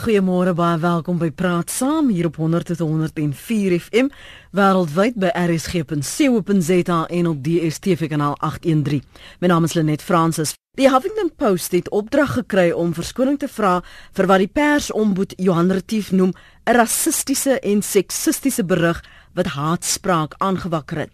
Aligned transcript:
Goeiemôre 0.00 0.54
baie 0.56 0.78
welkom 0.80 1.18
by 1.20 1.28
Praat 1.28 1.68
Saam 1.68 2.06
hier 2.08 2.30
op 2.30 2.38
100.104 2.40 3.74
FM 3.76 4.06
wêreldwyd 4.56 5.18
by 5.20 5.28
rsg.co.za 5.36 7.00
en 7.18 7.28
op 7.28 7.42
DStv 7.44 8.08
kanaal 8.08 8.38
813. 8.40 9.02
My 9.44 9.50
naam 9.52 9.68
is 9.68 9.76
Lenet 9.76 10.00
Fransis. 10.00 10.54
Die 10.80 10.88
Huffington 10.88 11.28
Post 11.36 11.76
het 11.76 11.90
opdrag 11.92 12.32
gekry 12.38 12.70
om 12.72 12.94
verskoning 12.96 13.36
te 13.42 13.48
vra 13.52 13.82
vir 14.16 14.30
wat 14.30 14.40
die 14.40 14.48
persombud 14.48 15.36
Johan 15.36 15.68
Retief 15.68 16.14
noem 16.16 16.32
'n 16.64 16.76
rassistiese 16.80 17.60
en 17.60 17.82
seksistiese 17.82 18.64
berig 18.64 19.02
wat 19.34 19.46
haatspraak 19.54 20.34
aangewakker 20.38 20.98
het. 20.98 21.10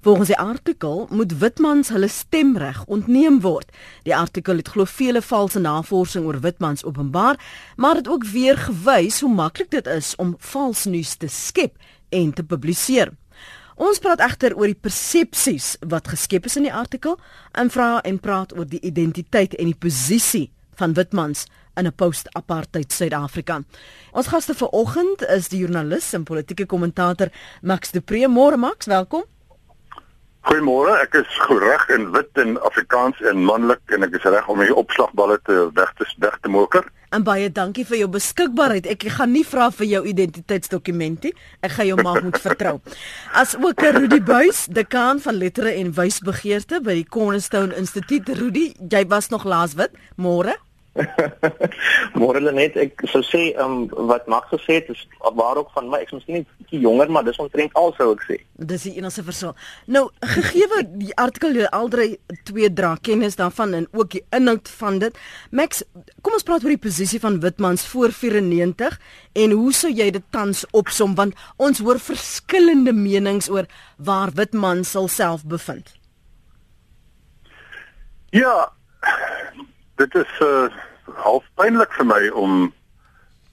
Volgens 0.00 0.28
die 0.28 0.38
artikel 0.38 1.06
moet 1.10 1.38
witmans 1.38 1.88
hulle 1.88 2.08
stemreg 2.08 2.84
ontneem 2.84 3.40
word. 3.40 3.72
Die 4.02 4.16
artikel 4.16 4.56
het 4.56 4.68
glo 4.68 4.84
vele 4.84 5.22
valse 5.22 5.58
navorsing 5.58 6.24
oor 6.26 6.40
witmans 6.40 6.84
openbaar, 6.84 7.40
maar 7.76 7.94
dit 7.94 8.08
ook 8.08 8.24
weer 8.24 8.58
gewys 8.58 9.20
hoe 9.20 9.34
maklik 9.34 9.70
dit 9.70 9.86
is 9.86 10.14
om 10.16 10.36
vals 10.38 10.84
nuus 10.84 11.14
te 11.16 11.28
skep 11.28 11.76
en 12.08 12.32
te 12.32 12.44
publiseer. 12.44 13.12
Ons 13.76 13.98
praat 14.00 14.22
egter 14.24 14.54
oor 14.56 14.70
die 14.70 14.78
persepsies 14.80 15.74
wat 15.84 16.08
geskep 16.08 16.46
is 16.48 16.56
in 16.56 16.64
die 16.64 16.72
artikel 16.72 17.18
en 17.52 17.68
vra 17.70 18.00
en 18.08 18.20
praat 18.20 18.54
oor 18.56 18.64
die 18.64 18.80
identiteit 18.80 19.52
en 19.60 19.68
die 19.68 19.76
posisie 19.76 20.46
van 20.80 20.94
witmans 20.96 21.44
in 21.76 21.86
'n 21.86 21.94
post-apartheid 21.94 22.92
Suid-Afrika. 22.92 23.62
Ons 24.12 24.26
gaste 24.26 24.54
vanoggend 24.54 25.22
is 25.28 25.48
die 25.48 25.60
joernalis 25.60 26.12
en 26.12 26.24
politieke 26.24 26.66
kommentator 26.66 27.28
Max 27.62 27.90
de 27.90 28.00
Pre. 28.00 28.28
Môre 28.28 28.56
Max, 28.56 28.86
welkom. 28.86 29.24
Goeiemôre, 30.46 30.92
ek 31.02 31.16
is 31.18 31.38
reg 31.58 31.88
in 31.90 32.12
wit 32.14 32.38
en 32.38 32.52
Afrikaans 32.62 33.18
en 33.26 33.40
manlik 33.48 33.80
en 33.90 34.06
ek 34.06 34.12
is 34.14 34.26
reg 34.30 34.46
om 34.46 34.60
my 34.62 34.68
opslagballe 34.78 35.40
te 35.42 35.70
weg 35.74 35.90
te 35.98 36.06
weg 36.22 36.36
te 36.44 36.48
moker. 36.48 36.86
En 37.10 37.24
baie 37.26 37.48
dankie 37.50 37.82
vir 37.88 37.98
jou 38.04 38.08
beskikbaarheid. 38.14 38.86
Ek 38.86 39.08
gaan 39.16 39.32
nie 39.34 39.42
vra 39.46 39.72
vir 39.74 39.86
jou 39.86 40.02
identiteitsdokument 40.06 41.26
nie. 41.26 41.32
Ek 41.66 41.74
gaan 41.74 41.90
jou 41.90 41.98
maar 42.02 42.22
moet 42.22 42.38
vertrou. 42.38 42.76
As 43.34 43.56
ook 43.58 43.82
Rudy 43.82 44.20
Buys, 44.22 44.66
dekaan 44.70 45.18
van 45.24 45.34
lettere 45.34 45.74
en 45.80 45.90
wysbegeerte 45.98 46.78
by 46.78 47.00
die 47.00 47.08
Cornerstone 47.10 47.74
Instituut. 47.74 48.30
Rudy, 48.38 48.68
jy 48.78 49.02
was 49.10 49.32
nog 49.34 49.48
laas 49.50 49.74
wit. 49.74 49.98
Môre. 50.14 50.54
Môre 52.20 52.40
net 52.54 52.76
ek 52.80 53.04
sou 53.10 53.22
sê 53.26 53.50
um, 53.62 53.86
wat 54.10 54.28
Max 54.30 54.48
gesê 54.52 54.80
het 54.80 54.90
is 54.94 55.02
waar 55.36 55.60
ook 55.60 55.72
van 55.74 55.88
my 55.92 56.00
ek's 56.04 56.14
miskien 56.16 56.38
nie 56.38 56.46
bietjie 56.46 56.80
jonger 56.84 57.10
maar 57.12 57.26
dis 57.26 57.40
omtrent 57.42 57.74
al 57.78 57.92
sou 57.98 58.12
ek 58.14 58.24
sê. 58.28 58.38
Dis 58.72 58.86
die 58.88 58.94
enigste 59.00 59.24
verskil. 59.26 59.54
Nou 59.92 60.06
gegee 60.36 60.82
die 60.96 61.12
artikel 61.20 61.56
jy 61.58 61.68
aldrei 61.76 62.08
twee 62.48 62.70
dra 62.72 62.94
kennis 63.08 63.38
daarvan 63.40 63.74
en 63.80 63.88
ook 63.92 64.14
die 64.16 64.24
inhoud 64.36 64.70
van 64.80 65.00
dit. 65.02 65.20
Max, 65.50 65.84
kom 66.22 66.36
ons 66.38 66.46
praat 66.46 66.64
oor 66.64 66.74
die 66.74 66.84
posisie 66.88 67.20
van 67.22 67.40
Witmans 67.44 67.86
voor 67.92 68.14
94 68.14 68.98
en 69.44 69.56
hoe 69.56 69.72
sou 69.76 69.92
jy 69.92 70.08
dit 70.14 70.24
tans 70.34 70.64
opsom 70.76 71.16
want 71.18 71.36
ons 71.56 71.82
hoor 71.84 72.00
verskillende 72.02 72.94
menings 72.96 73.50
oor 73.52 73.68
waar 73.96 74.32
Witman 74.36 74.84
self 74.84 75.44
bevind. 75.44 75.94
Ja, 78.30 78.72
dit 79.96 80.14
is 80.14 80.40
uh 80.44 80.68
half 81.22 81.44
pynlik 81.54 81.92
vir 81.96 82.06
my 82.06 82.22
om 82.28 82.72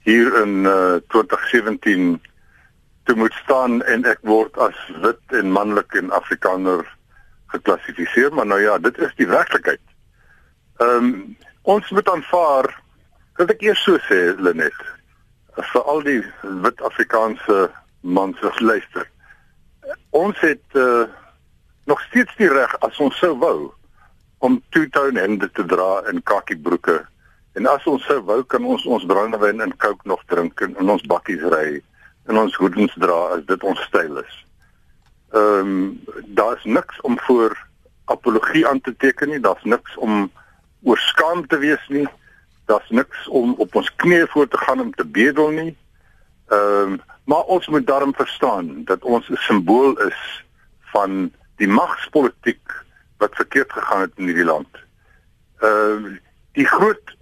hier 0.04 0.34
in 0.42 0.64
uh 0.68 1.00
2017 1.14 2.20
te 3.04 3.14
moet 3.14 3.32
staan 3.42 3.82
en 3.82 4.04
ek 4.08 4.20
word 4.28 4.56
as 4.58 4.76
wit 5.04 5.36
en 5.40 5.52
manlik 5.52 5.96
en 6.00 6.10
afrikaner 6.10 6.84
geklassifiseer, 7.52 8.32
maar 8.34 8.46
nou 8.46 8.60
ja, 8.60 8.78
dit 8.78 8.98
is 8.98 9.12
die 9.20 9.28
werklikheid. 9.28 9.82
Ehm 10.82 11.10
um, 11.10 11.36
ons 11.62 11.90
moet 11.96 12.08
aanvaar 12.12 12.66
dat 13.38 13.50
ek 13.54 13.62
eers 13.64 13.82
so 13.86 13.96
sê 14.04 14.18
Lenet 14.36 14.80
vir 15.72 15.86
al 15.92 16.02
die 16.04 16.20
wit 16.64 16.82
Afrikaanse 16.84 17.68
mans 18.00 18.40
wat 18.44 18.60
luister. 18.60 19.06
Ons 20.10 20.40
het 20.44 20.80
uh 20.80 21.06
nog 21.84 22.00
steeds 22.08 22.32
die 22.40 22.48
reg 22.48 22.72
as 22.80 22.98
ons 23.04 23.16
sou 23.20 23.34
wou 23.38 23.72
om 24.44 24.60
two-tone 24.76 25.20
hemde 25.20 25.48
te 25.56 25.64
dra 25.64 26.02
en 26.10 26.22
kakkiebroeke. 26.22 26.98
En 27.56 27.68
as 27.70 27.86
ons 27.88 28.02
sou 28.04 28.18
wou 28.28 28.42
kan 28.52 28.64
ons 28.68 28.84
ons 28.96 29.06
brandewyn 29.08 29.62
en 29.64 29.76
coke 29.80 30.08
nog 30.10 30.22
drink 30.32 30.60
en 30.64 30.74
in 30.82 30.90
ons 30.94 31.04
bakkies 31.08 31.44
ry 31.54 31.80
en 32.28 32.40
ons 32.40 32.56
hoedens 32.60 32.92
dra 33.00 33.20
as 33.36 33.44
dit 33.48 33.64
ons 33.64 33.84
styl 33.88 34.18
is. 34.20 34.34
Ehm 35.34 35.70
um, 35.70 35.78
daar's 36.40 36.64
niks 36.64 37.00
om 37.08 37.16
voor 37.26 37.56
apologie 38.12 38.66
aan 38.68 38.80
te 38.80 38.92
teken 38.96 39.32
nie, 39.32 39.40
daar's 39.40 39.64
niks 39.64 39.96
om 39.96 40.28
oor 40.84 41.00
skaam 41.00 41.46
te 41.48 41.58
wees 41.58 41.88
nie. 41.88 42.06
Daar's 42.68 42.90
niks 42.90 43.28
om 43.28 43.54
op 43.58 43.74
ons 43.74 43.88
knieë 43.96 44.28
voor 44.32 44.48
te 44.48 44.60
gaan 44.60 44.80
om 44.80 44.92
te 44.92 45.06
bedel 45.06 45.50
nie. 45.56 45.72
Ehm 46.52 46.92
um, 46.92 47.00
maar 47.24 47.48
ons 47.48 47.66
moet 47.72 47.86
daarom 47.86 48.12
verstaan 48.14 48.84
dat 48.84 49.04
ons 49.04 49.28
'n 49.28 49.40
simbool 49.46 49.96
is 50.04 50.44
van 50.92 51.32
die 51.56 51.68
magspolitiek 51.68 52.83
wat 53.18 53.34
verkeerd 53.34 53.72
gegaan 53.72 54.00
het 54.00 54.12
in 54.16 54.26
hierdie 54.26 54.44
land. 54.44 54.68
Ehm 55.58 56.06
uh, 56.06 56.16
die 56.54 56.66
groot 56.66 57.16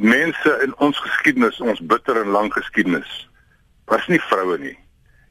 mense 0.00 0.58
in 0.64 0.72
ons 0.80 0.98
geskiedenis, 0.98 1.60
ons 1.60 1.80
bitter 1.80 2.16
en 2.22 2.30
lang 2.32 2.52
geskiedenis, 2.52 3.28
was 3.84 4.06
nie 4.08 4.20
vroue 4.20 4.56
nie. 4.58 4.78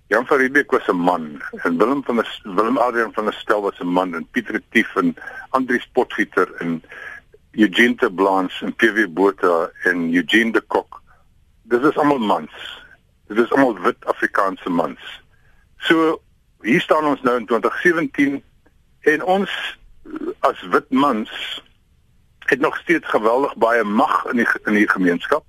Jan 0.07 0.27
van 0.29 0.38
Riebeeck 0.38 0.72
was 0.72 0.88
'n 0.88 0.95
man 0.95 1.41
en 1.51 1.77
Willem 1.77 2.03
van 2.03 2.16
der 2.16 2.39
Willem 2.44 2.77
Adrian 2.77 3.13
van 3.13 3.25
der 3.25 3.33
Stel 3.33 3.61
was 3.61 3.79
'n 3.79 3.88
man 3.88 4.13
en 4.13 4.27
Pieter 4.31 4.53
Retief 4.53 4.95
en 4.95 5.16
Andrius 5.50 5.89
Potgieter 5.91 6.56
en 6.56 6.83
Eugene 7.51 7.95
de 7.95 8.11
Blanche 8.11 8.66
en 8.66 8.75
PW 8.75 9.07
Botha 9.09 9.69
en 9.83 10.13
Eugene 10.13 10.51
de 10.51 10.61
Kok. 10.61 11.01
Dit 11.63 11.83
is 11.83 11.97
almal 11.97 12.19
mans. 12.19 12.85
Dit 13.27 13.38
is 13.38 13.51
almal 13.51 13.79
wit 13.79 14.06
Afrikaanse 14.06 14.69
mans. 14.69 15.22
So 15.77 16.22
hier 16.61 16.81
staan 16.81 17.06
ons 17.06 17.22
nou 17.22 17.38
in 17.38 17.45
2017 17.45 18.44
en 19.00 19.23
ons 19.23 19.77
as 20.40 20.62
wit 20.72 20.90
mans 20.90 21.63
het 22.40 22.59
nog 22.59 22.78
steeds 22.78 23.07
geweldig 23.07 23.56
baie 23.56 23.84
mag 23.84 24.25
in 24.25 24.35
die 24.35 24.47
in 24.63 24.73
die 24.73 24.90
gemeenskap. 24.90 25.44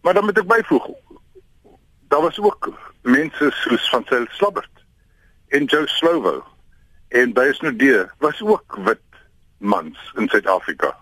Maar 0.00 0.14
dan 0.14 0.24
moet 0.24 0.38
ek 0.38 0.48
byvoeg 0.48 0.88
daar 2.08 2.20
was 2.20 2.38
ook 2.38 2.72
mense 3.02 3.50
soos 3.50 3.88
van 3.88 4.04
Sel 4.06 4.26
Slabbert 4.28 4.84
en 5.48 5.64
Joe 5.64 5.88
Slovo 5.88 6.44
en 7.08 7.32
Bysnodee 7.32 8.04
was 8.18 8.42
ook 8.42 8.78
wit 8.84 9.00
mans 9.58 10.12
in 10.14 10.28
Suid-Afrika. 10.28 10.96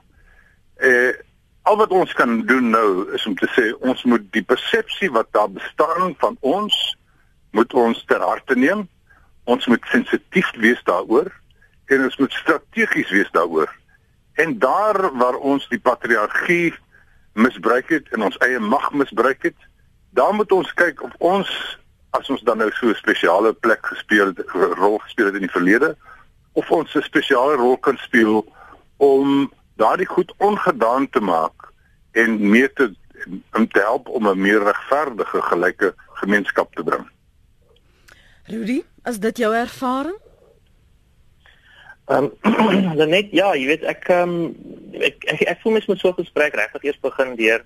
Eh 0.74 1.12
al 1.64 1.76
wat 1.76 1.90
ons 1.96 2.12
kan 2.12 2.42
doen 2.46 2.70
nou 2.70 3.12
is 3.16 3.26
om 3.26 3.34
te 3.40 3.48
sê 3.56 3.70
ons 3.80 4.02
moet 4.04 4.24
die 4.36 4.42
persepsie 4.44 5.08
wat 5.10 5.30
daar 5.32 5.50
bestaan 5.50 6.12
van 6.18 6.36
ons 6.40 6.74
moet 7.50 7.72
ons 7.72 8.04
ter 8.04 8.20
harte 8.20 8.56
neem. 8.56 8.88
Ons 9.44 9.66
moet 9.66 9.84
sensitief 9.88 10.50
wees 10.60 10.82
daaroor 10.84 11.32
en 11.86 12.04
ons 12.04 12.16
moet 12.16 12.32
strategies 12.32 13.10
wees 13.10 13.30
daaroor. 13.30 13.70
En 14.34 14.58
daar 14.58 15.16
waar 15.16 15.36
ons 15.36 15.68
die 15.68 15.78
patriargie 15.78 16.74
misbruik 17.32 17.88
het 17.88 18.08
en 18.08 18.22
ons 18.22 18.38
eie 18.46 18.58
mag 18.58 18.92
misbruik 18.92 19.42
het, 19.42 19.58
dan 20.10 20.36
moet 20.36 20.52
ons 20.52 20.74
kyk 20.74 21.02
of 21.02 21.14
ons 21.18 21.50
as 22.14 22.30
ons 22.30 22.42
dan 22.46 22.58
nou 22.58 22.70
so 22.70 22.88
'n 22.88 22.94
spesiale 22.94 23.52
plek 23.52 23.86
gespeel 23.86 24.26
het, 24.26 24.38
rol 24.78 24.98
gespeel 24.98 25.26
het 25.26 25.34
in 25.34 25.46
die 25.46 25.56
verlede 25.56 25.96
of 26.52 26.70
ons 26.70 26.94
'n 26.94 27.02
spesiale 27.02 27.54
rol 27.54 27.76
kan 27.76 27.96
speel 27.98 28.46
om 28.96 29.52
daardie 29.76 30.06
goed 30.06 30.34
ongedaan 30.38 31.10
te 31.10 31.20
maak 31.20 31.72
en 32.12 32.50
meer 32.50 32.72
te 32.72 32.94
om 33.52 33.68
te 33.68 33.80
help 33.80 34.08
om 34.08 34.28
'n 34.28 34.40
meer 34.40 34.62
regverdige 34.62 35.42
gelyke 35.42 35.94
gemeenskap 36.12 36.74
te 36.74 36.82
bring. 36.82 37.10
Rudy, 38.44 38.84
as 39.02 39.18
dit 39.18 39.36
jou 39.36 39.54
ervaring? 39.54 40.23
Ehm 42.12 42.30
um, 43.00 43.08
net 43.08 43.30
ja, 43.32 43.54
jy 43.54 43.66
weet 43.66 43.84
ek 43.88 44.08
ehm 44.08 44.34
um, 44.34 44.56
ek, 45.00 45.24
ek 45.24 45.46
ek 45.54 45.62
voel 45.62 45.72
mens 45.78 45.86
moet 45.86 46.00
so 46.00 46.12
'n 46.12 46.20
gesprek 46.20 46.54
regtig 46.54 46.84
eers 46.84 47.00
begin 47.00 47.36
deur 47.36 47.64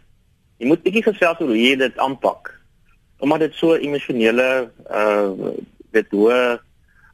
jy 0.58 0.70
moet 0.70 0.82
bietjie 0.82 1.04
gesels 1.06 1.40
oor 1.40 1.52
hoe 1.52 1.58
jy 1.58 1.74
dit 1.78 1.98
aanpak. 2.02 2.52
Omdat 3.22 3.46
dit 3.46 3.58
so 3.58 3.74
emosionele 3.74 4.70
uh 4.90 5.52
weet 5.94 6.10
hoe 6.12 6.60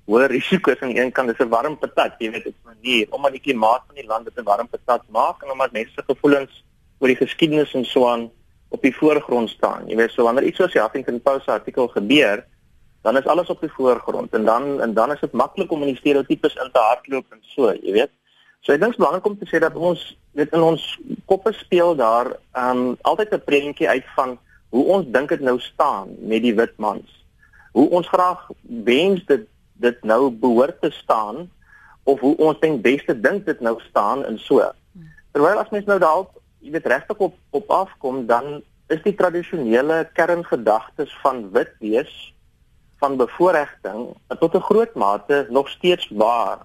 hoe 0.04 0.26
risiko's 0.28 0.80
aan 0.84 0.96
een 0.96 1.12
kant 1.12 1.30
is 1.30 1.40
'n 1.40 1.48
warm 1.48 1.78
patat, 1.78 2.16
jy 2.18 2.30
weet 2.30 2.44
dit 2.44 2.52
is 2.52 2.60
'n 2.60 2.68
manier 2.74 3.06
omdat 3.10 3.32
die 3.32 3.40
klimaat 3.40 3.82
van 3.86 3.96
die 3.96 4.06
land 4.06 4.24
dit 4.24 4.36
'n 4.38 4.44
warm 4.44 4.68
patat 4.68 5.02
maak 5.08 5.42
en 5.42 5.50
omdat 5.50 5.72
mense 5.72 5.92
se 5.94 6.02
gevoelens 6.06 6.64
oor 6.98 7.08
die 7.08 7.22
geskiedenis 7.24 7.74
en 7.74 7.84
so 7.84 8.08
aan 8.08 8.30
op 8.68 8.82
die 8.82 8.96
voorgrond 8.96 9.50
staan. 9.50 9.88
Jy 9.88 9.96
weet 9.96 10.10
so 10.10 10.24
wanneer 10.24 10.44
iets 10.44 10.56
soos 10.56 10.72
die 10.72 10.82
Huffington 10.82 11.20
Post 11.22 11.48
artikel 11.48 11.88
gebeur, 11.88 12.44
dan 13.04 13.16
is 13.16 13.26
alles 13.28 13.50
op 13.52 13.60
die 13.60 13.72
voorgrond 13.72 14.32
en 14.32 14.44
dan 14.44 14.80
en 14.80 14.94
dan 14.94 15.12
is 15.12 15.20
dit 15.20 15.32
maklik 15.32 15.72
om 15.72 15.82
in 15.84 15.92
die 15.92 16.00
stereotypes 16.00 16.54
in 16.54 16.70
te 16.72 16.80
hardloop 16.80 17.26
en 17.36 17.42
so, 17.54 17.68
jy 17.68 17.92
weet. 17.92 18.12
So 18.64 18.72
ek 18.72 18.80
dink 18.80 18.94
dit 18.94 18.96
is 18.96 19.02
belangrik 19.02 19.26
om 19.28 19.36
te 19.36 19.48
sê 19.50 19.60
dat 19.60 19.76
ons 19.76 20.04
weet 20.32 20.54
in 20.56 20.64
ons 20.64 20.84
koppe 21.28 21.52
speel 21.52 21.92
daar 22.00 22.32
um 22.56 22.96
altyd 23.04 23.34
'n 23.36 23.44
prentjie 23.44 23.88
uit 23.88 24.08
van 24.16 24.38
hoe 24.72 24.84
ons 24.96 25.10
dink 25.12 25.28
dit 25.28 25.40
nou 25.40 25.58
staan 25.60 26.16
met 26.18 26.42
die 26.42 26.54
wit 26.54 26.72
mans. 26.80 27.10
Hoe 27.76 27.90
ons 27.90 28.08
graag 28.08 28.48
wens 28.88 29.20
dit 29.28 29.44
dit 29.84 30.02
nou 30.02 30.30
behoort 30.30 30.80
te 30.80 30.90
staan 30.90 31.50
of 32.04 32.20
hoe 32.20 32.36
ons 32.36 32.60
dink 32.60 32.82
beste 32.82 33.20
dink 33.20 33.44
dit 33.44 33.60
nou 33.60 33.80
staan 33.80 34.24
en 34.24 34.38
so. 34.38 34.64
Terwyl 35.32 35.60
as 35.60 35.70
mens 35.70 35.84
nou 35.84 35.98
dalk 35.98 36.30
jy 36.64 36.72
weet 36.72 36.86
regtig 36.86 37.18
op 37.18 37.36
op 37.50 37.70
afkom 37.70 38.26
dan 38.26 38.62
is 38.88 39.02
die 39.02 39.14
tradisionele 39.14 40.08
kerngedagtes 40.12 41.12
van 41.20 41.50
wit 41.52 41.76
wees 41.84 42.33
van 43.04 43.16
bevoordiging 43.16 44.16
tot 44.40 44.54
'n 44.54 44.66
groot 44.70 44.94
mate 44.94 45.46
nog 45.50 45.68
steeds 45.68 46.08
waar 46.08 46.58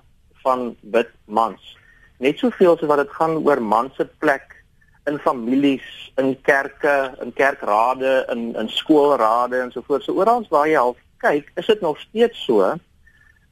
van 0.43 0.75
wit 0.81 1.11
mans. 1.25 1.77
Net 2.17 2.37
soveel 2.37 2.73
as 2.73 2.87
wat 2.91 2.97
dit 2.97 3.11
gaan 3.11 3.35
oor 3.47 3.61
man 3.61 3.91
se 3.93 4.05
plek 4.23 4.63
in 5.05 5.17
families, 5.17 6.11
in 6.15 6.41
kerke, 6.41 7.17
in 7.23 7.33
kerkrade, 7.33 8.25
in 8.33 8.55
in 8.55 8.69
skoolrade 8.69 9.57
en 9.59 9.71
so 9.71 9.81
voort. 9.81 10.03
So 10.03 10.13
oral 10.13 10.45
waar 10.49 10.67
jy 10.67 10.77
al 10.77 10.95
kyk, 11.17 11.51
is 11.55 11.65
dit 11.65 11.81
nog 11.81 11.99
steeds 11.99 12.45
so 12.45 12.71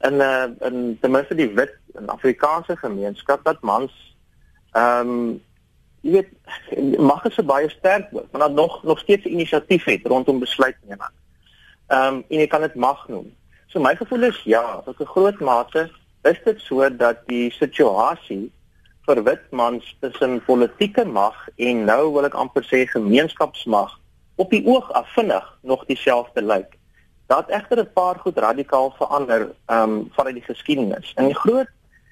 in 0.06 0.16
'n 0.16 0.20
uh, 0.20 0.42
eh, 0.42 0.50
in 0.68 0.98
ten 1.00 1.10
minste 1.10 1.34
die 1.34 1.52
wit 1.54 1.76
en 1.94 2.08
Afrikaanse 2.08 2.76
gemeenskap 2.76 3.44
dat 3.44 3.60
mans 3.60 3.92
ehm 4.72 5.08
um, 5.08 5.42
jy 6.00 6.10
weet 6.10 6.98
mag 6.98 7.22
dit 7.22 7.32
so 7.32 7.42
baie 7.42 7.68
sterk 7.68 8.10
word, 8.10 8.32
maar 8.32 8.40
dat 8.40 8.52
nog 8.52 8.82
nog 8.82 8.98
steeds 8.98 9.24
inisiatief 9.24 9.84
het 9.84 10.06
rondom 10.06 10.38
besluitneming. 10.38 11.17
Ehm 11.88 12.14
um, 12.14 12.24
en 12.28 12.38
jy 12.42 12.46
kan 12.46 12.60
dit 12.60 12.74
mag 12.74 13.08
noem. 13.08 13.28
So 13.66 13.80
my 13.80 13.94
gevoel 13.96 14.28
is 14.28 14.40
ja, 14.44 14.80
tot 14.84 15.00
'n 15.00 15.12
groot 15.14 15.40
mate 15.40 15.90
is 16.22 16.38
dit 16.44 16.60
so 16.60 16.96
dat 16.96 17.26
die 17.26 17.50
situasie 17.50 18.52
vir 19.06 19.22
wit 19.24 19.50
mans 19.50 19.96
tussen 20.00 20.44
politieke 20.44 21.04
mag 21.04 21.48
en 21.56 21.84
nou 21.84 22.12
wil 22.12 22.24
ek 22.24 22.34
amper 22.34 22.64
sê 22.64 22.84
gemeenskapsmag 22.86 23.98
op 24.36 24.50
die 24.50 24.66
oog 24.66 24.92
af 24.92 25.08
vinnig 25.14 25.58
nog 25.62 25.84
dieselfde 25.86 26.42
lyk. 26.42 26.76
Dat 27.26 27.48
egter 27.48 27.78
'n 27.78 27.92
paar 27.92 28.18
goed 28.18 28.38
radikaal 28.38 28.94
verander 28.98 29.48
ehm 29.66 29.82
um, 29.82 30.08
vanuit 30.12 30.34
die 30.34 30.48
geskiedenis. 30.54 31.12
En 31.16 31.24
die 31.24 31.40
groot 31.44 31.68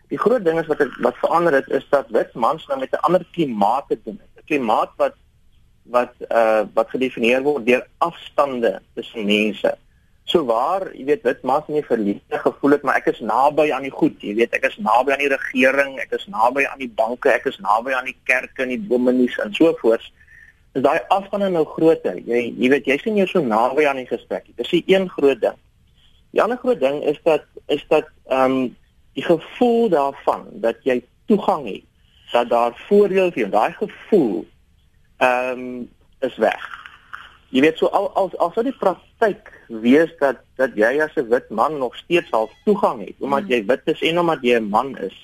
Die 0.08 0.19
groot 0.19 0.44
ding 0.44 0.58
is 0.61 0.67
wat 0.70 0.78
het, 0.78 0.96
wat 1.02 1.17
verander 1.19 1.52
het 1.52 1.69
is 1.69 1.87
dat 1.90 2.11
wit 2.14 2.34
mans 2.34 2.67
nou 2.67 2.78
met 2.78 2.93
'n 2.93 3.05
ander 3.06 3.26
klimaat 3.32 3.84
te 3.88 3.99
doen 4.05 4.20
het. 4.23 4.43
'n 4.43 4.46
Klimaat 4.46 4.90
wat 4.96 5.14
wat 5.90 6.14
uh 6.30 6.64
wat 6.74 6.90
gedefinieer 6.90 7.42
word 7.42 7.66
deur 7.66 7.86
afstande 7.98 8.80
tussen 8.94 9.26
mense. 9.26 9.74
So 10.26 10.42
waar, 10.44 10.88
jy 10.90 11.04
weet, 11.06 11.22
wit 11.22 11.42
mans 11.46 11.68
nie 11.70 11.84
verliefde 11.86 12.38
gevoel 12.42 12.74
het, 12.74 12.82
maar 12.82 12.96
ek 12.98 13.12
is 13.12 13.20
naby 13.22 13.68
aan 13.70 13.84
die 13.86 13.94
goed, 13.94 14.16
jy 14.18 14.34
weet, 14.34 14.56
ek 14.58 14.64
is 14.66 14.78
naby 14.82 15.14
aan 15.14 15.22
die 15.22 15.30
regering, 15.30 15.92
ek 16.02 16.16
is 16.18 16.26
naby 16.26 16.64
aan 16.66 16.82
die 16.82 16.90
banke, 16.90 17.30
ek 17.30 17.46
is 17.46 17.60
naby 17.62 17.94
aan 17.94 18.08
die 18.10 18.16
kerke 18.26 18.64
en 18.64 18.72
die 18.74 18.80
dominees 18.88 19.38
en 19.44 19.54
so 19.54 19.70
voort. 19.78 20.02
Is 20.74 20.82
daai 20.82 20.98
afstande 21.14 21.52
nou 21.54 21.62
groter? 21.76 22.18
Jy 22.26 22.42
jy 22.58 22.72
weet, 22.74 22.90
jy 22.90 22.98
sien 23.04 23.20
jou 23.22 23.28
so 23.30 23.44
naby 23.44 23.86
aan 23.86 24.02
die 24.02 24.10
gesprek. 24.10 24.50
Dis 24.58 24.72
'n 24.72 24.82
een 24.86 25.08
groot 25.08 25.40
ding. 25.40 25.58
Die 26.34 26.42
ander 26.42 26.58
groot 26.58 26.80
ding 26.80 27.02
is 27.04 27.22
dat 27.22 27.46
is 27.68 27.84
dat 27.88 28.10
ehm 28.26 28.50
um, 28.50 28.76
die 29.16 29.24
gevoel 29.24 29.88
daarvan 29.88 30.44
dat 30.60 30.76
jy 30.84 31.00
toegang 31.26 31.64
het 31.66 31.84
dat 32.32 32.50
daar 32.50 32.74
voordele 32.88 33.30
vir 33.32 33.40
jou 33.46 33.50
daai 33.50 33.72
gevoel 33.72 34.44
ehm 35.18 35.58
um, 35.58 35.88
is 36.20 36.36
weg. 36.36 36.62
Jy 37.54 37.60
weet 37.60 37.78
so 37.78 37.86
al 37.86 38.08
al 38.14 38.30
al 38.42 38.52
sou 38.52 38.64
die 38.64 38.76
praktyk 38.76 39.52
wees 39.68 40.10
dat 40.20 40.42
dat 40.56 40.74
jy 40.76 40.96
as 41.02 41.14
'n 41.16 41.28
wit 41.28 41.50
man 41.50 41.78
nog 41.78 41.96
steeds 41.96 42.32
al 42.32 42.50
toegang 42.64 43.04
het 43.06 43.16
omdat 43.20 43.42
mm. 43.42 43.50
jy 43.50 43.60
wit 43.66 43.82
is 43.84 44.02
en 44.02 44.18
omdat 44.18 44.42
jy 44.42 44.58
'n 44.58 44.68
man 44.68 44.96
is. 44.98 45.16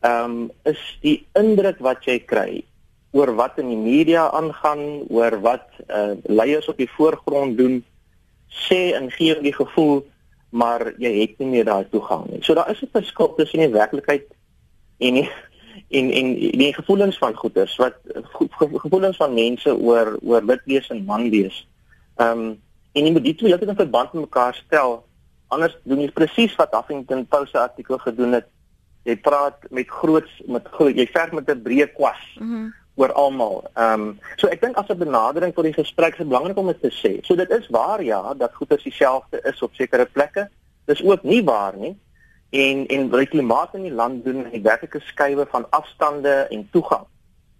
Ehm 0.00 0.24
um, 0.24 0.50
is 0.64 0.82
die 1.00 1.26
indruk 1.34 1.78
wat 1.78 2.04
jy 2.04 2.18
kry 2.18 2.64
oor 3.12 3.34
wat 3.34 3.58
in 3.58 3.68
die 3.68 3.76
media 3.76 4.30
aangaan, 4.30 5.04
oor 5.08 5.40
wat 5.40 5.68
uh, 5.88 6.16
leiers 6.24 6.68
op 6.68 6.76
die 6.76 6.90
voorgrond 6.96 7.58
doen, 7.58 7.84
sê 8.48 8.96
en 8.96 9.10
gee 9.10 9.36
die 9.40 9.52
gevoel 9.52 10.00
maar 10.52 10.92
jy 11.00 11.12
het 11.16 11.38
nie 11.40 11.48
meer 11.48 11.64
daai 11.64 11.86
toegang 11.88 12.26
nie. 12.28 12.42
So 12.44 12.54
daar 12.54 12.70
is 12.70 12.82
'n 12.82 12.92
verskil 12.92 13.34
tussen 13.34 13.58
die 13.58 13.72
werklikheid 13.72 14.26
en 14.98 15.14
die, 15.14 15.30
en 15.88 16.10
en 16.10 16.34
die 16.34 16.74
gevoelens 16.74 17.18
van 17.18 17.34
goeders 17.34 17.76
wat 17.76 17.94
gevoelens 18.82 19.16
van 19.16 19.34
mense 19.34 19.76
oor 19.76 20.16
oor 20.22 20.46
wit 20.46 20.60
wees 20.64 20.88
en 20.88 21.04
man 21.04 21.30
wees. 21.30 21.66
Ehm 22.16 22.38
um, 22.38 22.60
en 22.92 23.06
jy 23.06 23.12
moet 23.12 23.24
dit 23.24 23.38
twee 23.38 23.48
heeltyd 23.48 23.70
in 23.72 23.76
verband 23.76 24.12
met 24.12 24.22
mekaar 24.22 24.54
stel. 24.54 24.98
Anders 25.48 25.76
doen 25.88 26.00
jy 26.00 26.10
presies 26.12 26.54
wat 26.60 26.74
Huffington 26.76 27.26
Post 27.26 27.56
artikel 27.56 27.98
gedoen 27.98 28.32
het. 28.32 28.46
Jy 29.08 29.16
praat 29.16 29.64
met 29.70 29.88
groot 29.88 30.28
met 30.46 30.68
groot, 30.76 30.96
jy 30.96 31.06
verf 31.06 31.32
met 31.32 31.48
'n 31.48 31.62
breë 31.62 31.88
kwas. 31.96 32.22
Mm 32.38 32.72
oor 32.94 33.12
almal. 33.12 33.62
Ehm 33.74 34.00
um, 34.00 34.18
so 34.36 34.48
ek 34.52 34.60
dink 34.60 34.76
as 34.76 34.88
'n 34.88 34.98
benadering 34.98 35.54
vir 35.54 35.64
die 35.64 35.78
gesprek 35.80 36.18
is 36.18 36.26
belangrik 36.26 36.58
om 36.58 36.66
dit 36.66 36.80
te 36.80 36.92
sê. 36.92 37.24
So 37.24 37.34
dit 37.34 37.50
is 37.50 37.68
waar 37.68 38.02
ja 38.02 38.34
dat 38.34 38.54
goeders 38.54 38.82
dieselfde 38.82 39.40
is 39.44 39.62
op 39.62 39.74
sekere 39.74 40.04
plekke. 40.04 40.48
Dis 40.84 41.02
ook 41.02 41.22
nie 41.22 41.44
waar 41.44 41.76
nie. 41.76 41.96
En 42.52 42.86
en 42.86 43.08
die 43.10 43.26
klimaat 43.26 43.74
in 43.74 43.86
die 43.88 43.94
land 43.96 44.24
doen 44.24 44.44
die 44.52 44.62
werklike 44.62 45.00
skuwe 45.00 45.46
van 45.50 45.66
afstande 45.70 46.34
en 46.50 46.68
toegang 46.70 47.06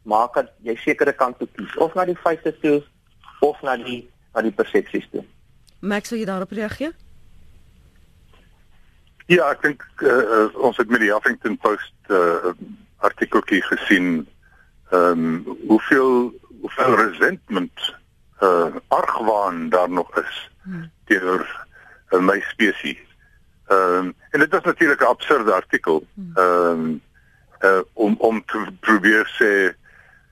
maak 0.03 0.35
dat 0.35 0.51
jy 0.67 0.75
sekere 0.83 1.13
kant 1.13 1.39
toe 1.39 1.49
kies 1.57 1.77
of 1.77 1.95
na 1.95 2.05
die 2.05 2.19
feite 2.19 2.53
toe 2.61 2.81
of 3.41 3.61
na 3.63 3.77
die 3.79 4.03
na 4.35 4.43
die 4.43 4.55
persepsies 4.55 5.07
toe. 5.13 5.25
Max, 5.81 6.11
wil 6.11 6.23
jy 6.23 6.27
daarop 6.27 6.53
reageer? 6.57 6.93
Ja, 9.31 9.49
ek 9.53 9.63
dink 9.65 9.85
uh, 10.03 10.49
ons 10.61 10.77
het 10.81 10.91
met 10.91 11.03
die 11.05 11.13
Huffington 11.13 11.57
Post 11.63 11.95
uh, 12.11 12.53
artikeltjie 13.07 13.63
gesien 13.71 14.23
ehm 14.93 15.25
um, 15.25 15.59
hoeveel 15.69 16.33
hoeveel 16.61 16.95
resentment 16.99 17.95
uh 18.43 18.75
argwaan 18.93 19.69
daar 19.69 19.91
nog 19.91 20.11
is 20.19 20.51
hmm. 20.63 20.91
teenoor 21.05 21.47
uh, 22.11 22.21
my 22.21 22.41
spesies. 22.51 23.01
Ehm 23.67 23.97
um, 23.97 24.15
en 24.31 24.39
dit 24.39 24.51
was 24.51 24.63
natuurlik 24.63 25.01
'n 25.01 25.05
absurde 25.05 25.53
artikel. 25.53 26.07
Hmm. 26.15 26.31
Ehm 26.35 26.81
um, 26.81 27.01
uh 27.61 27.81
om 27.93 28.15
om 28.19 28.45
te 28.45 28.67
probeer 28.81 29.27
sê 29.39 29.77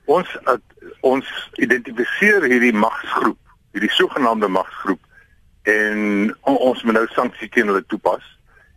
ons 0.05 0.37
uh, 0.45 0.53
ons 0.99 1.49
identifiseer 1.53 2.43
hierdie 2.43 2.73
magsgroep, 2.73 3.39
hierdie 3.71 3.91
sogenaamde 3.91 4.47
magsgroep 4.47 4.99
en 5.61 5.97
on, 6.41 6.57
ons 6.57 6.83
moet 6.83 6.93
nou 6.93 7.07
sanksie 7.07 7.49
teen 7.49 7.69
hulle 7.71 7.85
toepas 7.85 8.25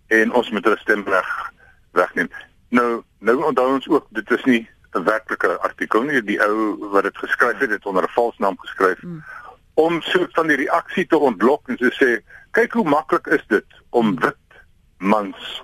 en 0.06 0.32
ons 0.32 0.50
moet 0.50 0.64
hulle 0.64 0.78
stemreg 0.78 1.32
wegneem. 1.90 2.30
Nou 2.68 3.02
nou 3.18 3.36
onthou 3.44 3.72
ons 3.74 3.88
ook 3.88 4.06
dit 4.10 4.30
is 4.30 4.44
nie 4.44 4.68
'n 4.94 5.04
werklike 5.04 5.58
artikel 5.58 6.02
nie 6.02 6.22
die 6.22 6.38
ou 6.42 6.76
wat 6.92 7.02
dit 7.02 7.18
geskryf 7.18 7.58
het 7.58 7.70
het 7.70 7.86
onder 7.86 8.02
'n 8.02 8.14
vals 8.14 8.38
naam 8.38 8.58
geskryf 8.58 9.02
mm. 9.02 9.24
om 9.74 10.02
so 10.02 10.26
van 10.30 10.46
die 10.46 10.56
reaksie 10.56 11.06
te 11.06 11.18
ontlok 11.18 11.68
en 11.68 11.76
te 11.76 11.90
sê 11.98 12.22
kyk 12.50 12.72
hoe 12.72 12.88
maklik 12.88 13.26
is 13.26 13.44
dit 13.46 13.66
om 13.90 14.14
wit 14.20 14.43
mans 14.98 15.62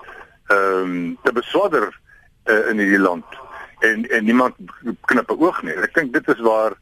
ehm 0.51 0.83
um, 0.83 1.19
te 1.23 1.33
beswader 1.33 1.89
uh, 2.45 2.69
in 2.71 2.79
hierdie 2.79 2.99
land 2.99 3.25
en 3.81 4.09
en 4.11 4.25
niemand 4.25 4.55
knip 5.01 5.31
'n 5.31 5.41
oog 5.41 5.63
nie 5.63 5.75
ek 5.75 5.95
dink 5.95 6.13
dit 6.13 6.29
is 6.29 6.41
waar 6.41 6.75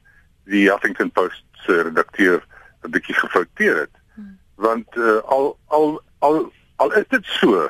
die 0.44 0.70
Huffington 0.70 1.10
Post 1.10 1.44
se 1.64 1.82
redakteur 1.82 2.44
'n 2.82 2.90
bietjie 2.90 3.14
gefouteer 3.14 3.76
het 3.76 3.94
mm. 4.14 4.38
want 4.54 4.96
uh, 4.96 5.20
al 5.24 5.58
al 5.66 6.00
al 6.18 6.52
al 6.76 6.92
is 6.92 7.08
dit 7.08 7.24
so 7.24 7.68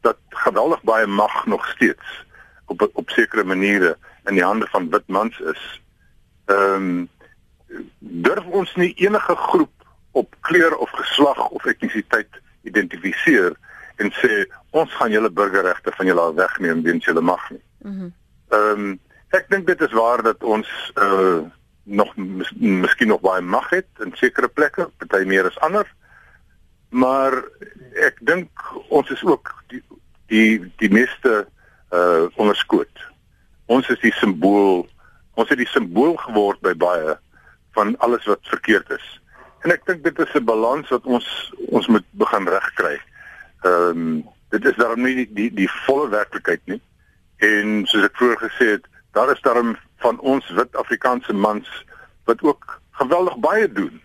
dat 0.00 0.18
geweldig 0.28 0.82
baie 0.82 1.06
mag 1.06 1.46
nog 1.46 1.66
steeds 1.66 2.24
op 2.66 2.90
op 2.92 3.10
sekere 3.10 3.44
maniere 3.44 3.96
in 4.24 4.34
die 4.34 4.44
hande 4.44 4.66
van 4.70 4.90
wit 4.90 5.08
mans 5.08 5.38
is. 5.40 5.80
Ehm 6.44 6.74
um, 6.74 7.08
durf 7.98 8.44
ons 8.44 8.74
nie 8.74 8.92
enige 8.94 9.36
groep 9.36 9.72
op 10.10 10.34
kleur 10.40 10.76
of 10.76 10.90
geslag 10.90 11.48
of 11.48 11.64
etnisiteit 11.64 12.28
identifiseer 12.62 13.56
en 13.96 14.12
sê 14.20 14.44
ons 14.70 14.94
gaan 14.98 15.10
julle 15.10 15.30
burgerregte 15.30 15.92
van 15.96 16.06
julle 16.06 16.34
wegneem 16.34 16.82
weens 16.82 17.04
julle 17.04 17.20
mag 17.20 17.50
nie. 17.50 17.64
Mhm. 17.82 18.12
Ehm 18.48 18.78
mm 18.78 18.86
um, 18.86 19.00
ek 19.34 19.48
dink 19.50 19.66
dit 19.66 19.80
is 19.82 19.92
waar 19.92 20.22
dat 20.22 20.44
ons 20.44 20.68
uh 20.94 21.42
nog 21.84 22.16
mis, 22.16 22.50
miskien 22.56 23.08
nog 23.08 23.20
baie 23.20 23.42
mag 23.42 23.66
het 23.70 23.86
in 24.00 24.12
sekere 24.16 24.48
plekke, 24.48 24.86
party 24.98 25.24
meer 25.26 25.44
as 25.44 25.58
ander. 25.58 25.84
Maar 26.88 27.34
ek 28.06 28.22
dink 28.24 28.48
ons 28.88 29.10
is 29.10 29.24
ook 29.24 29.50
die 29.68 29.82
die 30.26 30.72
die 30.78 30.90
meeste 30.90 31.46
uh 31.90 32.26
onderskoot 32.40 33.04
ons 33.66 33.88
is 33.88 34.00
die 34.02 34.12
simbool 34.20 34.84
ons 35.40 35.50
het 35.50 35.58
die 35.58 35.70
simbool 35.72 36.16
geword 36.26 36.60
by 36.64 36.74
baie 36.78 37.16
van 37.76 37.94
alles 38.06 38.26
wat 38.30 38.52
verkeerd 38.52 38.90
is 38.96 39.06
en 39.64 39.72
ek 39.74 39.84
dink 39.88 40.04
dit 40.04 40.18
is 40.20 40.34
'n 40.34 40.44
balans 40.44 40.88
wat 40.94 41.04
ons 41.06 41.26
ons 41.68 41.86
moet 41.88 42.06
begin 42.12 42.48
regkry 42.48 42.96
ehm 43.64 43.98
um, 43.98 44.24
dit 44.54 44.64
is 44.64 44.76
daarom 44.76 45.02
nie 45.02 45.14
die 45.14 45.30
die, 45.34 45.50
die 45.64 45.70
volle 45.86 46.08
werklikheid 46.08 46.60
nie. 46.70 46.80
En 47.42 47.82
soos 47.90 48.04
ek 48.06 48.16
vroeër 48.20 48.42
gesê 48.44 48.70
het 48.76 48.86
daar 49.16 49.30
is 49.32 49.42
daarom 49.46 49.76
van 50.04 50.18
ons 50.20 50.50
wit 50.58 50.76
Afrikaanse 50.76 51.32
mans 51.32 51.68
wat 52.24 52.42
ook 52.42 52.80
geweldig 53.00 53.36
baie 53.42 53.72
doen 53.72 54.02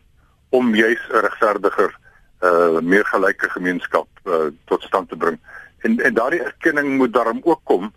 om 0.49 0.75
juis 0.75 1.01
'n 1.09 1.23
regverdiger 1.27 1.97
uh 2.41 2.79
meer 2.79 3.05
gelyke 3.05 3.49
gemeenskap 3.49 4.07
uh, 4.23 4.47
tot 4.65 4.83
stand 4.83 5.09
te 5.09 5.15
bring. 5.15 5.39
En 5.79 5.99
en 5.99 6.13
daardie 6.13 6.43
erkenning 6.43 6.97
moet 6.97 7.13
daarom 7.13 7.41
ook 7.43 7.61
kom. 7.63 7.93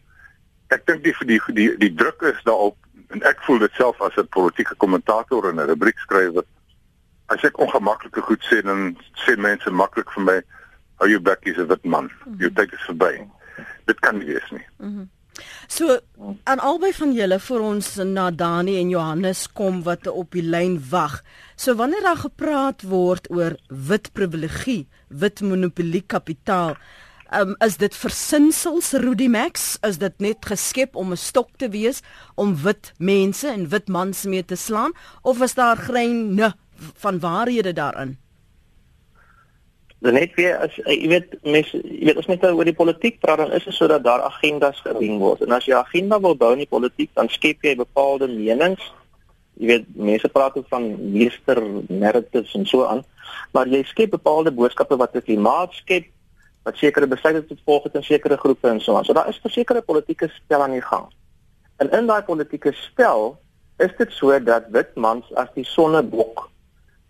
Ek 0.67 0.87
dink 0.87 1.05
die 1.05 1.15
die 1.27 1.41
die 1.47 1.77
die 1.79 1.95
druk 1.95 2.23
is 2.23 2.43
daarop 2.43 2.77
en 3.09 3.23
ek 3.23 3.43
voel 3.47 3.59
dit 3.59 3.73
self 3.73 4.01
as 4.01 4.17
'n 4.17 4.29
politieke 4.29 4.75
kommentator 4.75 5.49
en 5.49 5.61
'n 5.61 5.71
rubriekskrywer. 5.71 6.45
As 7.27 7.45
ek 7.45 7.59
ongemaklike 7.59 8.21
goed 8.21 8.43
sê 8.51 8.63
dan 8.63 8.97
sê 9.15 9.37
mense 9.37 9.71
maklik 9.71 10.11
vir 10.11 10.23
my 10.23 10.43
hou 10.97 11.09
jou 11.09 11.21
bekkies 11.21 11.59
'n 11.59 11.69
wit 11.69 11.85
man 11.85 12.11
jou 12.39 12.51
mhm. 12.51 12.55
tyd 12.55 12.73
is 12.73 12.87
verby 12.87 13.29
dit 13.87 14.01
kan 14.01 14.19
nie 14.19 14.27
wees 14.27 14.51
nie 14.51 14.67
mm 14.79 14.97
-hmm. 14.97 15.09
So 15.67 15.99
aan 16.45 16.61
albei 16.61 16.93
van 16.93 17.13
julle 17.17 17.39
vir 17.41 17.61
ons 17.65 17.95
na 18.05 18.31
Dani 18.31 18.77
en 18.81 18.91
Johannes 18.93 19.47
kom 19.53 19.83
wat 19.87 20.07
op 20.07 20.35
die 20.37 20.45
lyn 20.45 20.77
wag. 20.91 21.23
So 21.57 21.75
wanneer 21.79 22.05
daar 22.05 22.21
gepraat 22.25 22.83
word 22.83 23.31
oor 23.31 23.57
wit 23.69 24.13
privilegie, 24.13 24.89
wit 25.09 25.41
monopolie 25.41 26.05
kapitaal, 26.07 26.77
um, 27.33 27.55
is 27.65 27.79
dit 27.81 27.97
versinsels 27.97 28.93
Rudy 29.01 29.29
Max? 29.33 29.79
Is 29.87 29.99
dit 30.03 30.21
net 30.21 30.45
geskep 30.47 30.97
om 30.97 31.13
'n 31.13 31.17
stok 31.17 31.51
te 31.57 31.69
wees 31.69 32.03
om 32.35 32.57
wit 32.57 32.93
mense 32.99 33.49
en 33.49 33.69
wit 33.69 33.89
mans 33.89 34.25
mee 34.25 34.45
te 34.45 34.57
slaan 34.57 34.93
of 35.23 35.41
is 35.41 35.55
daar 35.55 35.77
greine 35.77 36.55
van 36.77 37.19
waarhede 37.19 37.73
daarin? 37.73 38.22
Dan 40.03 40.17
net 40.19 40.35
weer 40.35 40.57
as 40.59 40.75
eh, 40.83 40.97
jy 40.99 41.09
weet 41.13 41.37
mense 41.47 41.79
jy 41.79 42.09
weet 42.09 42.19
as 42.19 42.27
net 42.31 42.45
oor 42.49 42.67
die 42.67 42.75
politiek 42.75 43.21
praat 43.23 43.39
dan 43.39 43.53
is 43.55 43.65
dit 43.69 43.75
sodat 43.75 44.03
daar 44.03 44.25
agendas 44.27 44.81
gedien 44.83 45.21
word. 45.23 45.45
En 45.47 45.55
as 45.55 45.69
jy 45.69 45.77
agenda 45.79 46.19
wil 46.21 46.35
bou 46.37 46.53
in 46.57 46.65
die 46.65 46.71
politiek 46.71 47.11
dan 47.15 47.31
skep 47.31 47.63
jy 47.63 47.77
bepaalde 47.79 48.29
menings 48.31 48.83
jy 49.61 49.69
weet 49.71 49.87
mense 49.95 50.29
praat 50.33 50.57
ook 50.59 50.67
van 50.73 50.89
meester 51.13 51.61
narratives 51.89 52.55
en 52.59 52.67
so 52.67 52.89
aan 52.89 53.05
maar 53.55 53.71
jy 53.71 53.83
skep 53.87 54.17
bepaalde 54.17 54.51
boodskappe 54.51 54.99
wat 54.99 55.15
'n 55.15 55.23
klimaat 55.29 55.79
skep 55.79 56.11
wat 56.67 56.77
sekere 56.79 57.07
besluite 57.07 57.47
tot 57.47 57.59
gevolg 57.59 57.87
het 57.89 57.95
in 57.99 58.07
sekere 58.07 58.37
groepe 58.37 58.69
en 58.69 58.81
so 58.81 58.97
aan. 58.97 59.05
So 59.05 59.13
daar 59.13 59.29
is 59.29 59.41
'n 59.43 59.49
sekere 59.49 59.83
politieke 59.83 60.29
spel 60.29 60.63
aan 60.63 60.71
die 60.79 60.83
gang. 60.83 61.07
En 61.77 61.91
in 61.91 62.07
daai 62.07 62.23
politieke 62.23 62.73
spel 62.73 63.39
is 63.79 63.91
dit 63.99 64.13
so 64.13 64.43
dat 64.43 64.65
wit 64.71 64.95
mans 64.95 65.35
as 65.35 65.49
die 65.55 65.65
sonnebok 65.65 66.52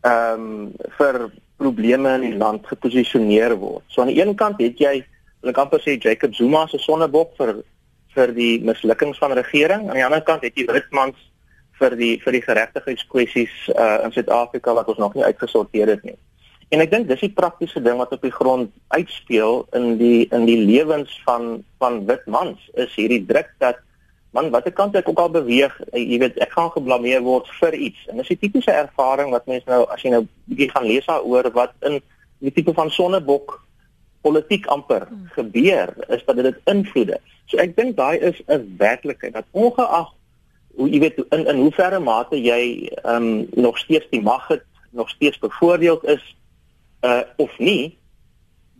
ehm 0.02 0.46
um, 0.46 0.72
vir 0.98 1.30
probleme 1.62 2.14
in 2.18 2.24
die 2.26 2.38
land 2.38 2.66
geposisioneer 2.66 3.54
word. 3.58 3.84
So 3.88 4.02
aan 4.02 4.10
die 4.10 4.18
een 4.20 4.34
kant 4.34 4.58
het 4.58 4.80
jy, 4.82 4.96
ek 5.42 5.54
kan 5.54 5.68
amper 5.68 5.82
sê 5.82 5.94
Jacob 5.98 6.34
Zuma 6.34 6.66
se 6.66 6.80
sonnebok 6.82 7.36
vir 7.38 7.60
vir 8.16 8.32
die 8.36 8.58
mislukkings 8.60 9.20
van 9.22 9.32
regering. 9.38 9.86
Aan 9.88 10.00
die 10.00 10.04
ander 10.04 10.24
kant 10.26 10.42
het 10.44 10.58
jy 10.58 10.66
Witmans 10.68 11.18
vir 11.80 11.96
die 11.98 12.12
vir 12.24 12.36
die 12.36 12.42
geregtigheidskwessies 12.44 13.54
uh 13.72 14.02
in 14.06 14.14
Suid-Afrika 14.14 14.74
wat 14.76 14.90
ons 14.92 15.00
nog 15.02 15.14
nie 15.16 15.24
uitgesorteer 15.24 15.94
het 15.94 16.04
nie. 16.04 16.18
En 16.72 16.80
ek 16.80 16.92
dink 16.92 17.08
dis 17.08 17.20
die 17.20 17.32
praktiese 17.36 17.82
ding 17.84 17.98
wat 18.00 18.12
op 18.16 18.22
die 18.24 18.32
grond 18.32 18.70
uitspeel 18.94 19.66
in 19.78 19.96
die 20.00 20.26
in 20.32 20.46
die 20.48 20.60
lewens 20.60 21.14
van 21.26 21.62
van 21.82 22.02
Witmans 22.08 22.68
is 22.74 22.94
hierdie 22.96 23.22
druk 23.28 23.50
dat 23.64 23.80
man 24.32 24.50
watter 24.50 24.72
kant 24.72 24.96
ek 24.96 25.08
ook 25.08 25.18
al 25.20 25.30
beweeg, 25.30 25.74
eh, 25.92 26.00
jy 26.00 26.18
weet 26.18 26.38
ek 26.40 26.54
gaan 26.56 26.70
geblameer 26.72 27.20
word 27.24 27.48
vir 27.60 27.74
iets. 27.74 28.06
En 28.08 28.16
dis 28.16 28.30
'n 28.30 28.38
tipiese 28.40 28.72
ervaring 28.72 29.30
wat 29.30 29.46
mense 29.46 29.68
nou 29.68 29.84
as 29.88 30.02
jy 30.02 30.10
nou 30.10 30.26
bietjie 30.48 30.70
gaan 30.70 30.86
lees 30.86 31.06
daaroor 31.06 31.50
wat 31.52 31.72
in 31.82 32.00
die 32.38 32.52
tipe 32.52 32.72
van 32.72 32.90
sonnebok 32.90 33.60
politiek 34.22 34.66
amper 34.66 35.06
hmm. 35.08 35.28
gebeur 35.34 35.94
is 36.08 36.24
dat 36.24 36.36
dit 36.36 36.58
invloede. 36.64 37.20
So 37.46 37.58
ek 37.58 37.76
dink 37.76 37.96
daai 37.96 38.18
is 38.18 38.42
'n 38.48 38.74
werklikheid 38.78 39.34
dat 39.34 39.46
ongeag 39.50 40.08
hoe 40.76 40.88
jy 40.88 41.00
weet 41.00 41.18
in 41.30 41.46
in 41.46 41.56
hoeverre 41.56 42.00
mate 42.00 42.36
jy 42.36 42.90
ehm 43.04 43.16
um, 43.16 43.48
nog 43.54 43.78
steeds 43.78 44.06
die 44.10 44.22
mag 44.22 44.48
het, 44.48 44.64
nog 44.90 45.08
steeds 45.08 45.38
bevoordeeld 45.38 46.04
is 46.04 46.36
uh 47.02 47.22
of 47.36 47.58
nie, 47.58 47.98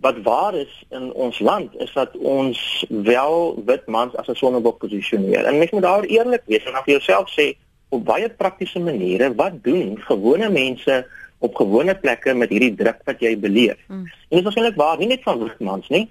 wat 0.03 0.19
waar 0.27 0.55
is 0.59 0.85
in 0.91 1.13
ons 1.13 1.39
land 1.39 1.75
is 1.79 1.93
dat 1.95 2.17
ons 2.19 2.59
wel 2.89 3.63
wit 3.67 3.87
mans 3.87 4.17
as 4.19 4.29
'n 4.29 4.35
sonnebok 4.35 4.79
posisioneer. 4.79 5.45
En 5.45 5.59
mens 5.59 5.71
moet 5.71 5.83
daar 5.83 6.05
eerlik 6.05 6.43
wees 6.47 6.65
en 6.65 6.75
af 6.75 6.87
jouself 6.87 7.31
sê 7.31 7.55
op 7.89 8.05
baie 8.05 8.29
praktiese 8.31 8.81
maniere 8.81 9.35
wat 9.35 9.63
doen 9.63 9.99
gewone 10.01 10.51
mense 10.51 11.07
op 11.39 11.55
gewone 11.55 11.95
plekke 11.95 12.35
met 12.35 12.51
hierdie 12.51 12.75
druk 12.75 13.01
wat 13.05 13.21
jy 13.21 13.39
beleef. 13.39 13.79
Mm. 13.87 14.07
En 14.07 14.29
dit 14.29 14.39
is 14.39 14.45
waarskynlik 14.45 14.77
waar 14.77 14.99
nie 14.99 15.07
net 15.07 15.23
van 15.23 15.39
wit 15.39 15.61
mans 15.61 15.89
nie, 15.89 16.11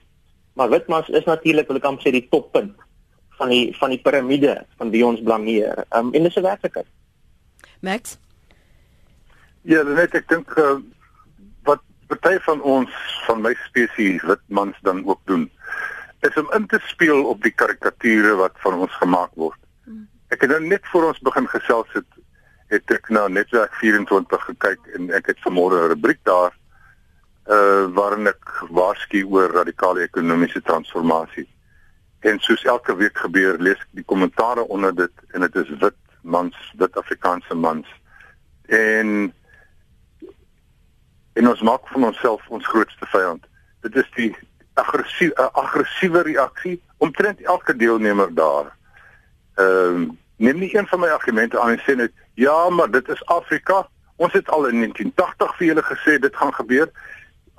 maar 0.54 0.70
wit 0.70 0.88
mans 0.88 1.10
is 1.10 1.24
natuurlik 1.24 1.68
wil 1.68 1.76
ek 1.76 1.84
amper 1.84 2.08
sê 2.08 2.12
die 2.12 2.28
toppunt 2.30 2.76
van 3.40 3.50
die 3.50 3.76
van 3.76 3.90
die 3.90 4.02
piramide 4.02 4.66
van 4.78 4.90
wie 4.90 5.06
ons 5.06 5.22
blameer. 5.22 5.86
Um, 5.96 6.14
en 6.14 6.24
dis 6.24 6.36
'n 6.36 6.42
werklikheid. 6.42 6.88
Max 7.80 8.18
Ja, 9.62 9.84
net 9.84 10.16
ek 10.18 10.28
dink 10.30 10.58
uh, 10.58 10.80
party 12.12 12.40
van 12.46 12.62
ons 12.62 12.92
van 13.26 13.42
my 13.42 13.54
spesies 13.66 14.24
wit 14.28 14.44
mans 14.48 14.78
dan 14.88 15.06
ook 15.08 15.22
doen 15.32 15.50
is 16.28 16.38
om 16.38 16.50
in 16.54 16.68
te 16.68 16.80
speel 16.86 17.24
op 17.26 17.42
die 17.42 17.54
karikature 17.56 18.36
wat 18.38 18.58
van 18.62 18.74
ons 18.86 18.98
gemaak 19.02 19.32
word. 19.42 19.58
Ek 20.30 20.44
het 20.44 20.52
nou 20.54 20.60
net 20.64 20.86
voor 20.92 21.08
ons 21.12 21.22
begin 21.26 21.48
gesels 21.50 21.88
het 21.98 22.20
het 22.72 22.92
ek 22.96 23.10
na 23.12 23.26
netwerk 23.28 23.74
24 23.82 24.44
gekyk 24.50 24.92
en 24.96 25.10
ek 25.18 25.34
het 25.34 25.40
vanmôre 25.44 25.80
'n 25.82 25.92
rubriek 25.96 26.22
daar 26.24 26.54
uh 27.50 27.88
waarin 27.98 28.28
ek 28.28 28.54
waarsku 28.70 29.24
oor 29.28 29.52
radikale 29.52 30.06
ekonomiese 30.06 30.62
transformasie. 30.62 31.48
En 32.20 32.40
soos 32.40 32.64
elke 32.64 32.96
week 32.96 33.18
gebeur, 33.18 33.58
lees 33.58 33.82
ek 33.82 33.92
die 33.92 34.06
kommentare 34.14 34.64
onder 34.68 34.96
dit 34.96 35.12
en 35.34 35.42
dit 35.42 35.56
is 35.56 35.70
wit 35.80 36.00
mans, 36.22 36.56
wit 36.78 36.98
Afrikaanse 36.98 37.56
mans. 37.56 37.88
En 38.70 39.34
en 41.34 41.48
ons 41.48 41.62
maak 41.62 41.88
van 41.88 42.04
onsself 42.04 42.48
ons 42.48 42.68
grootste 42.68 43.06
vyand. 43.06 43.46
Dit 43.82 43.96
is 43.96 44.10
die 44.16 44.36
aggressiewe 44.74 45.34
uh, 45.38 45.48
aggressiewe 45.64 46.22
reaksie 46.22 46.82
omtrent 46.98 47.42
elke 47.42 47.76
deelnemer 47.76 48.34
daar. 48.34 48.76
Ehm 49.56 50.04
uh, 50.04 50.10
neem 50.42 50.58
nie 50.58 50.78
een 50.78 50.88
van 50.88 51.00
my 51.00 51.08
argumente 51.08 51.60
aan 51.60 51.70
en 51.70 51.82
sê 51.86 51.94
net 51.96 52.12
ja, 52.34 52.70
maar 52.70 52.92
dit 52.92 53.10
is 53.10 53.26
Afrika. 53.26 53.88
Ons 54.16 54.34
het 54.34 54.50
al 54.50 54.66
in 54.68 54.80
1980 54.80 55.58
vir 55.58 55.68
julle 55.68 55.84
gesê 55.86 56.16
dit 56.20 56.36
gaan 56.36 56.54
gebeur. 56.54 56.90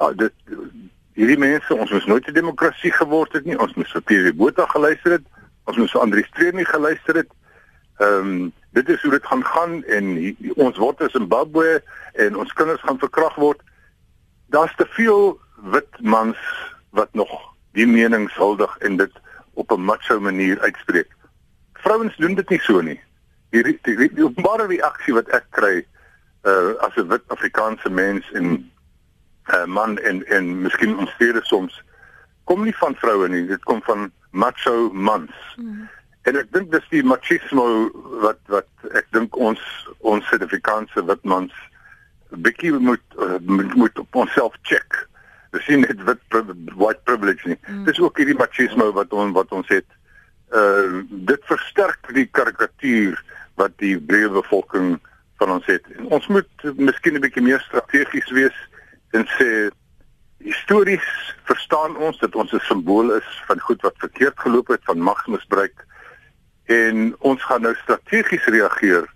Uh, 0.00 0.10
dit 0.16 0.32
hierdie 1.14 1.38
mense, 1.38 1.74
ons 1.74 1.90
moes 1.90 2.08
nooit 2.10 2.26
'n 2.26 2.34
demokrasie 2.34 2.92
geword 2.92 3.32
het 3.32 3.44
nie. 3.44 3.58
Ons 3.58 3.74
moes 3.74 3.92
vir 3.92 4.02
Pierre 4.02 4.32
Botha 4.32 4.66
geluister 4.66 5.10
het. 5.10 5.26
Ons 5.64 5.76
moes 5.76 5.92
vir 5.92 6.00
Andri 6.00 6.22
Streenie 6.22 6.66
geluister 6.66 7.14
het. 7.14 7.30
Ehm 7.98 8.18
um, 8.18 8.52
dit 8.72 8.88
is 8.88 9.02
hoe 9.02 9.10
dit 9.10 9.26
gaan 9.26 9.44
gaan 9.44 9.84
en 9.84 10.14
die, 10.14 10.54
ons 10.56 10.78
word 10.80 11.00
in 11.00 11.10
Zimbabwe 11.12 11.82
en 12.12 12.36
ons 12.36 12.52
kinders 12.52 12.80
gaan 12.80 12.98
verkrag 12.98 13.34
word. 13.34 13.60
Daar's 14.52 14.74
te 14.76 14.86
veel 14.96 15.40
wit 15.72 16.00
mans 16.00 16.38
wat 16.90 17.12
nog 17.12 17.32
die 17.72 17.86
menings 17.86 18.34
huldig 18.34 18.72
en 18.78 18.96
dit 18.96 19.12
op 19.54 19.72
'n 19.72 19.84
macho 19.84 20.20
manier 20.20 20.60
uitspreek. 20.60 21.08
Vrouens 21.72 22.16
doen 22.16 22.34
dit 22.34 22.48
nie 22.48 22.60
so 22.60 22.80
nie. 22.80 23.00
Die 23.50 23.62
die, 23.62 23.78
die, 23.82 24.12
die 24.14 24.24
openbare 24.24 24.66
reaksie 24.66 25.14
wat 25.14 25.28
ek 25.28 25.46
kry 25.50 25.86
uh 26.42 26.74
as 26.80 26.96
'n 26.96 27.08
wit 27.08 27.22
Afrikaanse 27.26 27.90
mens 27.90 28.32
en 28.32 28.70
uh, 29.46 29.64
man 29.64 29.98
en 29.98 30.26
en 30.26 30.60
miskien 30.60 30.98
ons 30.98 31.10
stede 31.10 31.40
soms 31.42 31.82
kom 32.44 32.64
nie 32.64 32.74
van 32.76 32.94
vroue 33.00 33.28
nie, 33.28 33.46
dit 33.46 33.62
kom 33.68 33.82
van 33.86 34.10
macho 34.30 34.90
mans. 34.92 35.32
Mm. 35.56 35.88
En 36.22 36.38
ek 36.38 36.52
dink 36.54 36.70
dis 36.70 36.84
die 36.92 37.02
machismo 37.02 37.64
wat 38.22 38.38
wat 38.52 38.68
ek 38.98 39.08
dink 39.16 39.36
ons 39.36 39.62
ons 40.06 40.26
Suid-Afrikaanse 40.30 41.02
wit 41.08 41.24
mans 41.26 41.54
bietjie 42.46 42.72
moet 42.72 43.16
uh, 43.18 43.38
moet, 43.42 43.74
moet 43.74 43.98
op 43.98 44.20
onsself 44.22 44.54
check. 44.62 45.00
Dis 45.52 45.66
nie 45.68 45.82
net 45.82 46.04
wit 46.06 46.38
white 46.78 47.02
privilege 47.08 47.48
nie. 47.48 47.58
Mm. 47.66 47.84
Dis 47.88 48.00
ook 48.00 48.22
hierdie 48.22 48.38
machismo 48.38 48.92
wat 48.96 49.12
ons 49.12 49.34
wat 49.36 49.52
ons 49.52 49.68
het. 49.72 49.88
Uh 50.54 51.02
dit 51.32 51.50
versterk 51.50 52.12
die 52.14 52.28
karikatuur 52.38 53.18
wat 53.60 53.74
die 53.82 53.96
breë 53.98 54.30
bevolking 54.32 54.94
van 55.42 55.56
ons 55.58 55.66
het. 55.66 55.86
En 55.98 56.10
ons 56.18 56.26
moet 56.32 56.66
miskien 56.78 57.18
'n 57.18 57.24
bietjie 57.24 57.42
meer 57.42 57.60
strategies 57.66 58.30
wees 58.30 58.58
en 59.12 59.26
sê 59.36 59.70
histories 60.42 61.06
verstaan 61.50 61.96
ons 61.96 62.18
dat 62.18 62.34
ons 62.34 62.52
'n 62.52 62.62
simbool 62.70 63.10
is 63.18 63.28
van 63.46 63.60
goed 63.60 63.82
wat 63.82 63.98
verkeerd 63.98 64.38
geloop 64.38 64.68
het, 64.68 64.84
van 64.84 64.98
magsmisbruik 64.98 65.86
en 66.72 67.14
ons 67.18 67.44
gaan 67.48 67.62
nou 67.66 67.74
strategies 67.82 68.44
reageer 68.54 69.08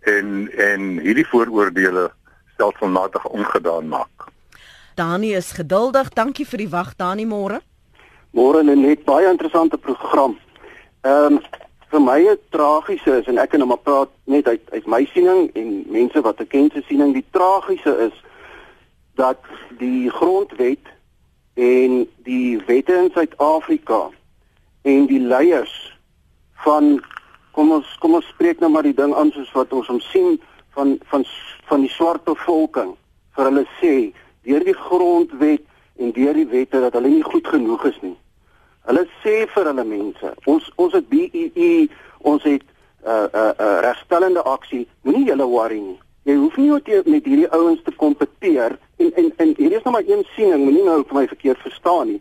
en 0.00 0.48
en 0.70 0.88
hierdie 1.04 1.26
vooroordeele 1.26 2.08
stelselmatig 2.54 3.24
ongedaan 3.28 3.88
maak. 3.88 4.28
Dani 4.98 5.34
is 5.34 5.52
geduldig. 5.52 6.10
Dankie 6.10 6.46
vir 6.46 6.64
die 6.64 6.70
wag 6.72 6.94
Dani 6.98 7.26
môre. 7.26 7.60
Môre 8.34 8.64
net 8.66 9.04
baie 9.06 9.30
interessante 9.30 9.78
program. 9.78 10.38
Ehm 11.06 11.38
um, 11.38 11.40
vir 11.88 12.02
my 12.04 12.18
het 12.20 12.40
tragiese 12.52 13.14
is 13.20 13.28
en 13.30 13.38
ek 13.40 13.52
kan 13.52 13.62
nou 13.62 13.70
maar 13.70 13.80
praat 13.80 14.10
net 14.28 14.48
uit 14.48 14.60
uit 14.74 14.86
my 14.86 15.04
siening 15.12 15.46
en 15.56 15.68
mense 15.88 16.20
wat 16.20 16.40
ek 16.44 16.50
ken 16.52 16.68
se 16.74 16.82
siening 16.84 17.14
die 17.16 17.24
tragiese 17.32 17.94
is 18.08 18.16
dat 19.16 19.40
die 19.80 20.10
grondwet 20.12 20.90
en 21.56 22.02
die 22.28 22.58
wette 22.66 22.92
in 22.92 23.08
Suid-Afrika 23.14 24.02
en 24.82 25.08
die 25.08 25.20
leiers 25.20 25.74
van 26.64 26.98
kom 27.52 27.72
ons 27.72 27.96
kom 27.98 28.14
ons 28.14 28.28
spreek 28.34 28.60
nou 28.60 28.70
maar 28.70 28.86
die 28.86 28.94
ding 28.94 29.14
aan 29.14 29.30
soos 29.34 29.52
wat 29.52 29.72
ons 29.72 29.90
hom 29.90 30.00
sien 30.00 30.40
van 30.76 30.98
van 31.10 31.24
van 31.68 31.80
die 31.80 31.92
swart 31.92 32.24
bevolking 32.24 32.94
vir 33.36 33.50
hulle 33.50 33.66
sê 33.80 33.94
deur 34.48 34.64
die 34.64 34.78
grondwet 34.86 35.64
en 35.98 36.12
deur 36.12 36.34
die 36.34 36.46
wette 36.46 36.80
dat 36.80 36.94
hulle 36.96 37.10
nie 37.10 37.22
goed 37.26 37.46
genoeg 37.46 37.84
is 37.90 37.98
nie. 38.02 38.16
Hulle 38.88 39.04
sê 39.22 39.34
vir 39.52 39.70
hulle 39.70 39.84
mense, 39.84 40.32
ons 40.48 40.68
ons 40.80 40.94
het 40.96 41.08
BEE, 41.10 41.88
ons 42.30 42.42
het 42.48 42.62
'n 42.62 43.08
uh, 43.08 43.24
'n 43.24 43.38
uh, 43.40 43.52
uh, 43.60 43.80
regstellende 43.84 44.42
aksie, 44.42 44.86
moenie 45.02 45.26
julle 45.26 45.46
worry 45.46 45.80
nie. 45.80 45.98
Jy 46.24 46.34
hoef 46.34 46.56
nie 46.56 46.70
met 47.04 47.24
hierdie 47.24 47.50
ouens 47.50 47.82
te 47.82 47.92
kompeteer 47.92 48.78
en 48.96 49.12
en 49.14 49.32
en 49.36 49.54
hier 49.56 49.72
is 49.72 49.82
nog 49.82 49.92
maar 49.92 50.08
een 50.08 50.24
siening, 50.34 50.64
moenie 50.64 50.84
nou 50.84 51.04
vir 51.06 51.14
my 51.14 51.26
verkeerd 51.28 51.58
verstaan 51.58 52.06
nie. 52.06 52.20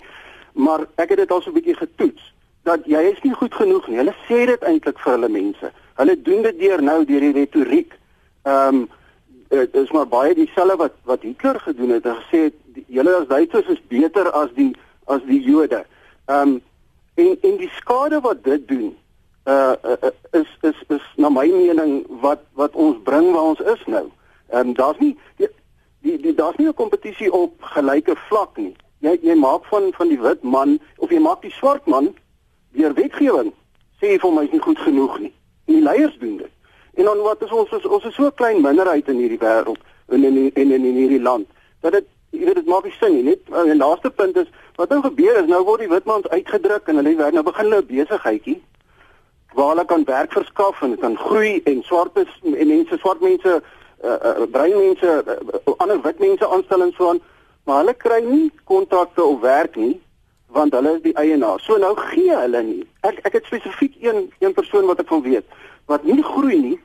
Maar 0.54 0.88
ek 0.96 1.10
het 1.10 1.18
dit 1.18 1.32
al 1.32 1.42
so 1.42 1.50
'n 1.50 1.54
bietjie 1.54 1.76
getoets 1.76 2.34
dat 2.68 2.86
jy 2.86 3.02
is 3.14 3.22
nie 3.24 3.34
goed 3.34 3.56
genoeg 3.56 3.88
nie. 3.88 4.00
Hulle 4.02 4.16
sê 4.28 4.44
dit 4.50 4.64
eintlik 4.68 5.00
vir 5.04 5.14
hulle 5.16 5.32
mense. 5.32 5.72
Hulle 6.00 6.16
doen 6.22 6.46
dit 6.46 6.60
deur 6.60 6.84
nou 6.84 7.00
deur 7.10 7.26
die 7.28 7.36
retoriek. 7.42 7.98
Ehm 8.44 8.84
um, 8.84 8.88
dit 9.48 9.76
is 9.80 9.92
maar 9.96 10.08
baie 10.12 10.34
dieselfde 10.36 10.76
wat 10.76 10.96
wat 11.08 11.22
Hitler 11.24 11.60
gedoen 11.64 11.94
het 11.96 12.06
en 12.06 12.18
gesê 12.20 12.40
het 12.50 12.80
julle 12.92 13.14
as 13.16 13.28
Duitsers 13.28 13.70
is 13.72 13.80
beter 13.88 14.28
as 14.36 14.50
die 14.56 14.74
as 15.06 15.24
die 15.30 15.40
Jode. 15.44 15.86
Ehm 16.26 16.58
um, 16.58 16.58
en 17.16 17.38
en 17.42 17.56
die 17.58 17.72
skade 17.78 18.20
wat 18.22 18.44
dit 18.44 18.68
doen 18.68 18.90
uh, 19.48 19.74
uh 19.94 20.12
is 20.42 20.52
is 20.62 20.84
is 20.98 21.06
na 21.16 21.30
my 21.30 21.48
mening 21.48 22.04
wat 22.26 22.44
wat 22.60 22.76
ons 22.76 23.00
bring 23.04 23.32
waar 23.32 23.54
ons 23.54 23.64
is 23.76 23.86
nou. 23.86 24.06
Ehm 24.52 24.68
um, 24.68 24.76
daar's 24.76 25.00
nie 25.00 25.16
die, 25.38 25.50
die, 26.04 26.20
die 26.28 26.36
daar's 26.36 26.60
nie 26.60 26.68
'n 26.68 26.74
kompetisie 26.84 27.32
op 27.32 27.62
gelyke 27.62 28.16
vlak 28.28 28.58
nie. 28.58 28.76
Jy 29.00 29.18
jy 29.22 29.36
maak 29.36 29.66
van 29.72 29.94
van 29.94 30.08
die 30.08 30.22
wit 30.22 30.44
man 30.44 30.80
of 30.98 31.10
jy 31.10 31.20
maak 31.20 31.42
die 31.42 31.56
swart 31.62 31.86
man 31.86 32.14
deur 32.78 32.94
wetgewing 32.98 33.52
sê 34.02 34.18
vir 34.22 34.34
my 34.34 34.46
is 34.46 34.54
nie 34.54 34.64
goed 34.64 34.80
genoeg 34.86 35.20
nie. 35.20 35.34
En 35.68 35.80
die 35.80 35.84
leiers 35.84 36.18
doen 36.22 36.38
dit. 36.38 36.54
En 36.98 37.10
dan 37.10 37.24
wat 37.26 37.42
is 37.46 37.52
ons 37.52 37.74
ons, 37.74 37.86
ons 37.86 38.06
is 38.06 38.16
so 38.16 38.32
klein 38.32 38.62
minderheid 38.62 39.10
in 39.14 39.20
hierdie 39.22 39.42
wêreld 39.42 39.82
en 40.10 40.24
in 40.24 40.38
in 40.38 40.72
in, 40.72 40.86
in 40.86 41.02
hierdie 41.02 41.22
land 41.22 41.48
dat 41.82 41.94
dit 41.98 42.08
jy 42.32 42.46
weet 42.46 42.60
dit 42.60 42.70
maak 42.70 42.86
nie 42.86 42.96
sin 43.00 43.14
nie. 43.16 43.24
Net 43.24 43.52
uh, 43.52 43.64
die 43.66 43.78
laaste 43.78 44.10
punt 44.10 44.38
is 44.38 44.50
wat 44.78 44.90
nou 44.94 45.02
gebeur 45.02 45.42
is 45.42 45.50
nou 45.50 45.64
word 45.66 45.86
die 45.86 45.92
witmans 45.92 46.30
uitgedruk 46.30 46.90
en 46.90 47.02
hulle 47.02 47.16
werk 47.18 47.34
nou 47.34 47.44
begin 47.46 47.70
hulle 47.70 47.86
besigheidjie 47.92 48.58
waar 49.58 49.74
hulle 49.74 49.86
kan 49.86 50.04
werk 50.06 50.34
verskaf 50.34 50.82
en 50.86 50.98
kan 51.02 51.18
groei 51.18 51.62
en 51.66 51.82
swart 51.84 52.18
en 52.18 52.68
mense 52.68 52.98
swart 53.02 53.22
mense 53.26 53.54
uh, 53.58 54.18
uh, 54.18 54.46
bruin 54.52 54.78
mense 54.78 55.14
uh, 55.26 55.74
ander 55.78 56.02
wit 56.04 56.20
mense 56.20 56.48
aanstel 56.48 56.86
en 56.86 56.94
so 56.98 57.10
aan 57.10 57.22
maar 57.66 57.82
hulle 57.82 57.96
kry 57.98 58.20
nie 58.26 58.52
kontrakte 58.70 59.24
of 59.24 59.40
werk 59.42 59.76
nie 59.76 59.96
want 60.56 60.74
hulle 60.74 60.96
is 60.96 61.02
die 61.02 61.16
eienaar. 61.16 61.60
So 61.60 61.78
nou 61.78 61.94
gee 62.12 62.34
hulle 62.36 62.62
nie. 62.64 62.84
Ek 63.08 63.20
ek 63.28 63.40
het 63.40 63.46
spesifiek 63.50 63.96
een 64.02 64.28
een 64.40 64.54
persoon 64.54 64.86
wat 64.86 65.00
ek 65.00 65.08
van 65.08 65.22
weet 65.22 65.46
wat 65.88 66.04
nie 66.04 66.24
groei 66.24 66.60
nie 66.62 66.80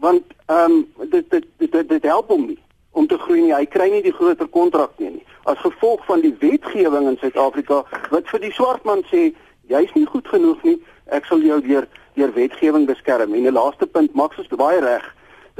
want 0.00 0.22
ehm 0.46 0.72
um, 0.72 1.08
dit, 1.10 1.30
dit 1.30 1.46
dit 1.58 1.88
dit 1.88 2.02
help 2.02 2.28
hom 2.28 2.46
nie 2.46 2.58
om 2.90 3.06
te 3.06 3.18
groei 3.18 3.40
nie. 3.40 3.54
Hy 3.54 3.66
kry 3.70 3.90
nie 3.90 4.02
die 4.02 4.14
groter 4.14 4.48
kontrak 4.48 4.96
nie, 4.98 5.10
nie. 5.10 5.26
As 5.44 5.58
gevolg 5.62 6.02
van 6.08 6.20
die 6.24 6.34
wetgewing 6.40 7.06
in 7.08 7.18
Suid-Afrika 7.20 7.84
wat 8.10 8.28
vir 8.32 8.42
die 8.42 8.52
swart 8.52 8.84
man 8.84 9.04
sê 9.10 9.30
jy's 9.70 9.92
nie 9.94 10.06
goed 10.06 10.28
genoeg 10.28 10.62
nie. 10.66 10.78
Ek 11.14 11.26
sal 11.30 11.42
jou 11.46 11.60
deur 11.62 11.86
deur 12.18 12.32
wetgewing 12.34 12.86
beskerm. 12.86 13.34
En 13.34 13.46
die 13.46 13.54
laaste 13.54 13.86
punt, 13.86 14.14
Max 14.18 14.38
is 14.42 14.50
baie 14.50 14.80
reg. 14.82 15.04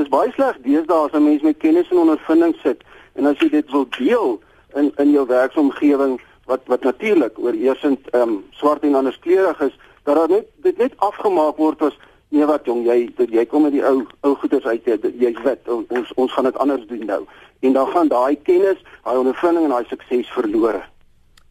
Dis 0.00 0.10
baie 0.10 0.32
sleg 0.34 0.58
deesdae 0.64 1.06
as 1.06 1.14
'n 1.14 1.24
mens 1.24 1.42
met 1.42 1.58
kennis 1.58 1.90
en 1.90 2.02
ondervinding 2.04 2.56
sit 2.62 2.82
en 3.14 3.26
as 3.26 3.38
jy 3.38 3.48
dit 3.50 3.70
wil 3.70 3.86
deel 3.98 4.40
in 4.74 4.92
in 4.96 5.10
jou 5.10 5.26
werksomgewing 5.26 6.20
wat 6.46 6.60
wat 6.66 6.82
natuurlik 6.82 7.38
oorheersend 7.38 8.08
ehm 8.10 8.22
um, 8.22 8.44
swart 8.50 8.82
en 8.82 8.94
anderskleurig 8.94 9.60
is 9.60 9.76
dat 10.02 10.16
daar 10.16 10.28
net 10.28 10.46
dit 10.56 10.78
net 10.78 10.94
afgemaak 10.96 11.56
word 11.56 11.82
as 11.82 11.98
nee 12.28 12.46
wat 12.46 12.64
jong 12.64 12.84
jy 12.86 13.10
jy 13.30 13.44
kom 13.46 13.62
met 13.62 13.72
die 13.72 13.84
ou 13.84 14.06
ou 14.20 14.34
goeders 14.34 14.64
uit 14.64 14.86
jy 14.86 14.98
jy's 15.18 15.42
wit 15.44 15.68
ons 15.68 16.12
ons 16.14 16.32
gaan 16.32 16.44
dit 16.44 16.58
anders 16.58 16.86
doen 16.86 17.06
nou. 17.06 17.22
En 17.60 17.72
dan 17.72 17.86
gaan 17.92 18.08
daai 18.08 18.36
kennis 18.42 18.78
daai 19.04 19.18
ondervinding 19.18 19.64
en 19.64 19.70
daai 19.76 19.86
sukses 19.88 20.32
verlore 20.34 20.82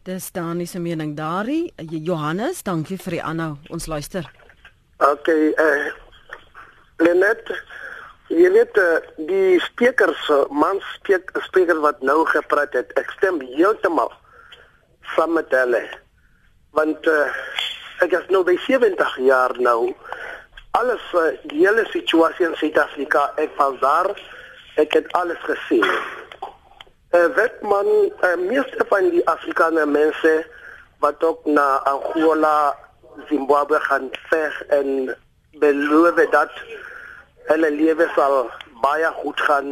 Dis 0.03 0.31
Dani 0.31 0.65
se 0.65 0.79
mening 0.79 1.15
daarin 1.15 1.69
Johannes 1.77 2.63
dankie 2.63 2.97
vir 2.97 3.11
die 3.17 3.23
aanhou. 3.23 3.57
Ons 3.69 3.85
luister. 3.85 4.25
Okay 4.97 5.51
eh 5.51 5.65
uh, 5.65 5.91
Lenet 6.97 7.51
jy 8.29 8.49
weet 8.53 8.77
uh, 8.77 8.97
die 9.29 9.59
sprekers 9.65 10.21
uh, 10.29 10.43
man 10.53 10.81
spreek 10.93 11.31
spreker 11.47 11.79
wat 11.81 12.01
nou 12.05 12.21
gepraat 12.29 12.75
het 12.77 12.93
ek 12.99 13.09
stem 13.17 13.41
heeltemal 13.55 14.11
saam 15.15 15.33
met 15.33 15.49
hulle. 15.53 15.81
Want 16.77 17.07
uh, 17.09 17.25
ek 18.05 18.13
is 18.13 18.27
nou 18.29 18.43
by 18.45 18.55
70 18.67 19.15
jaar 19.25 19.55
nou. 19.57 19.93
Alles 20.77 21.05
uh, 21.17 21.31
die 21.49 21.63
hele 21.65 21.85
situasie 21.89 22.45
in 22.45 22.57
Suid-Afrika, 22.59 23.31
ek 23.41 23.55
was 23.57 23.79
daar. 23.81 24.11
Ek 24.79 24.93
het 24.95 25.09
alles 25.17 25.41
gesien. 25.47 25.85
Eh 27.09 27.23
uh, 27.23 27.29
weet 27.35 27.57
man, 27.65 27.89
uh, 28.21 28.35
meeste 28.37 28.85
van 28.91 29.09
die 29.09 29.25
Afrikaanse 29.27 29.87
mense 29.89 30.35
wat 31.01 31.23
ook 31.23 31.45
na 31.49 31.81
Angola, 31.89 32.75
Zimbabwe 33.27 33.79
gaan 33.79 34.09
veg 34.29 34.61
en 34.67 35.15
beloof 35.59 36.15
dat 36.31 36.53
hulle 37.49 37.69
lewe 37.73 38.05
sal 38.15 38.49
baie 38.83 39.09
goed 39.21 39.39
gaan 39.47 39.69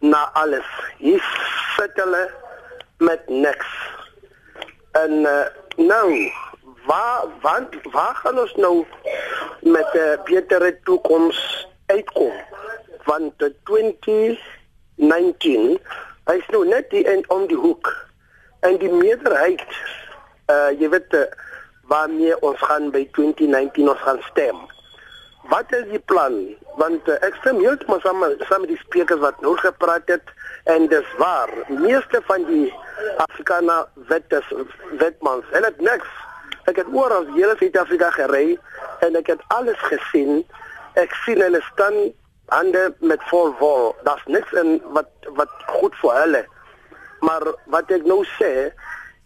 na 0.00 0.22
alles. 0.38 0.68
Hier 0.98 1.22
sit 1.76 1.92
hulle 2.00 2.30
met 3.04 3.28
niks. 3.28 3.68
En 4.92 5.12
uh, 5.28 5.46
nou, 5.76 6.32
waar 6.86 7.24
waar 7.40 7.68
waar 7.92 8.14
gaan 8.14 8.38
ons 8.38 8.54
nou 8.54 8.86
met 9.60 9.92
'n 9.92 9.98
uh, 9.98 10.22
betere 10.24 10.80
toekoms 10.84 11.68
uitkom? 11.86 12.32
Want 13.04 13.42
uh, 13.42 13.48
2019 13.64 15.80
is 16.36 16.46
nou 16.48 16.66
net 16.66 16.90
die 16.90 17.04
end 17.04 17.28
om 17.28 17.46
die 17.46 17.56
hoek. 17.56 18.06
En 18.60 18.78
die 18.78 18.92
meerderheid 18.92 19.64
uh 20.50 20.70
jy 20.80 20.88
weet 20.88 21.14
uh, 21.14 21.20
waarmee 21.82 22.40
ons 22.40 22.60
gaan 22.60 22.90
by 22.90 23.08
2019 23.12 23.88
ons 23.88 24.00
gaan 24.00 24.22
stem. 24.30 24.56
Wat 25.50 25.72
is 25.74 25.88
die 25.90 25.98
plan? 25.98 26.34
Want 26.78 27.08
uh, 27.08 27.18
ek 27.26 27.34
stem 27.40 27.58
heeltemal 27.58 28.00
saam 28.04 28.22
saam 28.46 28.62
met 28.64 28.70
die 28.70 28.80
sprekers 28.84 29.20
wat 29.24 29.40
nou 29.42 29.56
gepraat 29.58 30.06
het 30.06 30.30
en 30.70 30.86
dis 30.88 31.08
waar. 31.18 31.50
Meeste 31.68 32.22
van 32.28 32.46
die 32.46 32.68
Afrikaner 33.24 33.88
wettes 34.08 34.46
wetmans. 35.00 35.48
En 35.52 35.66
dit 35.66 35.80
niks. 35.80 36.08
Ek 36.70 36.78
het 36.78 36.90
oral 36.94 37.26
hele 37.34 37.56
Suid-Afrika 37.58 38.12
gery 38.14 38.58
en 39.02 39.18
ek 39.18 39.32
het 39.34 39.42
alles 39.50 39.80
gesien. 39.90 40.44
Ek 41.00 41.14
sien 41.24 41.42
hulle 41.42 41.62
staan 41.72 41.98
hande 42.54 42.92
met 43.00 43.22
vol 43.30 43.50
wol. 43.58 43.90
Daar's 44.06 44.22
niks 44.30 44.54
in 44.62 44.78
wat 44.94 45.10
wat 45.38 45.50
goed 45.66 45.96
vir 46.04 46.14
hulle. 46.20 46.44
Maar 47.26 47.50
wat 47.74 47.90
ek 47.90 48.06
nou 48.06 48.22
sê, 48.38 48.70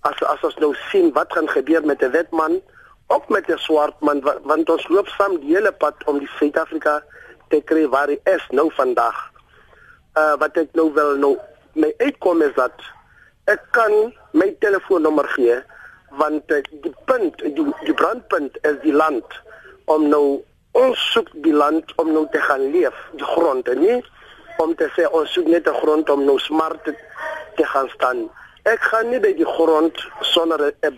as 0.08 0.16
as 0.24 0.48
ons 0.48 0.56
nou 0.64 0.72
sien 0.88 1.12
wat 1.16 1.32
gaan 1.36 1.48
gebeur 1.52 1.84
met 1.84 2.02
'n 2.02 2.14
wetman 2.16 2.60
of 3.06 3.28
met 3.28 3.48
'n 3.48 3.58
swart 3.58 4.00
man 4.00 4.20
want 4.42 4.70
ons 4.70 4.88
loop 4.88 5.08
saam 5.08 5.38
die 5.40 5.54
hele 5.54 5.72
pad 5.72 5.94
om 6.04 6.18
die 6.18 6.30
Suid-Afrika 6.38 7.02
te 7.48 7.60
kry 7.64 7.86
waar 7.88 8.08
hy 8.08 8.18
is 8.24 8.44
nou 8.50 8.70
vandag. 8.74 9.16
Uh 10.14 10.34
wat 10.38 10.56
ek 10.56 10.68
nou 10.72 10.92
wil 10.92 11.16
nou 11.16 11.38
my 11.72 11.94
uitkom 11.98 12.42
is 12.42 12.54
dat 12.54 12.72
ek 13.44 13.62
kan 13.70 14.12
my 14.32 14.48
telefoonnommer 14.58 15.28
gee 15.36 15.62
want 16.18 16.50
uh, 16.50 16.62
die 16.82 16.94
punt 17.04 17.38
die, 17.38 17.66
die 17.84 17.94
brandpunt 17.94 18.58
is 18.62 18.78
die 18.82 18.94
land 18.94 19.40
om 19.84 20.08
nou 20.08 20.42
ons 20.76 21.02
soek 21.12 21.28
die 21.44 21.54
land 21.54 21.92
om 22.02 22.12
nou 22.12 22.26
te 22.32 22.40
gaan 22.48 22.70
leef 22.70 22.96
die 23.20 23.28
grond 23.34 23.68
nie 23.74 24.00
om 24.62 24.74
te 24.74 24.88
sê 24.96 25.06
ons 25.12 25.32
soek 25.32 25.46
net 25.52 25.68
'n 25.68 25.80
grond 25.82 26.10
om 26.10 26.24
nou 26.24 26.38
smart 26.38 26.84
te, 26.84 26.96
te 27.56 27.64
gaan 27.64 27.88
staan 27.94 28.26
ek 28.66 28.82
gaan 28.90 29.10
nie 29.10 29.20
by 29.22 29.32
die 29.38 29.46
grond 29.46 29.94
sonder 30.20 30.72
'n 30.82 30.96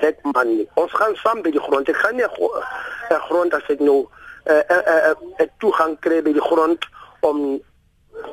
wet 0.00 0.18
man 0.34 0.56
nie. 0.56 0.68
Ons 0.74 0.92
gaan 0.92 1.14
saam 1.16 1.42
by 1.42 1.50
die 1.50 1.62
grond. 1.62 1.88
Ek 1.88 1.96
gaan 1.96 2.16
nie 2.16 2.26
'n 2.26 3.20
grond 3.28 3.54
as 3.54 3.66
ek 3.68 3.80
nou 3.80 4.08
'n 4.48 5.50
toegang 5.58 5.98
kry 6.00 6.22
by 6.22 6.32
die 6.32 6.48
grond 6.50 6.86
om 7.20 7.62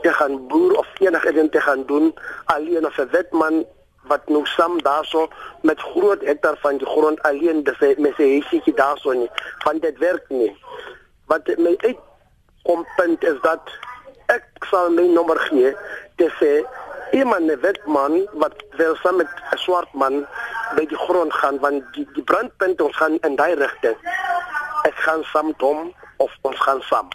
te 0.01 0.12
gaan 0.13 0.47
boer 0.47 0.78
of 0.78 0.88
ding 0.97 1.51
te 1.51 1.62
gaan 1.62 1.86
doen 1.86 2.13
alleen 2.45 2.86
of 2.86 2.97
'n 2.97 3.10
wetman 3.12 3.65
wat 4.08 4.28
nou 4.30 4.45
saam 4.45 4.82
daarso 4.82 5.28
met 5.62 5.80
groot 5.80 6.21
hektar 6.21 6.58
van 6.62 6.78
die 6.78 6.88
grond 6.88 7.21
alleen 7.21 7.63
dis 7.63 7.97
met 7.97 8.13
sy 8.15 8.41
huisie 8.41 8.73
daarso 8.73 9.12
nie. 9.12 9.30
Van 9.60 9.80
dit 9.80 9.97
werk 9.97 10.25
nie. 10.30 10.56
Wat 11.25 11.47
my 11.58 11.75
uit 11.78 11.97
kom 12.63 12.86
punt 12.95 13.23
is 13.23 13.39
dat 13.41 13.62
ek 14.28 14.45
sal 14.69 14.89
my 14.89 15.08
nommer 15.08 15.39
gee 15.39 15.75
te 16.15 16.30
sê 16.39 16.65
iemand 17.12 17.52
'n 17.52 17.60
wetman 17.62 18.28
wat 18.34 18.56
wil 18.78 18.96
saam 18.96 19.15
met 19.15 19.28
'n 19.52 19.58
swart 19.58 19.94
man 19.94 20.26
by 20.76 20.86
die 20.86 20.98
grond 20.98 21.34
gaan 21.34 21.60
want 21.60 21.84
die 21.94 22.08
die 22.13 22.24
brandpunt 22.24 22.82
ons 22.82 22.96
gaan 22.96 23.18
in 23.22 23.36
daai 23.36 23.54
rigting 23.54 23.98
ek 24.84 24.96
gaan 24.96 25.24
saam 25.24 25.54
hom 25.58 25.94
of 26.18 26.32
ons 26.41 26.60
gaan 26.62 26.82
saam. 26.82 27.10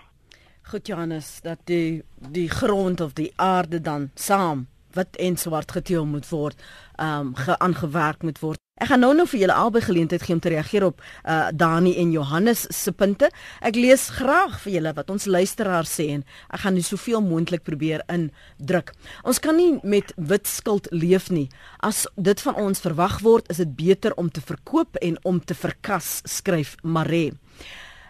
Goed 0.70 0.86
Johannes, 0.86 1.40
dat 1.42 1.58
die 1.64 2.02
die 2.14 2.48
grond 2.48 3.00
of 3.00 3.12
die 3.12 3.32
aarde 3.36 3.80
dan 3.80 4.10
saam 4.14 4.68
wit 4.96 5.16
en 5.16 5.36
swart 5.36 5.72
geteel 5.72 6.06
moet 6.06 6.28
word, 6.28 6.58
ehm 6.98 7.30
um, 7.30 7.34
geaangewerk 7.34 8.22
moet 8.22 8.38
word. 8.40 8.60
Ek 8.80 8.88
gaan 8.88 9.02
nou 9.04 9.10
nou 9.12 9.26
vir 9.28 9.42
julle 9.42 9.56
albei 9.60 9.82
geleentheid 9.84 10.22
gee 10.24 10.34
om 10.34 10.40
te 10.40 10.48
reageer 10.54 10.86
op 10.86 11.02
uh 11.28 11.50
Dani 11.52 11.92
en 12.00 12.12
Johannes 12.14 12.62
se 12.72 12.92
punte. 12.96 13.28
Ek 13.60 13.76
lees 13.76 14.06
graag 14.16 14.56
vir 14.62 14.72
julle 14.78 14.92
wat 14.96 15.10
ons 15.12 15.26
luisteraars 15.28 15.92
sê 15.98 16.06
en 16.14 16.24
ek 16.48 16.62
gaan 16.64 16.78
nie 16.78 16.86
soveel 16.86 17.20
moontlik 17.20 17.66
probeer 17.66 18.00
indruk. 18.08 18.94
Ons 19.24 19.42
kan 19.44 19.56
nie 19.60 19.76
met 19.84 20.14
wit 20.16 20.48
skuld 20.48 20.88
leef 20.96 21.28
nie. 21.28 21.50
As 21.84 22.06
dit 22.16 22.40
van 22.40 22.56
ons 22.56 22.80
verwag 22.80 23.20
word, 23.20 23.52
is 23.52 23.60
dit 23.60 23.76
beter 23.76 24.16
om 24.16 24.32
te 24.32 24.40
verkoop 24.40 24.96
en 25.04 25.20
om 25.28 25.44
te 25.44 25.54
verkas, 25.54 26.22
skryf 26.24 26.76
Mare. 26.82 27.30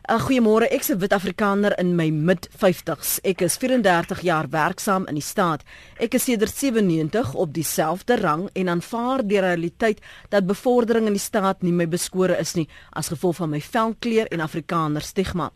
Uh, 0.08 0.16
Goeiemôre, 0.16 0.64
ek 0.72 0.80
is 0.80 0.90
'n 0.90 0.98
wit 0.98 1.12
Afrikaner 1.12 1.78
in 1.78 1.94
my 1.94 2.08
mid-50s. 2.10 3.20
Ek 3.22 3.42
is 3.42 3.56
34 3.56 4.22
jaar 4.22 4.48
werksaam 4.48 5.06
in 5.06 5.14
die 5.14 5.22
staat. 5.22 5.62
Ek 5.98 6.14
is 6.14 6.24
sedert 6.24 6.56
97 6.56 7.34
op 7.34 7.52
dieselfde 7.52 8.16
rang 8.16 8.48
en 8.54 8.68
aanvaar 8.68 9.26
die 9.26 9.40
realiteit 9.40 10.00
dat 10.30 10.46
bevordering 10.46 11.06
in 11.06 11.12
die 11.12 11.20
staat 11.20 11.62
nie 11.62 11.72
my 11.72 11.86
beskore 11.86 12.38
is 12.38 12.54
nie 12.54 12.66
as 12.92 13.08
gevolg 13.08 13.36
van 13.36 13.50
my 13.50 13.60
velkleur 13.60 14.26
en 14.32 14.40
Afrikaner 14.40 15.02
stigma. 15.02 15.52